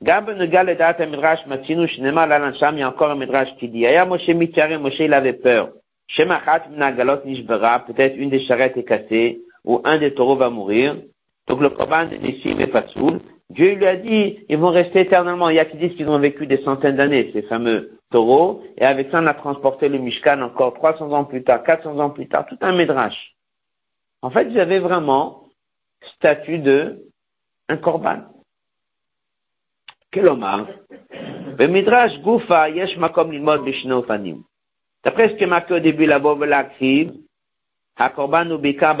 Negal 0.00 0.68
et 0.68 1.06
Midrash 1.06 1.46
Matinu 1.46 1.86
Lalansham, 1.98 2.76
il 2.76 2.80
y 2.80 2.82
a 2.82 2.88
encore 2.88 3.10
un 3.10 3.16
Midrash 3.16 3.48
qui 3.58 3.68
dit, 3.68 3.86
Moshe 4.06 4.28
Mitzare, 4.28 4.78
Moshe 4.78 5.00
il 5.00 5.14
avait 5.14 5.32
peur. 5.32 5.70
Shemachat 6.08 6.68
Minagalot 6.70 7.24
Nishbera, 7.24 7.80
peut-être 7.80 8.16
une 8.16 8.30
des 8.30 8.44
charrettes 8.46 8.76
est 8.76 8.84
cassée, 8.84 9.40
ou 9.64 9.80
un 9.84 9.98
des 9.98 10.14
taureaux 10.14 10.36
va 10.36 10.50
mourir. 10.50 10.96
Donc 11.46 11.60
le 11.60 11.70
Korban 11.70 12.06
de 12.06 12.16
Nissim 12.16 12.60
est 12.60 12.66
Patsoul. 12.66 13.20
Dieu 13.50 13.74
lui 13.74 13.86
a 13.86 13.96
dit, 13.96 14.38
ils 14.48 14.58
vont 14.58 14.70
rester 14.70 15.00
éternellement. 15.00 15.48
Il 15.48 15.56
y 15.56 15.58
a 15.58 15.64
qui 15.64 15.78
disent 15.78 15.94
qu'ils 15.96 16.08
ont 16.08 16.18
vécu 16.18 16.46
des 16.46 16.62
centaines 16.62 16.96
d'années, 16.96 17.30
ces 17.32 17.42
fameux 17.42 17.97
taureaux, 18.10 18.62
et 18.76 18.84
avec 18.84 19.10
ça 19.10 19.20
on 19.20 19.26
a 19.26 19.34
transporté 19.34 19.88
le 19.88 19.98
Mishkan 19.98 20.40
encore 20.42 20.74
300 20.74 21.12
ans 21.12 21.24
plus 21.24 21.44
tard, 21.44 21.62
400 21.62 21.98
ans 21.98 22.10
plus 22.10 22.28
tard, 22.28 22.46
tout 22.46 22.58
un 22.60 22.72
Midrash. 22.72 23.34
En 24.22 24.30
fait, 24.30 24.48
ils 24.50 24.58
avaient 24.58 24.80
vraiment 24.80 25.44
statut 26.16 26.58
de 26.58 27.04
un 27.68 27.76
Korban. 27.76 28.22
Kelomar. 30.10 30.66
Midrash 31.58 32.18
Goufa 32.20 32.70
Yesh 32.70 32.96
Makom 32.96 33.30
Bishno 33.64 34.02
Fanim. 34.02 34.42
D'après 35.04 35.28
ce 35.30 35.34
qui 35.34 35.44
est 35.44 35.46
marqué 35.46 35.74
au 35.74 35.80
début, 35.80 36.06
la 36.06 36.18
l'Akriv, 36.18 37.12
HaKorban 37.96 38.50
Ubika 38.50 38.96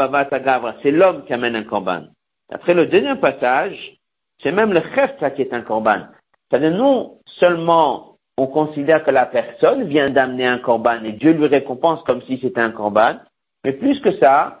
c'est 0.82 0.90
l'homme 0.90 1.24
qui 1.24 1.32
amène 1.32 1.56
un 1.56 1.64
Korban. 1.64 2.04
D'après 2.50 2.74
le 2.74 2.86
deuxième 2.86 3.20
passage, 3.20 3.98
c'est 4.42 4.52
même 4.52 4.72
le 4.72 4.80
Khefta 4.80 5.30
qui 5.30 5.42
est 5.42 5.52
un 5.52 5.62
Korban. 5.62 6.06
C'est-à-dire, 6.50 6.72
non 6.72 7.18
seulement 7.38 8.07
on 8.38 8.46
considère 8.46 9.04
que 9.04 9.10
la 9.10 9.26
personne 9.26 9.88
vient 9.88 10.10
d'amener 10.10 10.46
un 10.46 10.58
Korban 10.58 11.02
et 11.02 11.12
Dieu 11.12 11.32
lui 11.32 11.46
récompense 11.46 12.02
comme 12.04 12.22
si 12.22 12.38
c'était 12.40 12.60
un 12.60 12.70
Korban, 12.70 13.16
mais 13.64 13.72
plus 13.72 14.00
que 14.00 14.16
ça, 14.18 14.60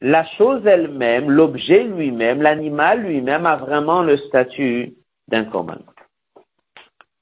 la 0.00 0.24
chose 0.38 0.66
elle-même, 0.66 1.30
l'objet 1.30 1.84
lui-même, 1.84 2.40
l'animal 2.40 3.02
lui-même 3.02 3.44
a 3.44 3.56
vraiment 3.56 4.02
le 4.02 4.16
statut 4.16 4.94
d'un 5.28 5.44
Korban. 5.44 5.76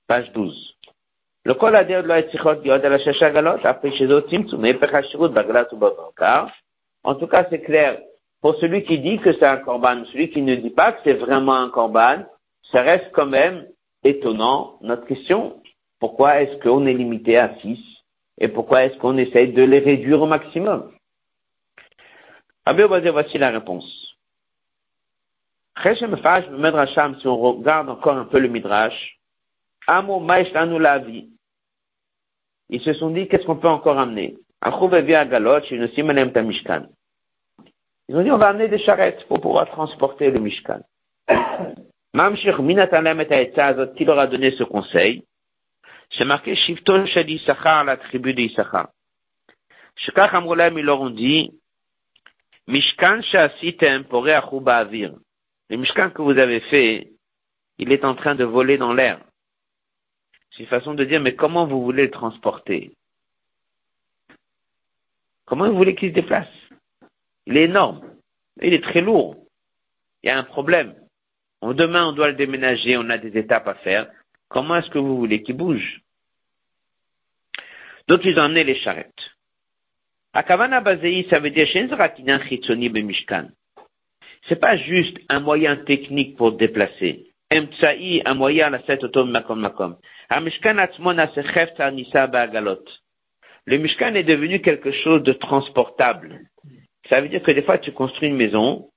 Page 0.06 0.30
12. 0.32 0.76
Le. 1.44 1.52
En 7.04 7.14
tout 7.14 7.26
cas, 7.26 7.46
c'est 7.50 7.60
clair. 7.60 7.98
Pour 8.40 8.54
celui 8.56 8.84
qui 8.84 8.98
dit 9.00 9.18
que 9.18 9.32
c'est 9.32 9.46
un 9.46 9.56
korban, 9.56 10.04
celui 10.12 10.30
qui 10.30 10.42
ne 10.42 10.54
dit 10.54 10.70
pas 10.70 10.92
que 10.92 11.00
c'est 11.02 11.14
vraiment 11.14 11.54
un 11.54 11.70
korban, 11.70 12.24
ça 12.70 12.82
reste 12.82 13.10
quand 13.12 13.26
même 13.26 13.66
étonnant. 14.08 14.78
Notre 14.80 15.06
question, 15.06 15.62
pourquoi 15.98 16.40
est-ce 16.42 16.56
qu'on 16.62 16.86
est 16.86 16.94
limité 16.94 17.36
à 17.36 17.54
six? 17.60 17.78
Et 18.38 18.48
pourquoi 18.48 18.84
est-ce 18.84 18.96
qu'on 18.98 19.16
essaye 19.16 19.52
de 19.52 19.62
les 19.62 19.78
réduire 19.78 20.20
au 20.22 20.26
maximum? 20.26 20.92
Rabbi 22.66 22.82
Obadiah, 22.82 23.12
voici 23.12 23.38
la 23.38 23.50
réponse. 23.50 24.16
Si 25.82 26.04
on 27.26 27.36
regarde 27.36 27.88
encore 27.88 28.16
un 28.16 28.24
peu 28.24 28.38
le 28.38 28.48
Midrash. 28.48 29.18
Ils 32.68 32.80
se 32.80 32.92
sont 32.94 33.10
dit, 33.10 33.28
qu'est-ce 33.28 33.46
qu'on 33.46 33.56
peut 33.56 33.68
encore 33.68 33.98
amener? 33.98 34.36
Ils 34.64 34.72
ont 38.16 38.22
dit, 38.22 38.30
on 38.30 38.38
va 38.38 38.48
amener 38.48 38.68
des 38.68 38.78
charrettes 38.78 39.24
pour 39.28 39.40
pouvoir 39.40 39.68
transporter 39.70 40.30
le 40.30 40.40
Mishkan. 40.40 40.80
Mamshir 42.16 42.62
Minatalem 42.62 43.20
et 43.20 43.52
qui 43.94 44.04
leur 44.06 44.18
a 44.18 44.26
donné 44.26 44.50
ce 44.52 44.64
conseil? 44.64 45.22
C'est 46.10 46.24
marqué 46.24 46.56
Shifton 46.56 47.04
Shadi 47.04 47.34
Issachar, 47.34 47.84
la 47.84 47.98
tribu 47.98 48.32
d'Issachar. 48.32 48.88
Shekach 49.96 50.32
Amrolem, 50.32 50.78
ils 50.78 50.84
leur 50.86 51.02
ont 51.02 51.10
dit, 51.10 51.52
Mishkan 52.68 53.20
Shasitem 53.20 54.04
Pore 54.04 54.28
Achuba 54.28 54.78
Avir. 54.78 55.12
Le 55.68 55.76
Mishkan 55.76 56.08
que 56.08 56.22
vous 56.22 56.38
avez 56.38 56.60
fait, 56.60 57.12
il 57.76 57.92
est 57.92 58.02
en 58.02 58.14
train 58.14 58.34
de 58.34 58.44
voler 58.44 58.78
dans 58.78 58.94
l'air. 58.94 59.20
C'est 60.52 60.62
une 60.62 60.70
façon 60.70 60.94
de 60.94 61.04
dire, 61.04 61.20
mais 61.20 61.34
comment 61.34 61.66
vous 61.66 61.84
voulez 61.84 62.04
le 62.04 62.10
transporter? 62.10 62.92
Comment 65.44 65.68
vous 65.68 65.76
voulez 65.76 65.94
qu'il 65.94 66.08
se 66.08 66.14
déplace? 66.14 66.48
Il 67.44 67.58
est 67.58 67.64
énorme. 67.64 68.00
Il 68.62 68.72
est 68.72 68.82
très 68.82 69.02
lourd. 69.02 69.36
Il 70.22 70.28
y 70.28 70.30
a 70.30 70.38
un 70.38 70.44
problème. 70.44 70.94
Demain, 71.74 72.06
on 72.06 72.12
doit 72.12 72.28
le 72.28 72.34
déménager, 72.34 72.96
on 72.96 73.08
a 73.10 73.18
des 73.18 73.38
étapes 73.38 73.68
à 73.68 73.74
faire. 73.74 74.08
Comment 74.48 74.76
est-ce 74.76 74.90
que 74.90 74.98
vous 74.98 75.16
voulez 75.16 75.42
qu'il 75.42 75.56
bouge? 75.56 76.00
Donc, 78.08 78.24
ils 78.24 78.38
amené 78.38 78.62
les 78.64 78.76
charrettes. 78.76 79.30
Akavana 80.32 80.80
Bazei, 80.80 81.26
ça 81.30 81.40
veut 81.40 81.50
dire 81.50 81.66
Mishkan. 83.04 83.48
C'est 84.48 84.60
pas 84.60 84.76
juste 84.76 85.16
un 85.28 85.40
moyen 85.40 85.76
technique 85.76 86.36
pour 86.36 86.52
déplacer. 86.52 87.32
Emtsa'i, 87.52 88.22
un 88.24 88.34
moyen 88.34 88.66
à 88.66 88.70
la 88.70 88.96
autom 89.02 89.30
makom 89.30 89.60
makom. 89.60 89.96
Le 93.68 93.78
Mishkan 93.78 94.14
est 94.14 94.22
devenu 94.24 94.60
quelque 94.60 94.92
chose 94.92 95.22
de 95.22 95.32
transportable. 95.32 96.40
Ça 97.08 97.20
veut 97.20 97.28
dire 97.28 97.42
que 97.42 97.50
des 97.52 97.62
fois 97.62 97.78
tu 97.78 97.92
construis 97.92 98.28
une 98.28 98.36
maison, 98.36 98.90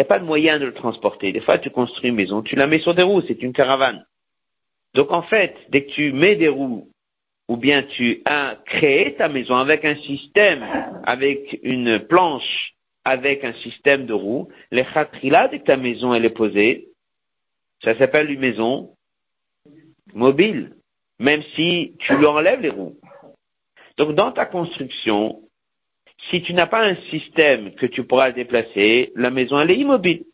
n'y 0.00 0.06
a 0.06 0.08
pas 0.08 0.18
de 0.18 0.24
moyen 0.24 0.58
de 0.58 0.66
le 0.66 0.74
transporter. 0.74 1.32
Des 1.32 1.40
fois 1.40 1.58
tu 1.58 1.70
construis 1.70 2.08
une 2.08 2.16
maison, 2.16 2.42
tu 2.42 2.56
la 2.56 2.66
mets 2.66 2.80
sur 2.80 2.94
des 2.94 3.02
roues, 3.02 3.22
c'est 3.28 3.42
une 3.42 3.52
caravane. 3.52 4.04
Donc 4.94 5.12
en 5.12 5.22
fait, 5.22 5.56
dès 5.68 5.84
que 5.84 5.92
tu 5.92 6.12
mets 6.12 6.36
des 6.36 6.48
roues, 6.48 6.88
ou 7.48 7.56
bien 7.56 7.82
tu 7.82 8.22
as 8.24 8.56
créé 8.66 9.14
ta 9.14 9.28
maison 9.28 9.56
avec 9.56 9.84
un 9.84 9.96
système, 9.96 10.64
avec 11.04 11.58
une 11.62 11.98
planche, 11.98 12.74
avec 13.04 13.44
un 13.44 13.52
système 13.54 14.06
de 14.06 14.12
roues, 14.12 14.48
les 14.70 14.84
khatrila, 14.84 15.48
dès 15.48 15.60
que 15.60 15.64
ta 15.64 15.76
maison 15.76 16.14
elle 16.14 16.24
est 16.24 16.30
posée, 16.30 16.88
ça 17.84 17.96
s'appelle 17.98 18.30
une 18.30 18.40
maison 18.40 18.94
mobile, 20.14 20.76
même 21.18 21.42
si 21.54 21.96
tu 21.98 22.16
lui 22.16 22.26
enlèves 22.26 22.60
les 22.60 22.70
roues. 22.70 22.96
Donc 23.96 24.14
dans 24.14 24.32
ta 24.32 24.46
construction, 24.46 25.42
si 26.28 26.42
tu 26.42 26.52
n'as 26.54 26.66
pas 26.66 26.84
un 26.84 26.96
système 27.10 27.74
que 27.74 27.86
tu 27.86 28.04
pourras 28.04 28.32
déplacer, 28.32 29.12
la 29.16 29.30
maison 29.30 29.58
elle 29.58 29.70
est 29.70 29.78
immobile. 29.78 30.24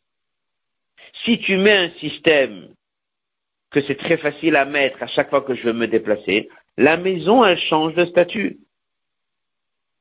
Si 1.25 1.39
tu 1.39 1.57
mets 1.57 1.77
un 1.77 1.91
système 2.01 2.69
que 3.71 3.81
c'est 3.83 3.97
très 3.97 4.17
facile 4.17 4.57
à 4.57 4.65
mettre 4.65 5.03
à 5.03 5.07
chaque 5.07 5.31
fois 5.31 5.43
que 5.43 5.55
je 5.55 5.63
veux 5.63 5.73
me 5.73 5.87
déplacer, 5.87 6.49
la 6.77 6.97
maison 6.97 7.45
elle 7.45 7.59
change 7.59 7.95
de 7.95 8.05
statut. 8.07 8.59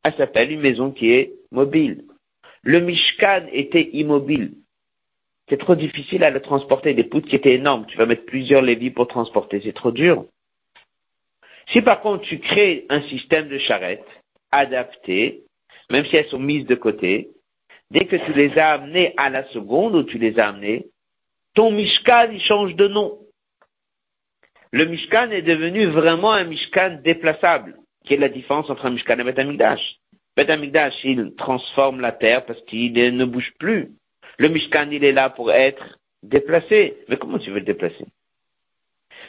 Elle 0.03 0.15
s'appelle 0.15 0.51
une 0.51 0.61
maison 0.61 0.91
qui 0.91 1.11
est 1.11 1.33
mobile. 1.51 2.05
Le 2.63 2.79
Mishkan 2.79 3.45
était 3.51 3.89
immobile 3.93 4.53
c'est 5.49 5.59
trop 5.59 5.75
difficile 5.75 6.23
à 6.23 6.31
le 6.31 6.41
transporter. 6.41 6.93
Des 6.93 7.03
poutres 7.03 7.27
qui 7.27 7.35
étaient 7.35 7.53
énormes, 7.53 7.85
tu 7.87 7.97
vas 7.97 8.05
mettre 8.05 8.25
plusieurs 8.25 8.61
lévis 8.61 8.89
pour 8.89 9.07
transporter, 9.07 9.61
c'est 9.63 9.73
trop 9.73 9.91
dur. 9.91 10.25
Si 11.71 11.81
par 11.81 12.01
contre 12.01 12.23
tu 12.23 12.39
crées 12.39 12.85
un 12.89 13.01
système 13.03 13.47
de 13.47 13.57
charrettes 13.57 14.05
adapté, 14.51 15.43
même 15.89 16.05
si 16.05 16.15
elles 16.15 16.29
sont 16.29 16.39
mises 16.39 16.65
de 16.65 16.75
côté, 16.75 17.29
dès 17.91 18.05
que 18.05 18.15
tu 18.15 18.33
les 18.33 18.57
as 18.57 18.73
amenées 18.73 19.13
à 19.17 19.29
la 19.29 19.47
seconde 19.49 19.95
où 19.95 20.03
tu 20.03 20.17
les 20.17 20.39
as 20.39 20.49
amenées, 20.49 20.87
ton 21.53 21.71
Mishkan, 21.71 22.29
il 22.31 22.41
change 22.41 22.75
de 22.75 22.87
nom. 22.87 23.19
Le 24.71 24.85
Mishkan 24.85 25.31
est 25.31 25.41
devenu 25.41 25.85
vraiment 25.85 26.33
un 26.33 26.43
Mishkan 26.43 26.99
déplaçable, 27.03 27.77
qui 28.03 28.13
est 28.13 28.17
la 28.17 28.29
différence 28.29 28.69
entre 28.69 28.85
un 28.85 28.91
Mishkan 28.91 29.17
et 29.17 29.21
un 29.21 29.25
Betamikdash. 29.25 29.97
Betamikdash, 30.35 30.95
il 31.03 31.33
transforme 31.35 32.01
la 32.01 32.11
terre 32.11 32.45
parce 32.45 32.61
qu'il 32.63 32.93
ne 32.93 33.25
bouge 33.25 33.53
plus. 33.57 33.91
Le 34.37 34.49
Mishkan, 34.49 34.89
il 34.91 35.05
est 35.05 35.13
là 35.13 35.29
pour 35.29 35.51
être 35.51 35.97
déplacé. 36.23 36.97
Mais 37.07 37.15
comment 37.15 37.39
tu 37.39 37.51
veux 37.51 37.59
le 37.59 37.65
déplacer? 37.65 38.05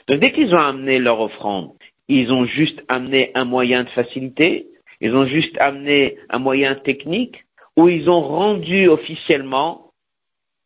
Donc 0.09 0.21
dès 0.21 0.33
qu'ils 0.33 0.55
ont 0.55 0.59
amené 0.59 0.99
leur 0.99 1.21
offrande, 1.21 1.75
ils 2.09 2.33
ont 2.33 2.45
juste 2.45 2.83
amené 2.89 3.31
un 3.35 3.45
moyen 3.45 3.85
de 3.85 3.91
facilité, 3.91 4.67
ils 5.01 5.15
ont 5.15 5.27
juste 5.27 5.57
amené 5.59 6.19
un 6.29 6.39
moyen 6.39 6.75
technique, 6.75 7.45
ou 7.77 7.89
ils 7.89 8.09
ont 8.09 8.23
rendu 8.23 8.89
officiellement 8.89 9.93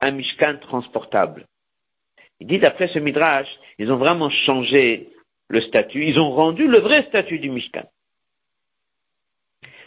un 0.00 0.12
Mishkan 0.12 0.56
transportable. 0.60 1.46
Il 2.38 2.46
dit 2.46 2.58
d'après 2.58 2.88
ce 2.88 2.98
Midrash, 2.98 3.48
ils 3.78 3.90
ont 3.92 3.96
vraiment 3.96 4.30
changé 4.30 5.10
le 5.48 5.60
statut, 5.60 6.06
ils 6.06 6.18
ont 6.18 6.30
rendu 6.30 6.66
le 6.66 6.78
vrai 6.78 7.04
statut 7.08 7.38
du 7.38 7.50
Mishkan. 7.50 7.84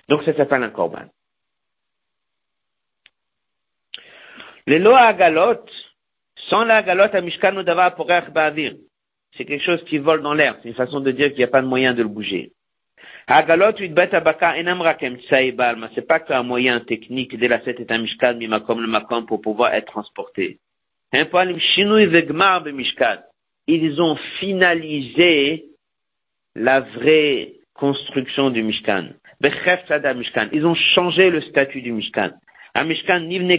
Donc 0.09 0.23
ça 0.23 0.35
s'appelle 0.35 0.63
un 0.63 0.69
korban. 0.69 1.05
Les 4.67 4.79
lois 4.79 5.11
galot, 5.13 5.65
sans 6.49 6.63
la 6.63 6.83
galote 6.83 7.15
à 7.15 7.21
Mishkan 7.21 7.59
Udava 7.59 7.91
pour 7.91 8.05
Ba'avir. 8.05 8.75
C'est 9.35 9.45
quelque 9.45 9.63
chose 9.63 9.83
qui 9.85 9.97
vole 9.97 10.21
dans 10.21 10.33
l'air. 10.33 10.57
C'est 10.61 10.69
une 10.69 10.75
façon 10.75 10.99
de 10.99 11.11
dire 11.11 11.29
qu'il 11.29 11.39
n'y 11.39 11.43
a 11.43 11.47
pas 11.47 11.61
de 11.61 11.67
moyen 11.67 11.93
de 11.93 12.03
le 12.03 12.07
bouger. 12.07 12.52
Hagalot 13.27 13.79
Udbet 13.79 14.13
Abaka 14.13 14.57
Enam 14.57 14.81
Rakem 14.81 15.17
Balma. 15.55 15.89
C'est 15.95 16.07
pas 16.07 16.19
qu'un 16.19 16.43
moyen 16.43 16.81
technique 16.81 17.37
de 17.37 17.47
la 17.47 17.65
est 17.65 17.91
un 17.91 17.97
Mishkan 17.99 18.35
Mimakom 18.35 18.81
le 18.81 18.87
Makom 18.87 19.25
pour 19.25 19.39
pouvoir 19.41 19.73
être 19.73 19.87
transporté. 19.87 20.59
Ils 23.67 24.01
ont 24.01 24.15
finalisé 24.39 25.65
la 26.55 26.81
vraie 26.81 27.53
construction 27.73 28.49
du 28.49 28.61
Mishkan. 28.63 29.09
Ils 30.51 30.65
ont 30.65 30.75
changé 30.75 31.29
le 31.29 31.41
statut 31.41 31.81
du 31.81 31.91
Mishkan. 31.91 32.31
Un 32.75 32.83
Mishkan 32.83 33.21
Nivne. 33.21 33.57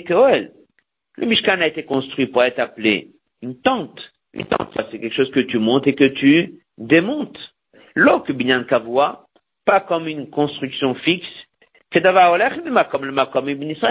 Le 1.16 1.26
Mishkan 1.26 1.60
a 1.60 1.66
été 1.66 1.84
construit 1.84 2.26
pour 2.26 2.42
être 2.42 2.58
appelé 2.58 3.12
une 3.40 3.60
tente, 3.60 4.00
une 4.32 4.46
tente, 4.46 4.72
c'est 4.90 4.98
quelque 4.98 5.14
chose 5.14 5.30
que 5.30 5.40
tu 5.40 5.58
montes 5.58 5.86
et 5.86 5.94
que 5.94 6.04
tu 6.04 6.54
démontes. 6.76 7.38
L'ok 7.94 8.32
binyan 8.32 8.64
kavua, 8.64 9.23
pas 9.64 9.80
comme 9.80 10.08
une 10.08 10.30
construction 10.30 10.94
fixe, 10.94 11.26
c'est 11.92 12.02
comme 12.02 13.04
le 13.04 13.12
makom 13.12 13.46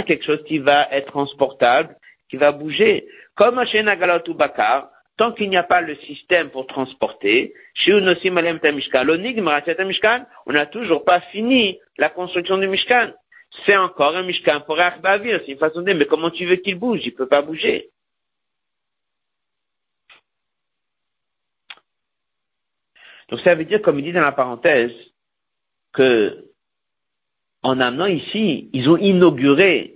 quelque 0.05 0.25
chose 0.25 0.43
qui 0.45 0.59
va 0.59 0.87
être 0.91 1.07
transportable, 1.07 1.95
qui 2.29 2.35
va 2.37 2.51
bouger. 2.51 3.07
Comme 3.35 3.63
ou 4.27 4.33
bakar, 4.33 4.89
tant 5.15 5.31
qu'il 5.31 5.49
n'y 5.49 5.57
a 5.57 5.63
pas 5.63 5.81
le 5.81 5.95
système 5.97 6.49
pour 6.49 6.67
transporter, 6.67 7.53
on 7.87 8.01
n'a 10.51 10.65
toujours 10.65 11.05
pas 11.05 11.21
fini 11.31 11.79
la 11.97 12.09
construction 12.09 12.57
du 12.57 12.67
Mishkan. 12.67 13.11
C'est 13.65 13.77
encore 13.77 14.17
un 14.17 14.23
Mishkan 14.23 14.61
pour 14.61 14.79
Achbavir, 14.79 15.39
c'est 15.45 15.53
une 15.53 15.57
façon 15.57 15.79
de 15.81 15.85
dire, 15.85 15.95
mais 15.95 16.05
comment 16.05 16.31
tu 16.31 16.45
veux 16.45 16.57
qu'il 16.57 16.75
bouge? 16.75 17.01
Il 17.05 17.13
peut 17.13 17.27
pas 17.27 17.41
bouger. 17.41 17.89
Donc 23.29 23.39
ça 23.41 23.55
veut 23.55 23.63
dire, 23.63 23.81
comme 23.81 23.99
il 23.99 24.05
dit 24.05 24.11
dans 24.11 24.21
la 24.21 24.31
parenthèse, 24.31 24.91
que 25.93 26.45
en 27.61 27.79
amenant 27.79 28.07
ici, 28.07 28.69
ils 28.73 28.89
ont 28.89 28.97
inauguré, 28.97 29.95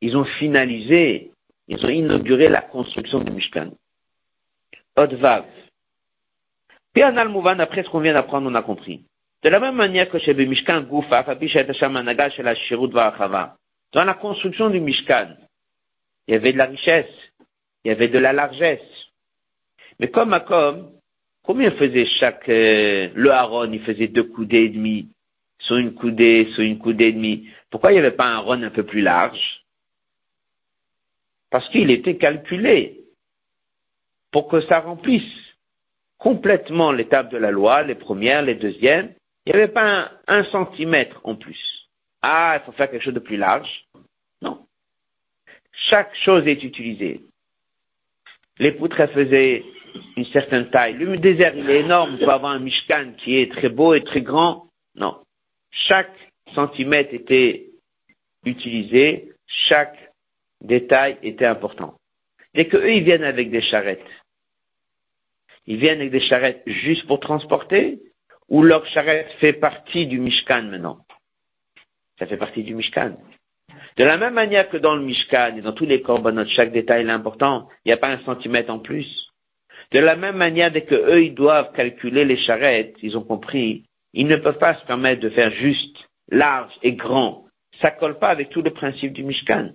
ils 0.00 0.16
ont 0.16 0.24
finalisé, 0.24 1.32
ils 1.66 1.84
ont 1.84 1.88
inauguré 1.88 2.48
la 2.48 2.62
construction 2.62 3.18
du 3.20 3.32
Mishkan. 3.32 3.72
Odvav. 4.96 5.44
Puis 6.92 7.04
en 7.04 7.16
après 7.16 7.82
ce 7.82 7.88
qu'on 7.88 8.00
vient 8.00 8.14
d'apprendre, 8.14 8.48
on 8.50 8.54
a 8.54 8.62
compris. 8.62 9.04
De 9.42 9.48
la 9.48 9.60
même 9.60 9.76
manière 9.76 10.08
que 10.08 10.18
chez 10.18 10.34
le 10.34 10.44
Mishkan 10.44 10.82
Goufa, 10.82 11.24
dans 13.92 14.04
la 14.04 14.14
construction 14.14 14.70
du 14.70 14.80
Mishkan, 14.80 15.28
il 16.26 16.34
y 16.34 16.36
avait 16.36 16.52
de 16.52 16.58
la 16.58 16.66
richesse, 16.66 17.06
il 17.84 17.88
y 17.88 17.90
avait 17.90 18.08
de 18.08 18.18
la 18.18 18.32
largesse. 18.32 18.80
Mais 19.98 20.08
comme 20.08 20.32
à 20.32 20.40
comme, 20.40 20.90
combien 21.48 21.70
faisait 21.70 22.04
chaque, 22.04 22.46
euh, 22.50 23.08
le 23.14 23.30
Haron, 23.30 23.72
il 23.72 23.80
faisait 23.80 24.08
deux 24.08 24.24
coudées 24.24 24.64
et 24.64 24.68
demi, 24.68 25.08
sur 25.58 25.78
une 25.78 25.94
coudée, 25.94 26.50
sur 26.52 26.62
une 26.62 26.76
coudée 26.76 27.06
et 27.06 27.12
demi. 27.12 27.48
Pourquoi 27.70 27.90
il 27.90 27.94
n'y 27.94 28.00
avait 28.00 28.10
pas 28.10 28.26
un 28.26 28.36
Haron 28.36 28.62
un 28.62 28.70
peu 28.70 28.82
plus 28.82 29.00
large? 29.00 29.64
Parce 31.48 31.66
qu'il 31.70 31.90
était 31.90 32.18
calculé 32.18 33.00
pour 34.30 34.48
que 34.48 34.60
ça 34.60 34.80
remplisse 34.80 35.32
complètement 36.18 36.92
l'étape 36.92 37.30
de 37.30 37.38
la 37.38 37.50
loi, 37.50 37.82
les 37.82 37.94
premières, 37.94 38.42
les 38.42 38.54
deuxièmes, 38.54 39.14
il 39.46 39.54
n'y 39.54 39.58
avait 39.58 39.72
pas 39.72 40.12
un, 40.26 40.44
centimètre 40.52 41.18
en 41.24 41.34
plus. 41.34 41.88
Ah, 42.20 42.58
il 42.60 42.66
faut 42.66 42.72
faire 42.72 42.90
quelque 42.90 43.04
chose 43.04 43.14
de 43.14 43.20
plus 43.20 43.38
large. 43.38 43.86
Non. 44.42 44.66
Chaque 45.72 46.14
chose 46.14 46.46
est 46.46 46.62
utilisée. 46.62 47.22
Les 48.58 48.72
poutres, 48.72 49.08
faisaient 49.14 49.64
une 50.16 50.24
certaine 50.26 50.70
taille. 50.70 50.94
Le 50.94 51.16
désert, 51.16 51.54
il 51.56 51.68
est 51.70 51.80
énorme. 51.80 52.14
On 52.14 52.18
peut 52.18 52.30
avoir 52.30 52.52
un 52.52 52.58
Mishkan 52.58 53.12
qui 53.18 53.36
est 53.36 53.52
très 53.52 53.68
beau 53.68 53.94
et 53.94 54.02
très 54.02 54.22
grand. 54.22 54.68
Non. 54.94 55.18
Chaque 55.70 56.14
centimètre 56.54 57.14
était 57.14 57.70
utilisé. 58.44 59.32
Chaque 59.46 59.96
détail 60.60 61.18
était 61.22 61.46
important. 61.46 61.94
Dès 62.54 62.66
qu'eux, 62.66 62.92
ils 62.92 63.04
viennent 63.04 63.24
avec 63.24 63.50
des 63.50 63.60
charrettes, 63.60 64.00
ils 65.66 65.76
viennent 65.76 66.00
avec 66.00 66.10
des 66.10 66.20
charrettes 66.20 66.62
juste 66.66 67.06
pour 67.06 67.20
transporter, 67.20 68.00
ou 68.48 68.62
leur 68.62 68.86
charrette 68.86 69.30
fait 69.38 69.52
partie 69.52 70.06
du 70.06 70.18
Mishkan 70.18 70.62
maintenant? 70.62 70.98
Ça 72.18 72.26
fait 72.26 72.38
partie 72.38 72.62
du 72.62 72.74
Mishkan. 72.74 73.16
De 73.96 74.04
la 74.04 74.16
même 74.16 74.34
manière 74.34 74.68
que 74.70 74.78
dans 74.78 74.96
le 74.96 75.02
Mishkan 75.02 75.56
et 75.56 75.60
dans 75.60 75.72
tous 75.72 75.84
les 75.84 76.00
corbanotes, 76.02 76.48
chaque 76.48 76.72
détail 76.72 77.06
est 77.06 77.10
important, 77.10 77.68
il 77.84 77.88
n'y 77.88 77.92
a 77.92 77.98
pas 77.98 78.10
un 78.10 78.24
centimètre 78.24 78.72
en 78.72 78.78
plus. 78.78 79.27
De 79.92 80.00
la 80.00 80.16
même 80.16 80.36
manière, 80.36 80.70
dès 80.70 80.82
que 80.82 80.94
eux, 80.94 81.24
ils 81.24 81.34
doivent 81.34 81.72
calculer 81.72 82.24
les 82.24 82.36
charrettes, 82.36 82.96
ils 83.02 83.16
ont 83.16 83.22
compris, 83.22 83.84
ils 84.12 84.26
ne 84.26 84.36
peuvent 84.36 84.58
pas 84.58 84.74
se 84.74 84.84
permettre 84.84 85.22
de 85.22 85.30
faire 85.30 85.50
juste, 85.50 85.96
large 86.30 86.72
et 86.82 86.92
grand. 86.92 87.46
Ça 87.80 87.90
colle 87.90 88.18
pas 88.18 88.28
avec 88.28 88.50
tout 88.50 88.62
le 88.62 88.70
principe 88.70 89.12
du 89.12 89.24
Mishkan. 89.24 89.70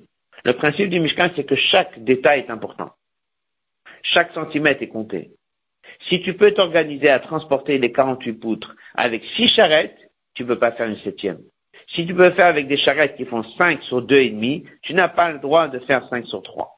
Le 0.45 0.53
principe 0.53 0.89
du 0.89 0.99
Mishkan, 0.99 1.29
c'est 1.35 1.45
que 1.45 1.55
chaque 1.55 2.03
détail 2.03 2.41
est 2.41 2.51
important. 2.51 2.91
Chaque 4.03 4.33
centimètre 4.33 4.83
est 4.83 4.89
compté. 4.89 5.31
Si 6.09 6.21
tu 6.21 6.33
peux 6.33 6.51
t'organiser 6.51 7.09
à 7.09 7.19
transporter 7.19 7.77
les 7.77 7.91
48 7.91 8.33
poutres 8.33 8.75
avec 8.93 9.23
six 9.35 9.47
charrettes, 9.47 9.97
tu 10.33 10.43
ne 10.43 10.49
peux 10.49 10.59
pas 10.59 10.73
faire 10.73 10.87
une 10.87 10.99
septième. 10.99 11.39
Si 11.95 12.05
tu 12.05 12.13
peux 12.13 12.31
faire 12.31 12.47
avec 12.47 12.67
des 12.67 12.77
charrettes 12.77 13.15
qui 13.15 13.25
font 13.25 13.43
5 13.57 13.81
sur 13.83 14.01
deux 14.01 14.19
et 14.19 14.29
demi, 14.29 14.65
tu 14.81 14.93
n'as 14.93 15.09
pas 15.09 15.31
le 15.31 15.39
droit 15.39 15.67
de 15.67 15.79
faire 15.79 16.07
5 16.09 16.25
sur 16.25 16.41
3. 16.41 16.72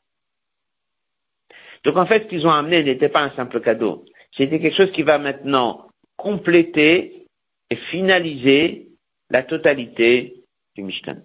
Donc 1.86 1.98
en 1.98 2.06
fait, 2.08 2.24
ce 2.24 2.28
qu'ils 2.28 2.46
ont 2.48 2.52
amené 2.52 2.84
n'était 2.84 3.10
pas 3.10 3.22
un 3.22 3.36
simple 3.36 3.62
cadeau. 3.62 4.06
C'était 4.36 4.60
quelque 4.60 4.76
chose 4.76 4.92
qui 4.92 5.04
va 5.04 5.18
maintenant 5.20 5.88
compléter 6.18 7.28
et 7.70 7.76
finaliser 7.76 8.90
la 9.30 9.44
totalité 9.44 10.44
du 10.76 10.84
Mishkan. 10.84 11.18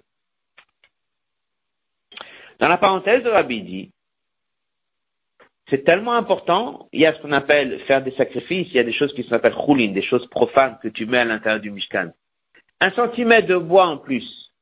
Dans 2.58 2.68
la 2.68 2.76
parenthèse 2.76 3.22
de 3.22 3.30
Rabbi 3.30 3.62
dit, 3.62 3.90
c'est 5.70 5.84
tellement 5.84 6.14
important, 6.14 6.88
il 6.92 7.00
y 7.00 7.06
a 7.06 7.14
ce 7.14 7.22
qu'on 7.22 7.32
appelle 7.32 7.80
faire 7.86 8.02
des 8.02 8.10
sacrifices, 8.12 8.68
il 8.70 8.76
y 8.76 8.80
a 8.80 8.84
des 8.84 8.92
choses 8.92 9.14
qui 9.14 9.24
s'appellent 9.24 9.54
choulin, 9.54 9.92
des 9.92 10.02
choses 10.02 10.28
profanes 10.28 10.78
que 10.82 10.88
tu 10.88 11.06
mets 11.06 11.18
à 11.18 11.24
l'intérieur 11.24 11.60
du 11.60 11.70
Mishkan. 11.70 12.10
Un 12.80 12.90
centimètre 12.92 13.46
de 13.46 13.56
bois 13.56 13.86
en 13.86 13.96
plus, 13.96 14.52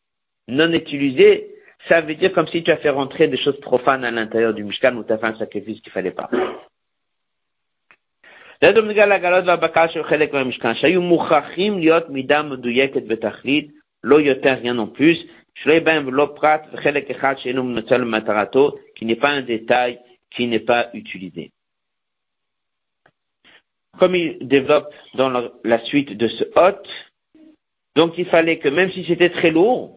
non 0.47 0.73
utilisé, 0.73 1.58
ça 1.90 2.02
veut 2.02 2.16
dire 2.16 2.32
comme 2.34 2.48
si 2.48 2.64
tu 2.64 2.72
as 2.72 2.78
fait 2.78 2.90
rentrer 2.90 3.28
des 3.28 3.38
choses 3.38 3.60
profanes 3.60 4.06
à 4.06 4.12
l'intérieur 4.12 4.54
du 4.54 4.64
Mishkan 4.64 4.96
ou 4.96 5.04
tu 5.04 5.12
as 5.14 5.18
fait 5.18 5.28
un 5.28 5.38
sacrifice 5.38 5.82
qu'il 5.82 5.92
fallait 5.92 6.12
pas. 6.12 6.30
לא 14.04 14.20
יותר 14.20 14.54
rien 14.54 14.74
non 14.74 14.88
plus, 14.88 15.18
qui 15.56 15.70
n'est 19.06 19.16
pas 19.16 19.30
un 19.30 19.42
détail 19.42 20.00
qui 20.32 20.48
n'est 20.48 20.60
pas 20.60 20.90
utilisé. 20.94 21.52
Comme 24.00 24.16
il 24.16 24.48
développe 24.48 24.94
dans 25.14 25.30
la 25.64 25.80
suite 25.86 26.18
de 26.18 26.28
ce 26.28 26.44
hôte, 26.56 26.90
donc 27.96 28.18
il 28.18 28.26
fallait 28.26 28.58
que 28.58 28.70
même 28.70 28.92
si 28.92 29.06
c'était 29.06 29.30
très 29.30 29.52
lourd, 29.52 29.97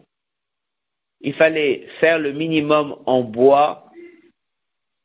il 1.22 1.34
fallait 1.34 1.86
faire 2.00 2.18
le 2.18 2.32
minimum 2.32 2.96
en 3.06 3.22
bois 3.22 3.90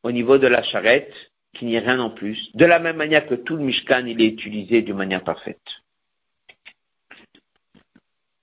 au 0.03 0.11
niveau 0.11 0.38
de 0.38 0.47
la 0.47 0.63
charrette, 0.63 1.13
qu'il 1.53 1.68
n'y 1.68 1.76
ait 1.76 1.80
rien 1.80 1.99
en 1.99 2.09
plus, 2.09 2.49
de 2.55 2.65
la 2.65 2.80
même 2.80 2.97
manière 2.97 3.28
que 3.28 3.36
tout 3.36 3.55
le 3.55 3.63
Mishkan, 3.63 4.05
il 4.05 4.22
est 4.22 4.28
utilisé 4.28 4.82
d'une 4.82 4.95
manière 4.95 5.24
parfaite. 5.24 5.61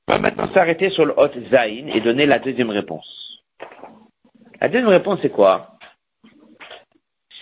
On 0.09 0.19
va 0.19 0.53
s'arrêter 0.53 0.91
sur 0.91 1.05
le 1.05 1.15
hot 1.17 1.31
Zain 1.51 1.89
et 1.89 2.01
donner 2.01 2.27
la 2.27 2.39
deuxième 2.39 2.71
réponse. 2.71 3.43
La 4.61 4.69
deuxième 4.69 4.89
réponse, 4.89 5.21
c'est 5.23 5.31
quoi? 5.31 5.79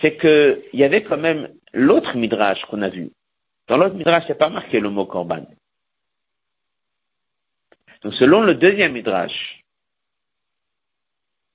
C'est 0.01 0.17
qu'il 0.17 0.79
y 0.79 0.83
avait 0.83 1.03
quand 1.03 1.17
même 1.17 1.49
l'autre 1.73 2.15
midrash 2.15 2.61
qu'on 2.65 2.81
a 2.81 2.89
vu. 2.89 3.11
Dans 3.67 3.77
l'autre 3.77 3.95
midrash, 3.95 4.29
a 4.29 4.35
pas 4.35 4.49
marqué 4.49 4.79
le 4.79 4.89
mot 4.89 5.05
korban. 5.05 5.45
Donc 8.01 8.13
selon 8.15 8.41
le 8.41 8.55
deuxième 8.55 8.93
midrash, 8.93 9.62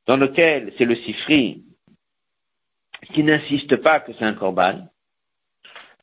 dans 0.09 0.17
lequel 0.17 0.73
c'est 0.79 0.87
le 0.87 0.97
sifri 0.97 1.63
qui 3.13 3.23
n'insiste 3.23 3.77
pas 3.77 4.01
que 4.01 4.13
c'est 4.15 4.25
un 4.25 4.33
korban, 4.33 4.89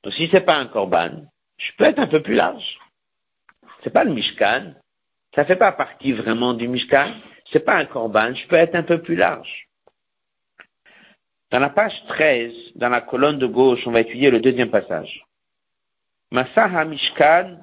donc 0.03 0.14
si 0.14 0.30
c'est 0.32 0.45
pas 0.45 0.58
un 0.58 0.68
korban, 0.68 1.26
je 1.58 1.72
peux 1.76 1.86
être 1.86 1.99
un 1.99 2.08
peu 2.08 2.22
plus 2.22 2.36
large. 2.36 2.78
C'est 3.84 3.89
pas 3.89 4.03
le 4.03 4.14
mishkan, 4.14 4.74
ça 5.34 5.43
fait 5.43 5.56
pas 5.56 5.72
partie 5.72 6.14
vraiment 6.14 6.53
du 6.53 6.68
mishkan, 6.68 7.14
c'est 7.51 7.66
pas 7.66 7.78
un 7.78 7.86
korban, 7.86 8.34
je 8.36 8.47
peux 8.47 8.56
être 8.56 8.76
un 8.76 8.84
peu 8.84 9.01
plus 9.01 9.16
large. 9.16 9.68
Dans 11.49 11.60
la 11.60 11.70
page 11.70 11.95
13, 12.08 12.53
dans 12.76 12.89
la 12.89 13.01
colonne 13.01 13.39
de 13.39 13.47
gauche, 13.47 13.88
on 13.88 13.91
va 13.91 14.01
étudier 14.01 14.30
le 14.30 14.39
deuxième 14.39 14.70
passage. 14.70 15.26
Masaha 16.32 16.86
Mishkan 16.86 17.58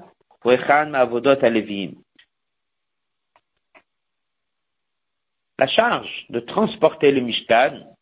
Ma'avodot 0.44 1.36
La 5.58 5.66
charge 5.66 6.26
de 6.30 6.40
transporter 6.40 7.12
le 7.12 7.20
Mishkan, 7.20 7.94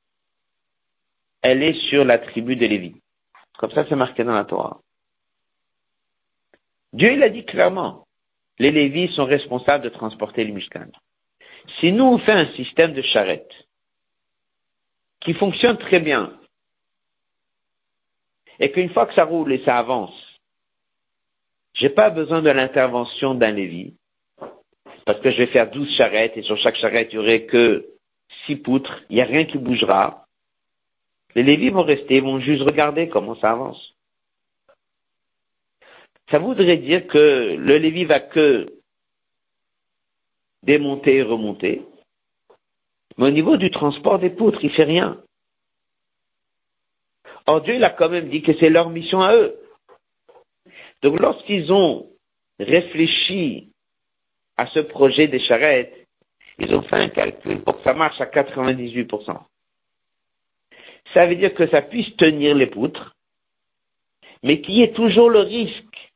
elle 1.42 1.62
est 1.62 1.80
sur 1.88 2.04
la 2.04 2.18
tribu 2.18 2.56
de 2.56 2.66
Lévi. 2.66 2.94
Comme 3.58 3.72
ça, 3.72 3.84
c'est 3.88 3.96
marqué 3.96 4.24
dans 4.24 4.34
la 4.34 4.44
Torah. 4.44 4.80
Dieu, 6.92 7.12
il 7.12 7.22
a 7.22 7.28
dit 7.28 7.44
clairement, 7.44 8.06
les 8.58 8.70
Lévis 8.70 9.12
sont 9.14 9.24
responsables 9.24 9.84
de 9.84 9.88
transporter 9.88 10.44
le 10.44 10.52
Mishkan. 10.52 10.88
Si 11.78 11.92
nous, 11.92 12.04
on 12.04 12.18
fait 12.18 12.32
un 12.32 12.52
système 12.54 12.94
de 12.94 13.02
charrette, 13.02 13.52
qui 15.20 15.34
fonctionne 15.34 15.78
très 15.78 16.00
bien, 16.00 16.38
et 18.58 18.70
qu'une 18.72 18.90
fois 18.90 19.06
que 19.06 19.14
ça 19.14 19.24
roule 19.24 19.52
et 19.52 19.64
ça 19.64 19.78
avance, 19.78 20.14
j'ai 21.74 21.90
pas 21.90 22.10
besoin 22.10 22.42
de 22.42 22.50
l'intervention 22.50 23.34
d'un 23.34 23.52
Lévi, 23.52 23.94
parce 25.10 25.22
que 25.22 25.30
je 25.32 25.38
vais 25.38 25.48
faire 25.48 25.68
douze 25.68 25.90
charrettes, 25.96 26.36
et 26.36 26.42
sur 26.42 26.56
chaque 26.56 26.76
charrette, 26.76 27.08
il 27.10 27.16
y 27.16 27.18
aurait 27.18 27.42
que 27.42 27.84
six 28.46 28.54
poutres, 28.54 29.02
il 29.10 29.16
n'y 29.16 29.22
a 29.22 29.24
rien 29.24 29.44
qui 29.44 29.58
bougera. 29.58 30.24
Les 31.34 31.42
Lévis 31.42 31.70
vont 31.70 31.82
rester, 31.82 32.20
vont 32.20 32.38
juste 32.38 32.62
regarder 32.62 33.08
comment 33.08 33.34
ça 33.40 33.50
avance. 33.50 33.96
Ça 36.30 36.38
voudrait 36.38 36.76
dire 36.76 37.08
que 37.08 37.56
le 37.58 37.78
Lévi 37.78 38.04
va 38.04 38.20
que 38.20 38.72
démonter 40.62 41.16
et 41.16 41.22
remonter, 41.24 41.82
mais 43.18 43.26
au 43.26 43.30
niveau 43.32 43.56
du 43.56 43.72
transport 43.72 44.20
des 44.20 44.30
poutres, 44.30 44.62
il 44.62 44.70
fait 44.70 44.84
rien. 44.84 45.20
Or 47.48 47.62
Dieu, 47.62 47.74
il 47.74 47.82
a 47.82 47.90
quand 47.90 48.10
même 48.10 48.28
dit 48.28 48.42
que 48.42 48.56
c'est 48.60 48.70
leur 48.70 48.90
mission 48.90 49.20
à 49.22 49.34
eux. 49.34 49.56
Donc 51.02 51.18
lorsqu'ils 51.18 51.72
ont 51.72 52.08
réfléchi 52.60 53.69
à 54.60 54.66
ce 54.66 54.80
projet 54.80 55.26
des 55.26 55.40
charrettes, 55.40 56.06
ils 56.58 56.74
ont 56.74 56.82
fait 56.82 56.96
un 56.96 57.08
calcul 57.08 57.62
pour 57.62 57.78
que 57.78 57.82
ça 57.82 57.94
marche 57.94 58.20
à 58.20 58.26
98%. 58.26 59.38
Ça 61.14 61.26
veut 61.26 61.36
dire 61.36 61.54
que 61.54 61.66
ça 61.68 61.80
puisse 61.80 62.14
tenir 62.16 62.54
les 62.54 62.66
poutres, 62.66 63.16
mais 64.42 64.60
qu'il 64.60 64.74
y 64.74 64.82
ait 64.82 64.92
toujours 64.92 65.30
le 65.30 65.40
risque 65.40 66.12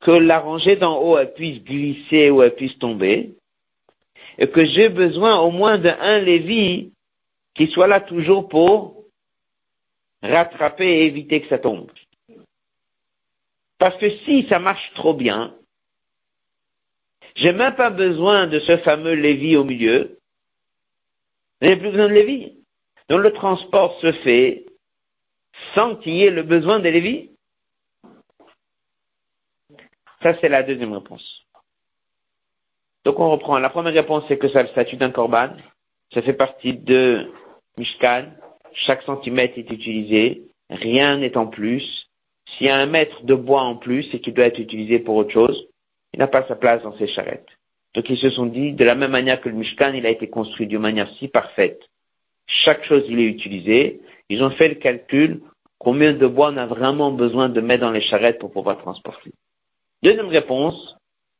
que 0.00 0.10
la 0.10 0.38
rangée 0.40 0.76
d'en 0.76 1.02
haut 1.02 1.18
elle 1.18 1.34
puisse 1.34 1.62
glisser 1.62 2.30
ou 2.30 2.42
elle 2.42 2.54
puisse 2.54 2.78
tomber, 2.78 3.34
et 4.38 4.48
que 4.48 4.64
j'ai 4.64 4.88
besoin 4.88 5.38
au 5.38 5.50
moins 5.50 5.76
d'un 5.76 6.18
Lévi 6.18 6.92
qui 7.54 7.66
soit 7.66 7.88
là 7.88 8.00
toujours 8.00 8.48
pour 8.48 9.04
rattraper 10.22 10.88
et 10.88 11.04
éviter 11.04 11.42
que 11.42 11.48
ça 11.48 11.58
tombe. 11.58 11.90
Parce 13.76 13.98
que 13.98 14.08
si 14.24 14.46
ça 14.48 14.58
marche 14.58 14.90
trop 14.94 15.12
bien, 15.12 15.54
j'ai 17.34 17.52
même 17.52 17.74
pas 17.74 17.90
besoin 17.90 18.46
de 18.46 18.58
ce 18.60 18.76
fameux 18.78 19.14
Lévi 19.14 19.56
au 19.56 19.64
milieu. 19.64 20.18
J'ai 21.60 21.76
plus 21.76 21.90
besoin 21.90 22.08
de 22.08 22.14
Lévi. 22.14 22.56
Donc 23.08 23.20
le 23.20 23.32
transport 23.32 23.98
se 24.00 24.12
fait 24.12 24.66
sans 25.74 25.96
qu'il 25.96 26.14
y 26.14 26.24
ait 26.24 26.30
le 26.30 26.42
besoin 26.42 26.78
de 26.78 26.88
Lévi. 26.88 27.30
Ça, 30.22 30.34
c'est 30.40 30.48
la 30.48 30.62
deuxième 30.62 30.92
réponse. 30.92 31.44
Donc 33.04 33.18
on 33.18 33.30
reprend. 33.30 33.58
La 33.58 33.70
première 33.70 33.94
réponse, 33.94 34.24
c'est 34.28 34.38
que 34.38 34.48
ça 34.50 34.62
le 34.62 34.68
statut 34.68 34.96
d'un 34.96 35.10
korban. 35.10 35.50
Ça 36.12 36.22
fait 36.22 36.34
partie 36.34 36.74
de 36.74 37.30
Mishkan. 37.78 38.26
Chaque 38.72 39.02
centimètre 39.02 39.58
est 39.58 39.70
utilisé. 39.70 40.42
Rien 40.68 41.16
n'est 41.18 41.36
en 41.36 41.46
plus. 41.46 42.08
S'il 42.46 42.66
y 42.66 42.70
a 42.70 42.76
un 42.76 42.86
mètre 42.86 43.22
de 43.24 43.34
bois 43.34 43.62
en 43.62 43.76
plus, 43.76 44.04
c'est 44.10 44.20
qu'il 44.20 44.34
doit 44.34 44.46
être 44.46 44.58
utilisé 44.58 44.98
pour 44.98 45.16
autre 45.16 45.32
chose. 45.32 45.69
Il 46.12 46.18
n'a 46.18 46.26
pas 46.26 46.46
sa 46.48 46.56
place 46.56 46.82
dans 46.82 46.96
ces 46.98 47.06
charrettes. 47.06 47.48
Donc 47.94 48.08
ils 48.08 48.18
se 48.18 48.30
sont 48.30 48.46
dit, 48.46 48.72
de 48.72 48.84
la 48.84 48.94
même 48.94 49.10
manière 49.10 49.40
que 49.40 49.48
le 49.48 49.54
Mishkan, 49.54 49.92
il 49.94 50.06
a 50.06 50.10
été 50.10 50.28
construit 50.28 50.66
d'une 50.66 50.80
manière 50.80 51.10
si 51.18 51.28
parfaite, 51.28 51.80
chaque 52.46 52.84
chose 52.84 53.04
il 53.08 53.20
est 53.20 53.24
utilisé, 53.24 54.00
ils 54.28 54.42
ont 54.42 54.50
fait 54.50 54.68
le 54.68 54.74
calcul 54.76 55.40
combien 55.78 56.12
de 56.12 56.26
bois 56.26 56.50
on 56.52 56.56
a 56.56 56.66
vraiment 56.66 57.10
besoin 57.10 57.48
de 57.48 57.60
mettre 57.60 57.82
dans 57.82 57.90
les 57.90 58.00
charrettes 58.00 58.38
pour 58.38 58.52
pouvoir 58.52 58.78
transporter. 58.78 59.32
Deuxième 60.02 60.28
réponse, 60.28 60.96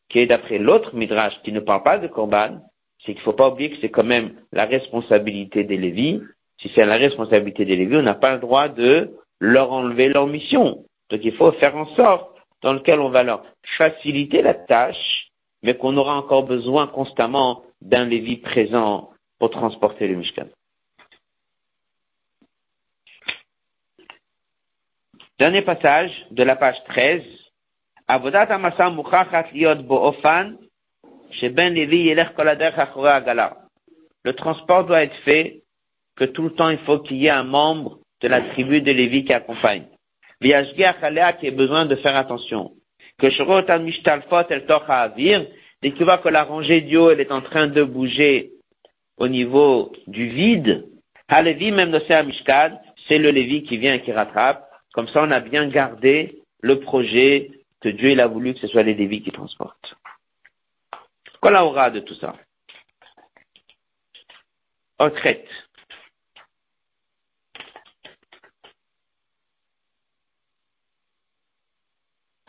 qui 0.08 0.18
est 0.18 0.26
d'après 0.26 0.58
l'autre 0.58 0.94
Midrash 0.94 1.34
qui 1.44 1.52
ne 1.52 1.60
parle 1.60 1.82
pas 1.82 1.98
de 1.98 2.08
Korban, 2.08 2.60
c'est 2.98 3.12
qu'il 3.12 3.20
ne 3.20 3.24
faut 3.24 3.32
pas 3.32 3.48
oublier 3.48 3.70
que 3.70 3.76
c'est 3.80 3.90
quand 3.90 4.04
même 4.04 4.34
la 4.52 4.66
responsabilité 4.66 5.64
des 5.64 5.76
Lévis. 5.76 6.20
Si 6.60 6.70
c'est 6.74 6.84
la 6.84 6.96
responsabilité 6.96 7.64
des 7.64 7.76
Lévis, 7.76 7.96
on 7.96 8.02
n'a 8.02 8.14
pas 8.14 8.34
le 8.34 8.40
droit 8.40 8.68
de 8.68 9.16
leur 9.38 9.72
enlever 9.72 10.08
leur 10.08 10.26
mission. 10.26 10.84
Donc 11.10 11.20
il 11.22 11.34
faut 11.34 11.52
faire 11.52 11.76
en 11.76 11.86
sorte 11.94 12.29
dans 12.62 12.72
lequel 12.72 13.00
on 13.00 13.08
va 13.08 13.22
leur 13.22 13.44
faciliter 13.78 14.42
la 14.42 14.54
tâche, 14.54 15.30
mais 15.62 15.76
qu'on 15.76 15.96
aura 15.96 16.16
encore 16.16 16.44
besoin 16.44 16.86
constamment 16.86 17.62
d'un 17.80 18.04
Lévi 18.04 18.36
présent 18.38 19.10
pour 19.38 19.50
transporter 19.50 20.08
le 20.08 20.16
Mishkan. 20.16 20.46
Dernier 25.38 25.62
passage 25.62 26.12
de 26.30 26.42
la 26.42 26.54
page 26.54 26.76
13. 26.84 27.22
Avodat 28.08 28.52
Amasa 28.52 28.90
Bo'ofan, 28.90 30.56
chez 31.30 31.48
Ben 31.48 31.72
Levi. 31.72 32.12
Le 34.22 34.32
transport 34.32 34.84
doit 34.84 35.02
être 35.02 35.16
fait 35.24 35.62
que 36.16 36.24
tout 36.24 36.42
le 36.42 36.54
temps 36.54 36.68
il 36.68 36.78
faut 36.80 36.98
qu'il 36.98 37.16
y 37.16 37.26
ait 37.26 37.30
un 37.30 37.44
membre 37.44 38.00
de 38.20 38.28
la 38.28 38.42
tribu 38.50 38.82
de 38.82 38.92
Lévi 38.92 39.24
qui 39.24 39.32
accompagne. 39.32 39.86
Qui 40.42 40.54
a 40.54 41.50
besoin 41.50 41.86
de 41.86 41.96
faire 41.96 42.16
attention. 42.16 42.72
Que 43.18 43.28
dès 45.82 45.90
qu'il 45.92 46.04
voit 46.04 46.18
que 46.18 46.28
la 46.28 46.44
rangée 46.44 46.80
d'eau 46.80 47.10
elle 47.10 47.20
est 47.20 47.32
en 47.32 47.42
train 47.42 47.66
de 47.66 47.82
bouger 47.82 48.52
au 49.18 49.28
niveau 49.28 49.92
du 50.06 50.28
vide, 50.28 50.86
Halevi 51.28 51.70
même 51.72 51.90
Mishkad, 52.26 52.80
c'est 53.06 53.18
le 53.18 53.30
Lévi 53.30 53.62
qui 53.62 53.76
vient 53.76 53.94
et 53.94 54.02
qui 54.02 54.12
rattrape. 54.12 54.66
Comme 54.94 55.08
ça, 55.08 55.22
on 55.22 55.30
a 55.30 55.40
bien 55.40 55.68
gardé 55.68 56.42
le 56.60 56.80
projet 56.80 57.50
que 57.80 57.88
Dieu 57.88 58.10
il 58.10 58.20
a 58.20 58.26
voulu 58.26 58.54
que 58.54 58.60
ce 58.60 58.66
soit 58.66 58.82
les 58.82 58.94
Lévis 58.94 59.22
qui 59.22 59.30
transportent. 59.30 59.94
Quoi 61.40 61.50
la 61.50 61.64
aura 61.64 61.90
de 61.90 62.00
tout 62.00 62.14
ça? 62.14 62.34
Retraite. 64.98 65.48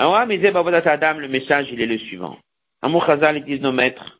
Adam, 0.01 1.19
le 1.19 1.27
message, 1.27 1.67
il 1.71 1.81
est 1.81 1.85
le 1.85 1.99
suivant. 1.99 2.37
Amour 2.81 3.05
ils 3.07 3.43
disent 3.43 3.61
nos 3.61 3.71
maîtres, 3.71 4.19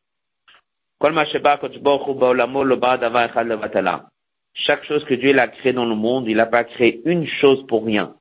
chaque 4.53 4.84
chose 4.86 5.03
que 5.05 5.13
Dieu 5.15 5.39
a 5.39 5.47
créée 5.47 5.73
dans 5.73 5.86
le 5.86 5.95
monde, 5.95 6.27
il 6.27 6.38
n'a 6.38 6.45
pas 6.45 6.63
créé 6.63 7.01
une 7.05 7.25
chose 7.25 7.65
pour 7.65 7.84
rien. 7.84 8.15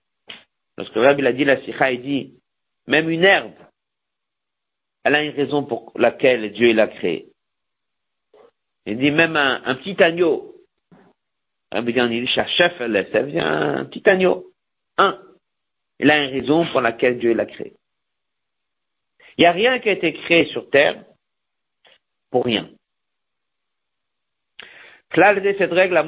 Lorsque 0.78 0.94
Rabbi 0.94 1.26
a 1.26 1.32
dit 1.32 1.44
la 1.44 1.60
Sikha, 1.62 1.92
il 1.92 2.00
dit, 2.00 2.34
même 2.86 3.10
une 3.10 3.24
herbe, 3.24 3.52
elle 5.04 5.14
a 5.14 5.22
une 5.22 5.34
raison 5.34 5.64
pour 5.64 5.92
laquelle 5.96 6.52
Dieu 6.52 6.72
l'a 6.72 6.86
créée. 6.88 7.26
Il 8.86 8.96
dit 8.96 9.10
même 9.10 9.36
un, 9.36 9.74
petit 9.74 10.02
agneau. 10.02 10.54
Rabbi 11.70 11.92
dit, 11.92 11.98
il 11.98 13.24
vient 13.26 13.76
un 13.76 13.84
petit 13.84 14.08
agneau. 14.08 14.50
Un. 14.96 15.18
Il 16.00 16.10
a 16.10 16.24
une 16.24 16.30
raison 16.30 16.66
pour 16.72 16.80
laquelle 16.80 17.18
Dieu 17.18 17.34
l'a 17.34 17.44
créé. 17.44 17.74
Il 19.36 19.42
n'y 19.42 19.46
a 19.46 19.52
rien 19.52 19.78
qui 19.80 19.90
a 19.90 19.92
été 19.92 20.14
créé 20.14 20.46
sur 20.46 20.70
terre 20.70 21.04
pour 22.30 22.44
rien. 22.44 22.70
cette 25.12 25.72
règle, 25.72 26.02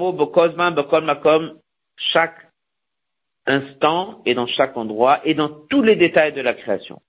chaque 1.97 2.37
instant 3.47 4.23
et 4.25 4.35
dans 4.35 4.47
chaque 4.47 4.77
endroit 4.77 5.21
et 5.27 5.35
dans 5.35 5.51
tous 5.69 5.83
les 5.83 5.97
détails 5.97 6.33
de 6.33 6.41
la 6.41 6.55
création. 6.55 7.03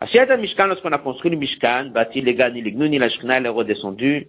Asiat 0.00 0.34
Mishkan, 0.38 0.66
lorsqu'on 0.66 0.92
a 0.92 0.98
construit 0.98 1.30
le 1.30 1.36
Mishkan, 1.36 1.90
bâti 1.90 2.22
les 2.22 2.34
Gani, 2.34 2.62
les 2.62 2.72
Gnuni, 2.72 2.98
la 2.98 3.10
Shkina, 3.10 3.36
elle 3.36 3.46
est 3.46 3.50
redescendue, 3.50 4.28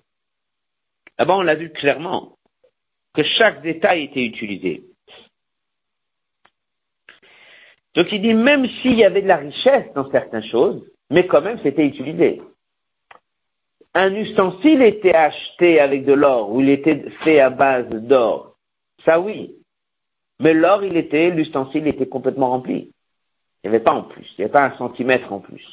là-bas 1.17 1.35
on 1.37 1.43
l'a 1.43 1.55
vu 1.55 1.69
clairement, 1.71 2.37
que 3.13 3.23
chaque 3.23 3.61
détail 3.61 4.03
était 4.03 4.25
utilisé. 4.25 4.83
Donc 7.95 8.07
il 8.11 8.21
dit, 8.21 8.33
même 8.33 8.65
s'il 8.81 8.95
y 8.95 9.03
avait 9.03 9.21
de 9.21 9.27
la 9.27 9.37
richesse 9.37 9.91
dans 9.93 10.09
certaines 10.11 10.45
choses, 10.45 10.83
mais 11.09 11.27
quand 11.27 11.41
même 11.41 11.59
c'était 11.63 11.85
utilisé 11.85 12.41
un 13.93 14.15
ustensile 14.15 14.81
était 14.81 15.13
acheté 15.13 15.79
avec 15.79 16.05
de 16.05 16.13
l'or 16.13 16.51
ou 16.51 16.61
il 16.61 16.69
était 16.69 17.09
fait 17.23 17.39
à 17.39 17.49
base 17.49 17.89
d'or, 17.89 18.55
ça 19.05 19.19
oui. 19.19 19.55
Mais 20.39 20.53
l'or, 20.53 20.83
il 20.83 20.97
était, 20.97 21.29
l'ustensile 21.29 21.87
était 21.87 22.07
complètement 22.07 22.49
rempli. 22.49 22.93
Il 23.63 23.69
n'y 23.69 23.75
avait 23.75 23.83
pas 23.83 23.93
en 23.93 24.03
plus, 24.03 24.25
il 24.31 24.35
n'y 24.39 24.45
avait 24.45 24.53
pas 24.53 24.65
un 24.65 24.77
centimètre 24.77 25.31
en 25.31 25.39
plus. 25.39 25.65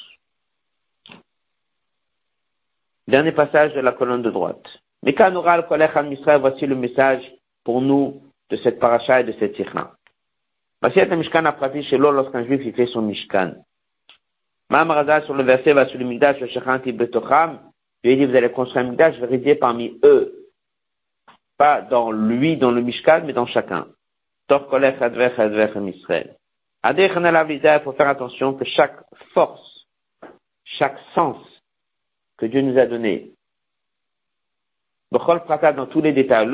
Dernier 3.07 3.33
passage 3.33 3.73
de 3.73 3.81
la 3.81 3.93
colonne 3.93 4.23
de 4.23 4.31
droite. 4.31 4.67
Mekanoral 5.03 5.67
Kolech 5.67 5.95
Misraël, 6.05 6.41
voici 6.41 6.67
le 6.67 6.75
message 6.75 7.23
pour 7.65 7.81
nous 7.81 8.21
de 8.51 8.57
cette 8.59 8.79
paracha 8.79 9.21
et 9.21 9.25
de 9.25 9.33
cette 9.39 9.57
sikha. 9.57 9.95
Un 10.81 11.17
Mishkan 11.17 11.45
a 11.45 11.53
pratiqué 11.53 11.89
chez 11.89 11.99
l'eau 11.99 12.13
lorsqu'un 12.13 12.45
juif 12.45 12.61
il 12.65 12.73
fait 12.73 12.87
son 12.87 13.03
Mishkan. 13.03 13.55
Ma'am 14.71 15.23
sur 15.25 15.35
le 15.35 15.43
verset 15.43 15.73
va 15.73 15.87
sur 15.89 15.99
le 15.99 16.05
Migdash, 16.05 16.39
Shechanti 16.39 16.93
Betocham, 16.93 17.59
lui 18.05 18.17
dit, 18.17 18.27
vous 18.27 18.37
allez 18.37 18.53
construire 18.53 18.87
un 18.87 18.93
vais 18.93 19.27
résider 19.27 19.57
parmi 19.57 19.99
eux. 20.05 20.51
Pas 21.57 21.83
dans 21.83 22.13
lui, 22.13 22.57
dans 22.57 22.71
le 22.71 22.81
Mishkan, 22.81 23.23
mais 23.25 23.33
dans 23.33 23.47
chacun. 23.47 23.89
Tor 24.47 24.69
kolech 24.69 25.03
advech 25.03 25.39
advech 25.39 25.73
Israël. 25.97 26.37
il 26.85 27.81
faut 27.83 27.93
faire 27.93 28.09
attention 28.09 28.55
que 28.55 28.65
chaque 28.65 29.01
force, 29.35 29.87
chaque 30.65 30.99
sens 31.15 31.39
que 32.37 32.47
Dieu 32.47 32.61
nous 32.61 32.79
a 32.79 32.87
donné, 32.87 33.33
dans 35.11 35.87
tous 35.87 36.03
les 36.03 36.13
détails, 36.13 36.47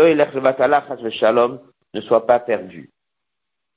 ne 1.94 2.00
soit 2.00 2.26
pas 2.26 2.38
perdu. 2.40 2.93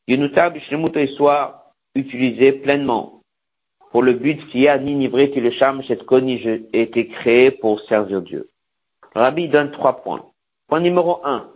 Yenutab 0.08 0.55
et 0.55 1.08
soit 1.16 1.74
utilisé 1.95 2.53
pleinement 2.53 3.22
pour 3.91 4.03
le 4.03 4.14
but 4.14 4.47
qui 4.49 4.68
a 4.68 4.78
n'inivré 4.78 5.32
que 5.32 5.39
le 5.39 5.95
conige 6.05 6.47
a 6.47 6.78
été 6.78 7.08
créé 7.08 7.51
pour 7.51 7.82
servir 7.82 8.22
Dieu. 8.22 8.49
Rabbi 9.16 9.49
donne 9.49 9.72
trois 9.72 10.01
points. 10.03 10.26
Point 10.68 10.82
numéro 10.82 11.26
un. 11.26 11.49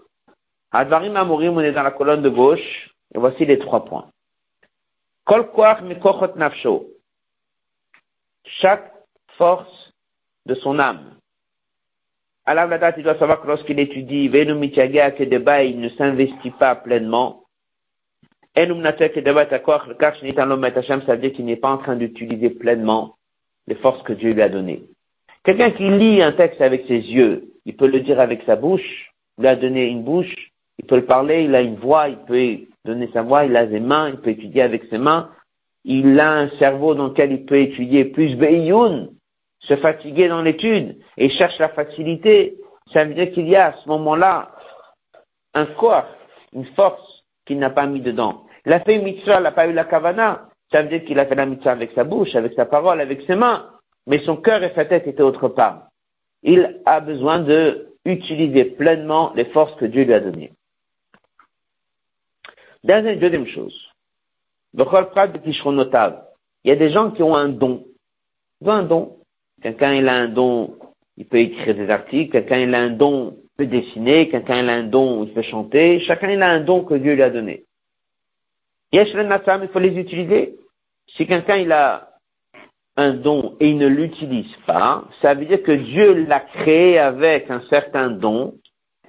Advarim 0.72 1.16
Amorim, 1.18 1.58
on 1.58 1.62
est 1.62 1.74
dans 1.74 1.84
la 1.84 1.92
colonne 1.92 2.22
de 2.22 2.30
gauche, 2.30 2.90
et 3.14 3.20
voici 3.20 3.46
les 3.46 3.60
trois 3.60 3.86
points. 3.86 4.10
Kol 5.26 5.50
Mikochot 5.84 6.36
Nafsho. 6.38 6.88
Chaque 8.46 8.92
force 9.38 9.94
de 10.46 10.56
son 10.56 10.80
âme. 10.80 11.16
Alors 12.46 12.68
la 12.68 12.78
date, 12.78 12.96
il 12.98 13.04
doit 13.04 13.20
savoir 13.20 13.42
que 13.42 13.48
lorsqu'il 13.48 13.80
étudie, 13.80 14.28
Venu 14.28 14.56
Mitiaga 14.56 15.12
Kedeba, 15.12 15.64
il 15.64 15.80
ne 15.80 15.90
s'investit 15.90 16.52
pas 16.52 16.76
pleinement. 16.76 17.44
Enum 17.44 17.44
Natek 17.44 17.44
Kedeba 17.44 17.44
Takoch, 17.44 17.44
le 17.44 17.50
Kach 17.50 17.50
Nitan 17.52 18.41
Hashem, 18.41 18.41
ça 18.56 18.66
veut 18.66 18.74
dire 21.18 21.34
qu'il 21.34 21.46
n'est 21.46 21.56
pas 21.56 21.72
en 21.72 21.78
train 21.78 21.96
d'utiliser 21.96 22.50
pleinement 22.50 23.16
les 23.68 23.76
forces 23.76 24.04
que 24.04 24.14
Dieu 24.14 24.34
lui 24.34 24.42
a 24.42 24.50
données. 24.50 24.84
Quelqu'un 25.44 25.72
qui 25.72 25.90
lit 25.90 26.22
un 26.22 26.34
texte 26.34 26.62
avec 26.62 26.86
ses 26.88 27.00
yeux, 27.00 27.54
il 27.66 27.76
peut 27.76 27.88
le 27.88 28.02
dire 28.02 28.20
avec 28.20 28.44
sa 28.46 28.56
bouche, 28.56 29.12
il 29.38 29.42
lui 29.42 29.48
a 29.48 29.56
donné 29.56 29.86
une 29.86 30.04
bouche, 30.04 30.52
il 30.78 30.86
peut 30.86 30.98
le 30.98 31.06
parler, 31.06 31.44
il 31.44 31.56
a 31.56 31.62
une 31.62 31.78
voix, 31.78 32.10
il 32.10 32.18
peut 32.18 32.68
donner 32.86 33.10
sa 33.14 33.22
voix, 33.22 33.46
il 33.46 33.56
a 33.56 33.66
des 33.66 33.80
mains, 33.80 34.10
il 34.10 34.18
peut 34.18 34.32
étudier 34.32 34.64
avec 34.64 34.84
ses 34.90 34.98
mains, 34.98 35.30
il 35.84 36.20
a 36.20 36.32
un 36.32 36.50
cerveau 36.60 36.94
dans 36.94 37.08
lequel 37.08 37.32
il 37.32 37.46
peut 37.46 37.60
étudier 37.60 38.06
plus 38.06 38.36
Beyoun, 38.36 39.12
se 39.62 39.76
fatiguer 39.78 40.28
dans 40.28 40.42
l'étude 40.42 40.98
et 41.18 41.30
cherche 41.30 41.58
la 41.60 41.70
facilité. 41.70 42.58
Ça 42.94 43.06
veut 43.06 43.14
dire 43.14 43.32
qu'il 43.32 43.48
y 43.48 43.56
a 43.56 43.68
à 43.68 43.74
ce 43.82 43.88
moment-là 43.90 44.52
un 45.54 45.66
corps, 45.66 46.08
une 46.54 46.66
force 46.76 47.11
qu'il 47.46 47.60
n'a 47.60 47.70
pas 47.70 47.86
mis 47.86 48.02
dedans. 48.02 48.46
Il 48.66 48.74
a 48.74 48.80
fait 48.80 48.96
une 48.96 49.04
mitzvah, 49.04 49.38
il 49.40 49.44
n'a 49.44 49.52
pas 49.52 49.68
eu 49.68 49.74
la 49.74 49.86
kavana. 49.86 50.48
Ça 50.72 50.82
veut 50.82 50.90
dire 50.90 51.04
qu'il 51.06 51.20
a 51.20 51.26
fait 51.26 51.36
la 51.36 51.46
mitzvah 51.46 51.72
avec 51.72 51.92
sa 51.94 52.04
bouche, 52.04 52.36
avec 52.36 52.54
sa 52.54 52.66
parole, 52.66 53.02
avec 53.02 53.22
ses 53.28 53.36
mains. 53.36 53.70
Mais 54.08 54.20
son 54.26 54.38
cœur 54.38 54.64
et 54.64 54.74
sa 54.76 54.86
tête 54.86 55.08
étaient 55.08 55.22
autre 55.22 55.48
part. 55.50 55.88
Il 56.44 56.82
a 56.86 57.00
besoin 57.00 57.40
de 57.40 57.90
utiliser 58.06 58.66
pleinement 58.66 59.32
les 59.36 59.46
forces 59.46 59.76
que 59.76 59.86
Dieu 59.86 60.04
lui 60.04 60.14
a 60.14 60.20
données. 60.20 60.54
Deuxième 62.84 63.48
chose. 63.48 63.74
Il 64.74 64.84
y 66.66 66.72
a 66.72 66.76
des 66.76 66.92
gens 66.92 67.12
qui 67.12 67.22
ont 67.22 67.36
un 67.36 67.50
don. 67.50 67.86
Ils 68.62 68.70
ont 68.70 68.72
un 68.72 68.84
don. 68.84 69.18
Quelqu'un 69.62 69.94
il 69.94 70.08
a 70.08 70.16
un 70.16 70.28
don, 70.28 70.80
il 71.18 71.28
peut 71.28 71.38
écrire 71.38 71.76
des 71.76 71.90
articles. 71.90 72.32
Quelqu'un 72.32 72.60
il 72.60 72.74
a 72.74 72.80
un 72.80 72.90
don, 72.90 73.38
peut 73.58 73.66
dessiner. 73.66 74.30
Quelqu'un 74.30 74.68
a 74.68 74.74
un 74.74 74.84
don, 74.84 75.24
il 75.24 75.34
peut 75.34 75.42
chanter. 75.42 76.00
Chacun 76.02 76.32
il 76.32 76.42
a 76.42 76.50
un 76.50 76.62
don 76.62 76.84
que 76.84 76.96
Dieu 76.96 77.14
lui 77.14 77.24
a 77.24 77.30
donné. 77.30 77.66
il 78.92 79.70
faut 79.72 79.80
les 79.80 79.98
utiliser. 79.98 80.56
Si 81.16 81.28
quelqu'un 81.28 81.58
il 81.58 81.72
a 81.72 82.10
un 82.98 83.14
don 83.14 83.56
et 83.60 83.70
il 83.70 83.78
ne 83.78 83.88
l'utilise 83.88 84.56
pas, 84.66 85.06
ça 85.22 85.34
veut 85.34 85.46
dire 85.46 85.64
que 85.64 85.72
Dieu 85.72 86.26
l'a 86.26 86.40
créé 86.40 87.00
avec 87.00 87.50
un 87.50 87.62
certain 87.70 88.10
don 88.10 88.56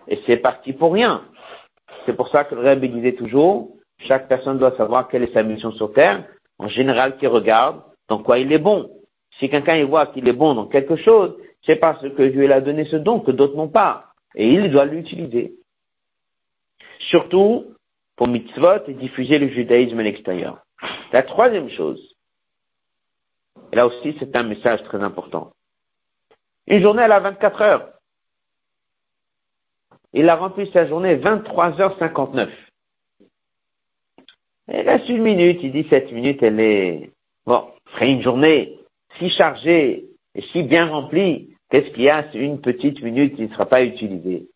et 0.09 0.19
c'est 0.27 0.37
parti 0.37 0.73
pour 0.73 0.93
rien. 0.93 1.23
C'est 2.07 2.15
pour 2.15 2.29
ça 2.29 2.45
que 2.45 2.55
le 2.55 2.63
Rebbe 2.63 2.85
disait 2.85 3.15
toujours, 3.15 3.71
chaque 4.07 4.29
personne 4.29 4.59
doit 4.59 4.77
savoir 4.77 5.09
quelle 5.09 5.23
est 5.23 5.33
sa 5.33 5.43
mission 5.43 5.73
sur 5.73 5.93
terre, 5.93 6.25
en 6.59 6.69
général 6.69 7.17
qui 7.19 7.27
regarde 7.27 7.83
dans 8.09 8.19
quoi 8.23 8.39
il 8.39 8.53
est 8.53 8.59
bon. 8.59 8.91
Si 9.39 9.49
quelqu'un 9.49 9.77
il 9.77 9.87
voit 9.87 10.07
qu'il 10.07 10.29
est 10.29 10.33
bon 10.33 10.55
dans 10.55 10.67
quelque 10.67 10.97
chose, 10.97 11.37
c'est 11.65 11.77
parce 11.77 12.01
que 12.01 12.23
Dieu 12.23 12.47
lui 12.47 12.53
a 12.53 12.61
donné 12.61 12.85
ce 12.87 12.97
don 12.97 13.21
que 13.21 13.31
d'autres 13.31 13.57
n'ont 13.57 13.69
pas. 13.69 14.12
Et 14.35 14.49
il 14.49 14.71
doit 14.71 14.87
l'utiliser. 14.87 15.55
Surtout 16.99 17.75
pour 18.17 18.29
mitzvot 18.29 18.87
et 18.89 18.95
diffuser 18.95 19.39
le 19.39 19.49
judaïsme 19.49 19.99
à 19.99 20.03
l'extérieur. 20.03 20.65
La 21.13 21.23
troisième 21.23 21.71
chose, 21.71 22.17
là 23.73 23.87
aussi 23.87 24.17
c'est 24.19 24.35
un 24.37 24.43
message 24.43 24.83
très 24.85 25.03
important. 25.03 25.53
Une 26.67 26.83
journée 26.83 27.03
elle 27.03 27.13
a 27.13 27.21
24 27.21 27.63
heures. 27.63 27.89
Il 30.13 30.29
a 30.29 30.37
rempli 30.37 30.71
sa 30.73 30.87
journée 30.87 31.17
23h59. 31.17 32.51
Il 34.69 34.89
reste 34.89 35.09
une 35.09 35.23
minute, 35.23 35.61
il 35.63 35.73
dit 35.73 35.87
cette 35.91 36.13
minute, 36.13 36.43
elle 36.43 36.61
est, 36.61 37.11
bon, 37.47 37.67
ferait 37.87 38.13
une 38.13 38.23
journée 38.23 38.79
si 39.19 39.29
chargée 39.31 40.05
et 40.35 40.43
si 40.53 40.63
bien 40.63 40.87
remplie, 40.87 41.52
qu'est-ce 41.73 41.89
qu'il 41.95 42.03
y 42.03 42.11
a, 42.11 42.31
une 42.35 42.61
petite 42.61 43.03
minute 43.03 43.35
qui 43.35 43.43
ne 43.43 43.49
sera 43.49 43.65
pas 43.65 43.83
utilisée. 43.83 44.47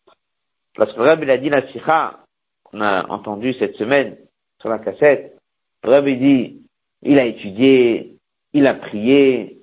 Parce 0.75 0.93
que 0.93 1.01
le 1.01 1.23
il 1.23 1.31
a 1.31 1.37
dit 1.39 1.49
la 1.49 1.67
sikha, 1.71 2.19
qu'on 2.63 2.79
a 2.79 3.09
entendu 3.09 3.53
cette 3.55 3.75
semaine 3.75 4.17
sur 4.61 4.69
la 4.69 4.77
cassette, 4.77 5.35
le 5.83 6.09
il 6.09 6.19
dit, 6.19 6.61
il 7.01 7.17
a 7.17 7.25
étudié, 7.25 8.17
il 8.53 8.67
a 8.67 8.75
prié, 8.75 9.57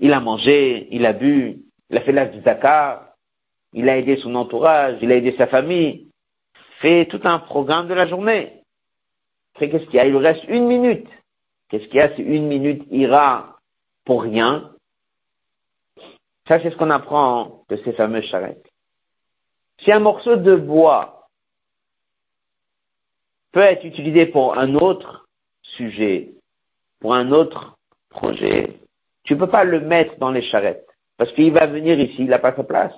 il 0.00 0.12
a 0.12 0.18
mangé, 0.18 0.88
il 0.90 1.06
a 1.06 1.12
bu, 1.12 1.58
il 1.88 1.96
a 1.96 2.00
fait 2.00 2.32
du 2.32 2.42
zakar, 2.42 3.06
il 3.72 3.88
a 3.88 3.96
aidé 3.96 4.16
son 4.16 4.34
entourage, 4.34 4.98
il 5.02 5.12
a 5.12 5.16
aidé 5.16 5.36
sa 5.38 5.46
famille, 5.46 6.08
fait 6.80 7.06
tout 7.06 7.20
un 7.22 7.38
programme 7.38 7.86
de 7.86 7.94
la 7.94 8.08
journée. 8.08 8.54
qu'est-ce 9.56 9.84
qu'il 9.84 9.94
y 9.94 10.00
a? 10.00 10.06
Il 10.06 10.16
reste 10.16 10.42
une 10.48 10.66
minute. 10.66 11.08
Qu'est-ce 11.68 11.84
qu'il 11.84 11.96
y 11.96 12.00
a? 12.00 12.12
Si 12.16 12.22
une 12.22 12.48
minute 12.48 12.82
ira 12.90 13.56
pour 14.04 14.22
rien 14.22 14.72
Ça, 16.50 16.60
c'est 16.60 16.70
ce 16.70 16.76
qu'on 16.76 16.90
apprend 16.90 17.62
de 17.68 17.76
ces 17.84 17.92
fameuses 17.92 18.24
charrettes. 18.24 18.66
Si 19.84 19.92
un 19.92 20.00
morceau 20.00 20.34
de 20.34 20.56
bois 20.56 21.28
peut 23.52 23.60
être 23.60 23.84
utilisé 23.84 24.26
pour 24.26 24.58
un 24.58 24.74
autre 24.74 25.28
sujet, 25.62 26.32
pour 26.98 27.14
un 27.14 27.30
autre 27.30 27.78
projet, 28.08 28.80
tu 29.22 29.34
ne 29.34 29.38
peux 29.38 29.46
pas 29.46 29.62
le 29.62 29.78
mettre 29.78 30.18
dans 30.18 30.32
les 30.32 30.42
charrettes. 30.42 30.88
Parce 31.18 31.30
qu'il 31.34 31.52
va 31.52 31.66
venir 31.66 32.00
ici, 32.00 32.16
il 32.18 32.30
n'a 32.30 32.40
pas 32.40 32.56
sa 32.56 32.64
place 32.64 32.94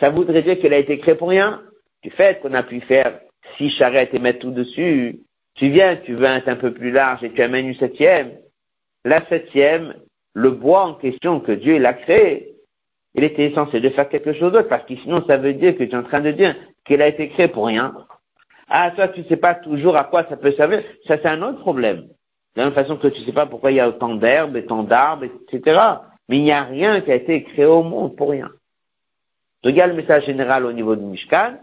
ça 0.00 0.08
voudrait 0.08 0.42
dire 0.42 0.58
qu'elle 0.58 0.72
a 0.72 0.78
été 0.78 0.98
créée 0.98 1.16
pour 1.16 1.28
rien. 1.28 1.62
Du 2.02 2.10
fait 2.10 2.40
qu'on 2.40 2.54
a 2.54 2.62
pu 2.62 2.80
faire 2.80 3.20
six 3.58 3.68
charrettes 3.68 4.14
et 4.14 4.18
mettre 4.18 4.38
tout 4.38 4.52
dessus, 4.52 5.20
tu 5.54 5.68
viens, 5.68 5.96
tu 5.96 6.14
veux 6.14 6.24
être 6.24 6.48
un 6.48 6.56
peu 6.56 6.72
plus 6.72 6.90
large 6.90 7.22
et 7.22 7.30
tu 7.30 7.42
amènes 7.42 7.68
une 7.68 7.76
septième. 7.76 8.38
La 9.04 9.26
septième, 9.28 9.94
le 10.32 10.50
bois 10.50 10.86
en 10.86 10.94
question 10.94 11.40
que 11.40 11.52
Dieu 11.52 11.78
l'a 11.78 11.92
créé, 11.92 12.53
il 13.14 13.24
était 13.24 13.52
censé 13.54 13.80
de 13.80 13.88
faire 13.90 14.08
quelque 14.08 14.32
chose 14.32 14.52
d'autre, 14.52 14.68
parce 14.68 14.84
que 14.84 14.96
sinon 14.96 15.24
ça 15.26 15.36
veut 15.36 15.54
dire 15.54 15.76
que 15.76 15.84
tu 15.84 15.90
es 15.90 15.96
en 15.96 16.02
train 16.02 16.20
de 16.20 16.32
dire 16.32 16.54
qu'elle 16.84 17.02
a 17.02 17.08
été 17.08 17.28
créée 17.28 17.48
pour 17.48 17.66
rien. 17.66 17.94
Ah, 18.68 18.90
toi, 18.90 19.08
tu 19.08 19.22
sais 19.24 19.36
pas 19.36 19.54
toujours 19.54 19.96
à 19.96 20.04
quoi 20.04 20.24
ça 20.28 20.36
peut 20.36 20.52
servir. 20.52 20.82
Ça, 21.06 21.18
c'est 21.18 21.28
un 21.28 21.42
autre 21.42 21.60
problème. 21.60 22.08
De 22.54 22.60
la 22.60 22.64
même 22.64 22.74
façon 22.74 22.96
que 22.96 23.08
tu 23.08 23.22
sais 23.24 23.32
pas 23.32 23.46
pourquoi 23.46 23.72
il 23.72 23.76
y 23.76 23.80
a 23.80 23.88
autant 23.88 24.14
d'herbes 24.14 24.56
et 24.56 24.64
tant 24.64 24.82
d'arbres, 24.82 25.24
etc. 25.24 25.80
Mais 26.28 26.38
il 26.38 26.42
n'y 26.44 26.52
a 26.52 26.62
rien 26.62 27.00
qui 27.00 27.12
a 27.12 27.16
été 27.16 27.42
créé 27.42 27.66
au 27.66 27.82
monde 27.82 28.16
pour 28.16 28.30
rien. 28.30 28.50
Donc 29.62 29.72
il 29.72 29.76
y 29.76 29.80
a 29.80 29.86
le 29.86 29.94
message 29.94 30.26
général 30.26 30.64
au 30.64 30.72
niveau 30.72 30.94
du 30.94 31.04
Mishkan, 31.04 31.54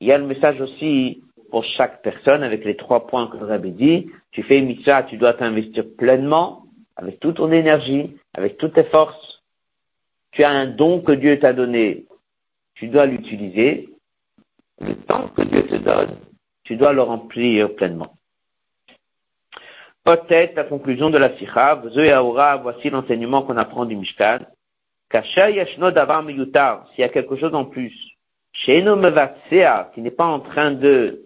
il 0.00 0.08
y 0.08 0.12
a 0.12 0.18
le 0.18 0.26
message 0.26 0.60
aussi 0.60 1.22
pour 1.50 1.64
chaque 1.64 2.02
personne 2.02 2.42
avec 2.42 2.64
les 2.64 2.76
trois 2.76 3.06
points 3.06 3.28
que 3.28 3.42
avez 3.50 3.70
dit. 3.70 4.10
Tu 4.32 4.42
fais 4.42 4.60
mitzvah, 4.60 5.04
tu 5.04 5.16
dois 5.16 5.32
t'investir 5.32 5.84
pleinement, 5.96 6.64
avec 6.96 7.20
toute 7.20 7.36
ton 7.36 7.50
énergie, 7.50 8.16
avec 8.34 8.56
toutes 8.58 8.74
tes 8.74 8.84
forces. 8.84 9.35
Tu 10.36 10.44
as 10.44 10.50
un 10.50 10.66
don 10.66 11.00
que 11.00 11.12
Dieu 11.12 11.38
t'a 11.38 11.54
donné, 11.54 12.04
tu 12.74 12.88
dois 12.88 13.06
l'utiliser. 13.06 13.88
Le 14.78 14.94
temps 14.94 15.28
que 15.28 15.40
Dieu 15.40 15.66
te 15.66 15.76
donne, 15.76 16.18
tu 16.64 16.76
dois 16.76 16.92
le 16.92 17.00
remplir 17.00 17.74
pleinement. 17.74 18.12
Peut-être 20.04 20.54
la 20.54 20.64
conclusion 20.64 21.08
de 21.08 21.16
la 21.16 21.34
sikha, 21.38 21.76
voici 22.62 22.90
l'enseignement 22.90 23.44
qu'on 23.44 23.56
apprend 23.56 23.86
du 23.86 23.96
Mishkan. 23.96 24.40
S'il 25.10 25.54
y 25.54 27.02
a 27.02 27.08
quelque 27.08 27.36
chose 27.36 27.54
en 27.54 27.64
plus, 27.64 27.94
qui 28.52 28.82
n'est 28.82 30.10
pas 30.10 30.26
en 30.26 30.40
train 30.40 30.72
de 30.72 31.22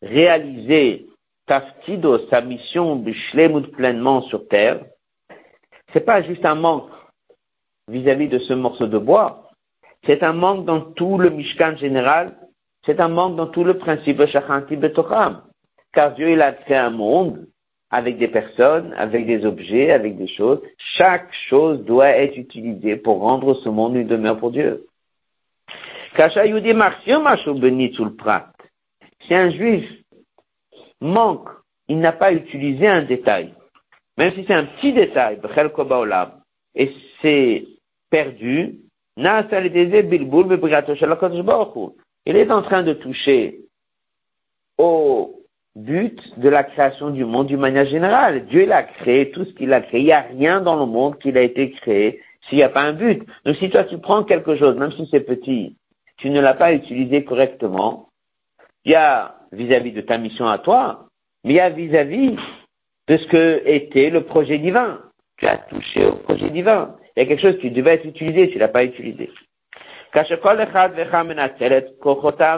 réaliser 0.00 1.06
taftido, 1.44 2.26
sa 2.30 2.40
mission 2.40 2.96
de 2.96 3.12
shlemut 3.12 3.70
pleinement 3.72 4.22
sur 4.22 4.48
terre, 4.48 4.80
c'est 5.92 6.00
pas 6.00 6.22
juste 6.22 6.46
un 6.46 6.54
manque 6.54 6.95
vis-à-vis 7.88 8.28
de 8.28 8.38
ce 8.38 8.52
morceau 8.52 8.86
de 8.86 8.98
bois, 8.98 9.50
c'est 10.06 10.22
un 10.22 10.32
manque 10.32 10.64
dans 10.64 10.80
tout 10.80 11.18
le 11.18 11.30
Mishkan 11.30 11.76
général, 11.76 12.36
c'est 12.84 13.00
un 13.00 13.08
manque 13.08 13.36
dans 13.36 13.48
tout 13.48 13.64
le 13.64 13.78
principe 13.78 14.18
de 14.18 14.26
Shachanti 14.26 14.76
Betocham. 14.76 15.42
Car 15.92 16.14
Dieu, 16.14 16.30
il 16.30 16.42
a 16.42 16.52
créé 16.52 16.76
un 16.76 16.90
monde 16.90 17.46
avec 17.90 18.18
des 18.18 18.28
personnes, 18.28 18.92
avec 18.96 19.26
des 19.26 19.44
objets, 19.44 19.90
avec 19.92 20.16
des 20.16 20.26
choses. 20.28 20.60
Chaque 20.76 21.32
chose 21.48 21.84
doit 21.84 22.10
être 22.10 22.36
utilisée 22.36 22.96
pour 22.96 23.20
rendre 23.20 23.54
ce 23.54 23.68
monde 23.68 23.96
une 23.96 24.06
demeure 24.06 24.38
pour 24.38 24.50
Dieu. 24.50 24.86
Si 29.26 29.34
un 29.34 29.50
juif 29.50 29.90
manque, 31.00 31.48
il 31.88 31.98
n'a 31.98 32.12
pas 32.12 32.32
utilisé 32.32 32.86
un 32.88 33.02
détail, 33.02 33.54
même 34.16 34.32
si 34.34 34.44
c'est 34.46 34.54
un 34.54 34.64
petit 34.64 34.92
détail, 34.92 35.38
et 36.74 36.92
c'est 37.20 37.66
perdu, 38.10 38.80
il 39.18 39.26
est 42.36 42.50
en 42.50 42.62
train 42.62 42.82
de 42.82 42.92
toucher 42.92 43.60
au 44.78 45.42
but 45.74 46.38
de 46.38 46.48
la 46.48 46.64
création 46.64 47.10
du 47.10 47.24
monde 47.24 47.46
d'une 47.46 47.60
manière 47.60 47.86
générale. 47.86 48.46
Dieu 48.46 48.66
l'a 48.66 48.82
créé, 48.82 49.30
tout 49.30 49.44
ce 49.44 49.52
qu'il 49.52 49.72
a 49.72 49.80
créé. 49.80 50.00
Il 50.00 50.06
n'y 50.06 50.12
a 50.12 50.20
rien 50.20 50.60
dans 50.60 50.76
le 50.76 50.86
monde 50.86 51.18
qui 51.18 51.36
a 51.36 51.40
été 51.40 51.70
créé 51.70 52.20
s'il 52.48 52.58
n'y 52.58 52.64
a 52.64 52.68
pas 52.68 52.82
un 52.82 52.92
but. 52.92 53.22
Donc 53.44 53.56
si 53.56 53.70
toi 53.70 53.84
tu 53.84 53.98
prends 53.98 54.24
quelque 54.24 54.56
chose, 54.56 54.76
même 54.76 54.92
si 54.92 55.08
c'est 55.10 55.20
petit, 55.20 55.76
tu 56.16 56.30
ne 56.30 56.40
l'as 56.40 56.54
pas 56.54 56.72
utilisé 56.72 57.24
correctement, 57.24 58.08
Il 58.84 58.92
y 58.92 58.94
a 58.94 59.34
vis-à-vis 59.52 59.92
de 59.92 60.00
ta 60.00 60.18
mission 60.18 60.46
à 60.48 60.58
toi, 60.58 61.08
mais 61.44 61.54
il 61.54 61.56
y 61.56 61.60
a 61.60 61.70
vis-à-vis 61.70 62.36
de 63.08 63.16
ce 63.16 63.26
que 63.26 63.62
était 63.66 64.10
le 64.10 64.24
projet 64.24 64.58
divin. 64.58 65.00
Tu 65.38 65.46
as 65.46 65.58
touché 65.58 66.06
au 66.06 66.16
projet 66.16 66.50
divin. 66.50 66.96
Il 67.16 67.20
y 67.20 67.22
a 67.22 67.26
quelque 67.26 67.42
chose 67.42 67.58
qui 67.60 67.70
devait 67.70 67.94
être 67.94 68.04
utilisé, 68.04 68.50
tu 68.50 68.58
l'as 68.58 68.68
pas 68.68 68.84
utilisé. 68.84 69.30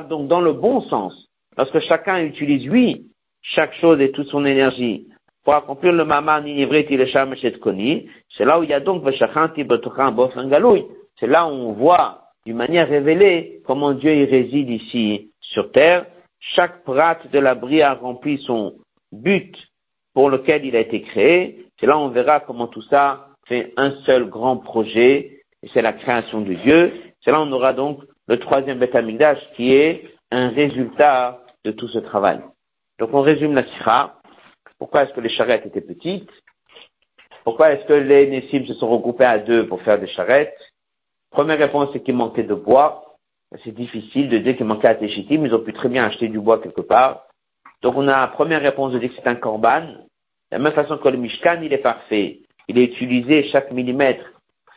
Donc, 0.09 0.29
dans 0.29 0.41
le 0.41 0.53
bon 0.53 0.81
sens, 0.83 1.29
lorsque 1.57 1.81
chacun 1.81 2.23
utilise, 2.25 2.69
oui, 2.69 3.07
chaque 3.43 3.75
chose 3.75 4.01
et 4.01 4.11
toute 4.11 4.29
son 4.29 4.45
énergie 4.45 5.07
pour 5.45 5.55
accomplir 5.55 5.93
le 5.93 6.05
maman 6.05 6.43
c'est 8.37 8.45
là 8.45 8.61
où 8.61 8.63
il 8.63 8.69
y 8.69 8.75
a 8.75 8.81
donc 8.81 9.03
C'est 11.19 11.27
là 11.27 11.47
où 11.47 11.51
on 11.51 11.73
voit 11.73 12.23
d'une 12.45 12.57
manière 12.57 12.89
révélée 12.89 13.63
comment 13.67 13.93
Dieu 13.95 14.15
y 14.15 14.25
réside 14.25 14.71
ici 14.71 15.31
sur 15.41 15.73
terre. 15.73 16.07
Chaque 16.39 16.85
prat 16.85 17.19
de 17.33 17.39
la 17.39 17.55
brie 17.55 17.83
a 17.83 17.95
rempli 17.95 18.39
son 18.47 18.75
but 19.11 19.57
pour 20.15 20.31
lequel 20.31 20.65
il 20.67 20.77
a 20.77 20.81
été 20.81 21.03
créé. 21.03 21.67
C'est 21.81 21.87
là 21.87 21.97
où 21.97 22.03
on 22.03 22.09
verra 22.09 22.41
comment 22.41 22.67
tout 22.69 22.83
ça 22.83 23.28
fait 23.49 23.72
un 23.76 23.92
seul 24.05 24.28
grand 24.28 24.57
projet, 24.59 25.42
et 25.62 25.68
c'est 25.72 25.82
la 25.82 25.92
création 25.92 26.40
de 26.40 26.55
Dieu. 26.55 26.92
C'est 27.24 27.30
là 27.30 27.40
on 27.40 27.51
aura 27.53 27.72
donc 27.72 28.03
le 28.28 28.38
troisième 28.38 28.78
Beth 28.78 28.96
qui 29.57 29.74
est 29.74 30.05
un 30.30 30.49
résultat 30.51 31.42
de 31.64 31.72
tout 31.72 31.88
ce 31.88 31.99
travail. 31.99 32.40
Donc 32.99 33.11
on 33.12 33.22
résume 33.22 33.55
la 33.55 33.64
sira. 33.76 34.20
Pourquoi 34.78 35.03
est-ce 35.05 35.12
que 35.12 35.20
les 35.20 35.28
charrettes 35.28 35.66
étaient 35.66 35.80
petites? 35.80 36.30
Pourquoi 37.44 37.72
est-ce 37.72 37.86
que 37.86 37.94
les 37.94 38.28
Nessim 38.28 38.66
se 38.66 38.74
sont 38.74 38.88
regroupés 38.88 39.24
à 39.24 39.38
deux 39.38 39.66
pour 39.66 39.82
faire 39.82 39.99
des 39.99 40.07
charrettes? 40.09 40.57
Première 41.30 41.59
réponse, 41.59 41.88
c'est 41.92 42.03
qu'il 42.03 42.14
manquait 42.14 42.42
de 42.42 42.55
bois. 42.55 43.16
C'est 43.64 43.74
difficile 43.74 44.28
de 44.28 44.38
dire 44.38 44.57
qu'il 44.57 44.66
manquait 44.66 44.88
à 44.88 44.94
Téchitim, 44.94 45.46
ils 45.46 45.55
ont 45.55 45.64
pu 45.64 45.72
très 45.72 45.88
bien 45.88 46.05
acheter 46.05 46.28
du 46.28 46.38
bois 46.38 46.61
quelque 46.61 46.82
part. 46.82 47.26
Donc 47.80 47.96
on 47.96 48.07
a 48.09 48.20
la 48.20 48.26
première 48.28 48.61
réponse 48.61 48.92
de 48.92 48.99
dire 48.99 49.09
que 49.09 49.16
c'est 49.16 49.28
un 49.28 49.36
korban. 49.36 49.80
De 49.80 50.57
la 50.57 50.59
même 50.59 50.72
façon 50.72 50.99
que 50.99 51.09
le 51.09 51.16
Mishkan, 51.16 51.61
il 51.62 51.72
est 51.72 51.78
parfait. 51.78 52.40
Il 52.69 52.79
est 52.79 52.85
utilisé 52.85 53.49
chaque 53.49 53.73
millimètre. 53.73 54.25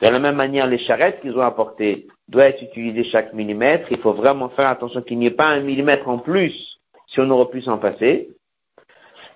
De 0.02 0.08
la 0.08 0.20
même 0.20 0.36
manière, 0.36 0.66
les 0.66 0.80
charrettes 0.80 1.22
qu'ils 1.22 1.38
ont 1.38 1.42
apportées 1.42 2.08
doivent 2.28 2.48
être 2.48 2.64
utilisées 2.64 3.04
chaque 3.12 3.34
millimètre. 3.34 3.88
Il 3.92 4.00
faut 4.00 4.14
vraiment 4.14 4.50
faire 4.50 4.70
attention 4.70 5.02
qu'il 5.02 5.20
n'y 5.20 5.28
ait 5.28 5.32
pas 5.32 5.48
un 5.48 5.60
millimètre 5.60 6.08
en 6.10 6.18
plus 6.18 6.54
si 7.08 7.20
on 7.20 7.30
aurait 7.30 7.52
pu 7.52 7.62
s'en 7.62 7.78
passer. 7.78 8.30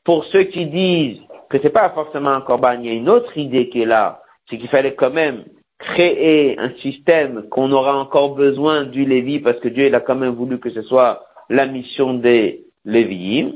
Pour 0.04 0.26
ceux 0.26 0.44
qui 0.44 0.66
disent 0.68 1.20
que 1.50 1.58
c'est 1.62 1.70
pas 1.70 1.90
forcément 1.90 2.30
un 2.30 2.42
corban, 2.42 2.80
il 2.80 2.86
y 2.86 2.90
a 2.90 2.94
une 2.94 3.10
autre 3.10 3.38
idée 3.38 3.70
qui 3.70 3.82
est 3.82 3.86
là, 3.86 4.22
c'est 4.50 4.58
qu'il 4.58 4.70
fallait 4.70 4.96
quand 4.96 5.12
même 5.12 5.44
créer 5.78 6.58
un 6.58 6.72
système 6.82 7.48
qu'on 7.50 7.72
aura 7.72 7.98
encore 7.98 8.36
besoin 8.36 8.84
du 8.84 9.06
Lévi 9.06 9.40
parce 9.40 9.60
que 9.60 9.68
Dieu 9.68 9.88
il 9.88 9.96
a 9.96 10.00
quand 10.00 10.16
même 10.16 10.34
voulu 10.34 10.60
que 10.60 10.70
ce 10.70 10.82
soit 10.84 11.26
la 11.50 11.66
mission 11.66 12.14
des 12.14 12.66
Lévi'im. 12.86 13.54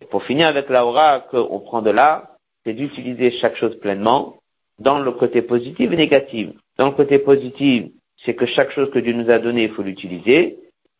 Et 0.00 0.06
pour 0.06 0.24
finir 0.24 0.48
avec 0.48 0.68
l'aura 0.68 1.20
qu'on 1.20 1.60
prend 1.60 1.82
de 1.82 1.90
là, 1.90 2.33
c'est 2.64 2.72
d'utiliser 2.72 3.30
chaque 3.40 3.56
chose 3.56 3.78
pleinement 3.80 4.36
dans 4.78 4.98
le 4.98 5.12
côté 5.12 5.42
positif 5.42 5.92
et 5.92 5.96
négatif. 5.96 6.48
Dans 6.78 6.86
le 6.86 6.94
côté 6.94 7.18
positif, 7.18 7.86
c'est 8.24 8.34
que 8.34 8.46
chaque 8.46 8.72
chose 8.72 8.90
que 8.90 8.98
Dieu 8.98 9.12
nous 9.12 9.30
a 9.30 9.38
donnée, 9.38 9.64
il 9.64 9.70
faut 9.70 9.82
l'utiliser. 9.82 10.58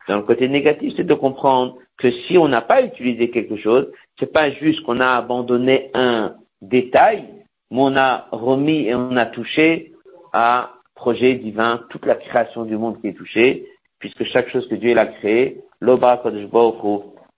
Dans 0.09 0.17
le 0.17 0.23
côté 0.23 0.49
négatif, 0.49 0.93
c'est 0.97 1.05
de 1.05 1.15
comprendre 1.15 1.79
que 1.97 2.11
si 2.27 2.37
on 2.37 2.49
n'a 2.49 2.61
pas 2.61 2.83
utilisé 2.83 3.31
quelque 3.31 3.57
chose, 3.57 3.91
c'est 4.19 4.33
pas 4.33 4.51
juste 4.51 4.83
qu'on 4.83 5.01
a 5.01 5.09
abandonné 5.09 5.91
un 5.95 6.35
détail, 6.61 7.25
mais 7.71 7.81
on 7.81 7.97
a 7.97 8.29
remis 8.31 8.87
et 8.87 8.95
on 8.95 9.17
a 9.17 9.27
touché 9.27 9.93
à 10.33 10.75
projet 10.95 11.35
divin, 11.35 11.81
toute 11.91 12.07
la 12.07 12.15
création 12.17 12.65
du 12.65 12.77
monde 12.77 13.01
qui 13.01 13.09
est 13.09 13.15
touchée, 13.15 13.67
puisque 13.99 14.25
chaque 14.25 14.51
chose 14.51 14.69
que 14.69 14.75
Dieu 14.75 14.97
a 14.97 15.07
créée, 15.07 15.61
l'Oba 15.81 16.19
Kodesh 16.19 16.49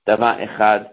Dava 0.07 0.37
Echad. 0.41 0.91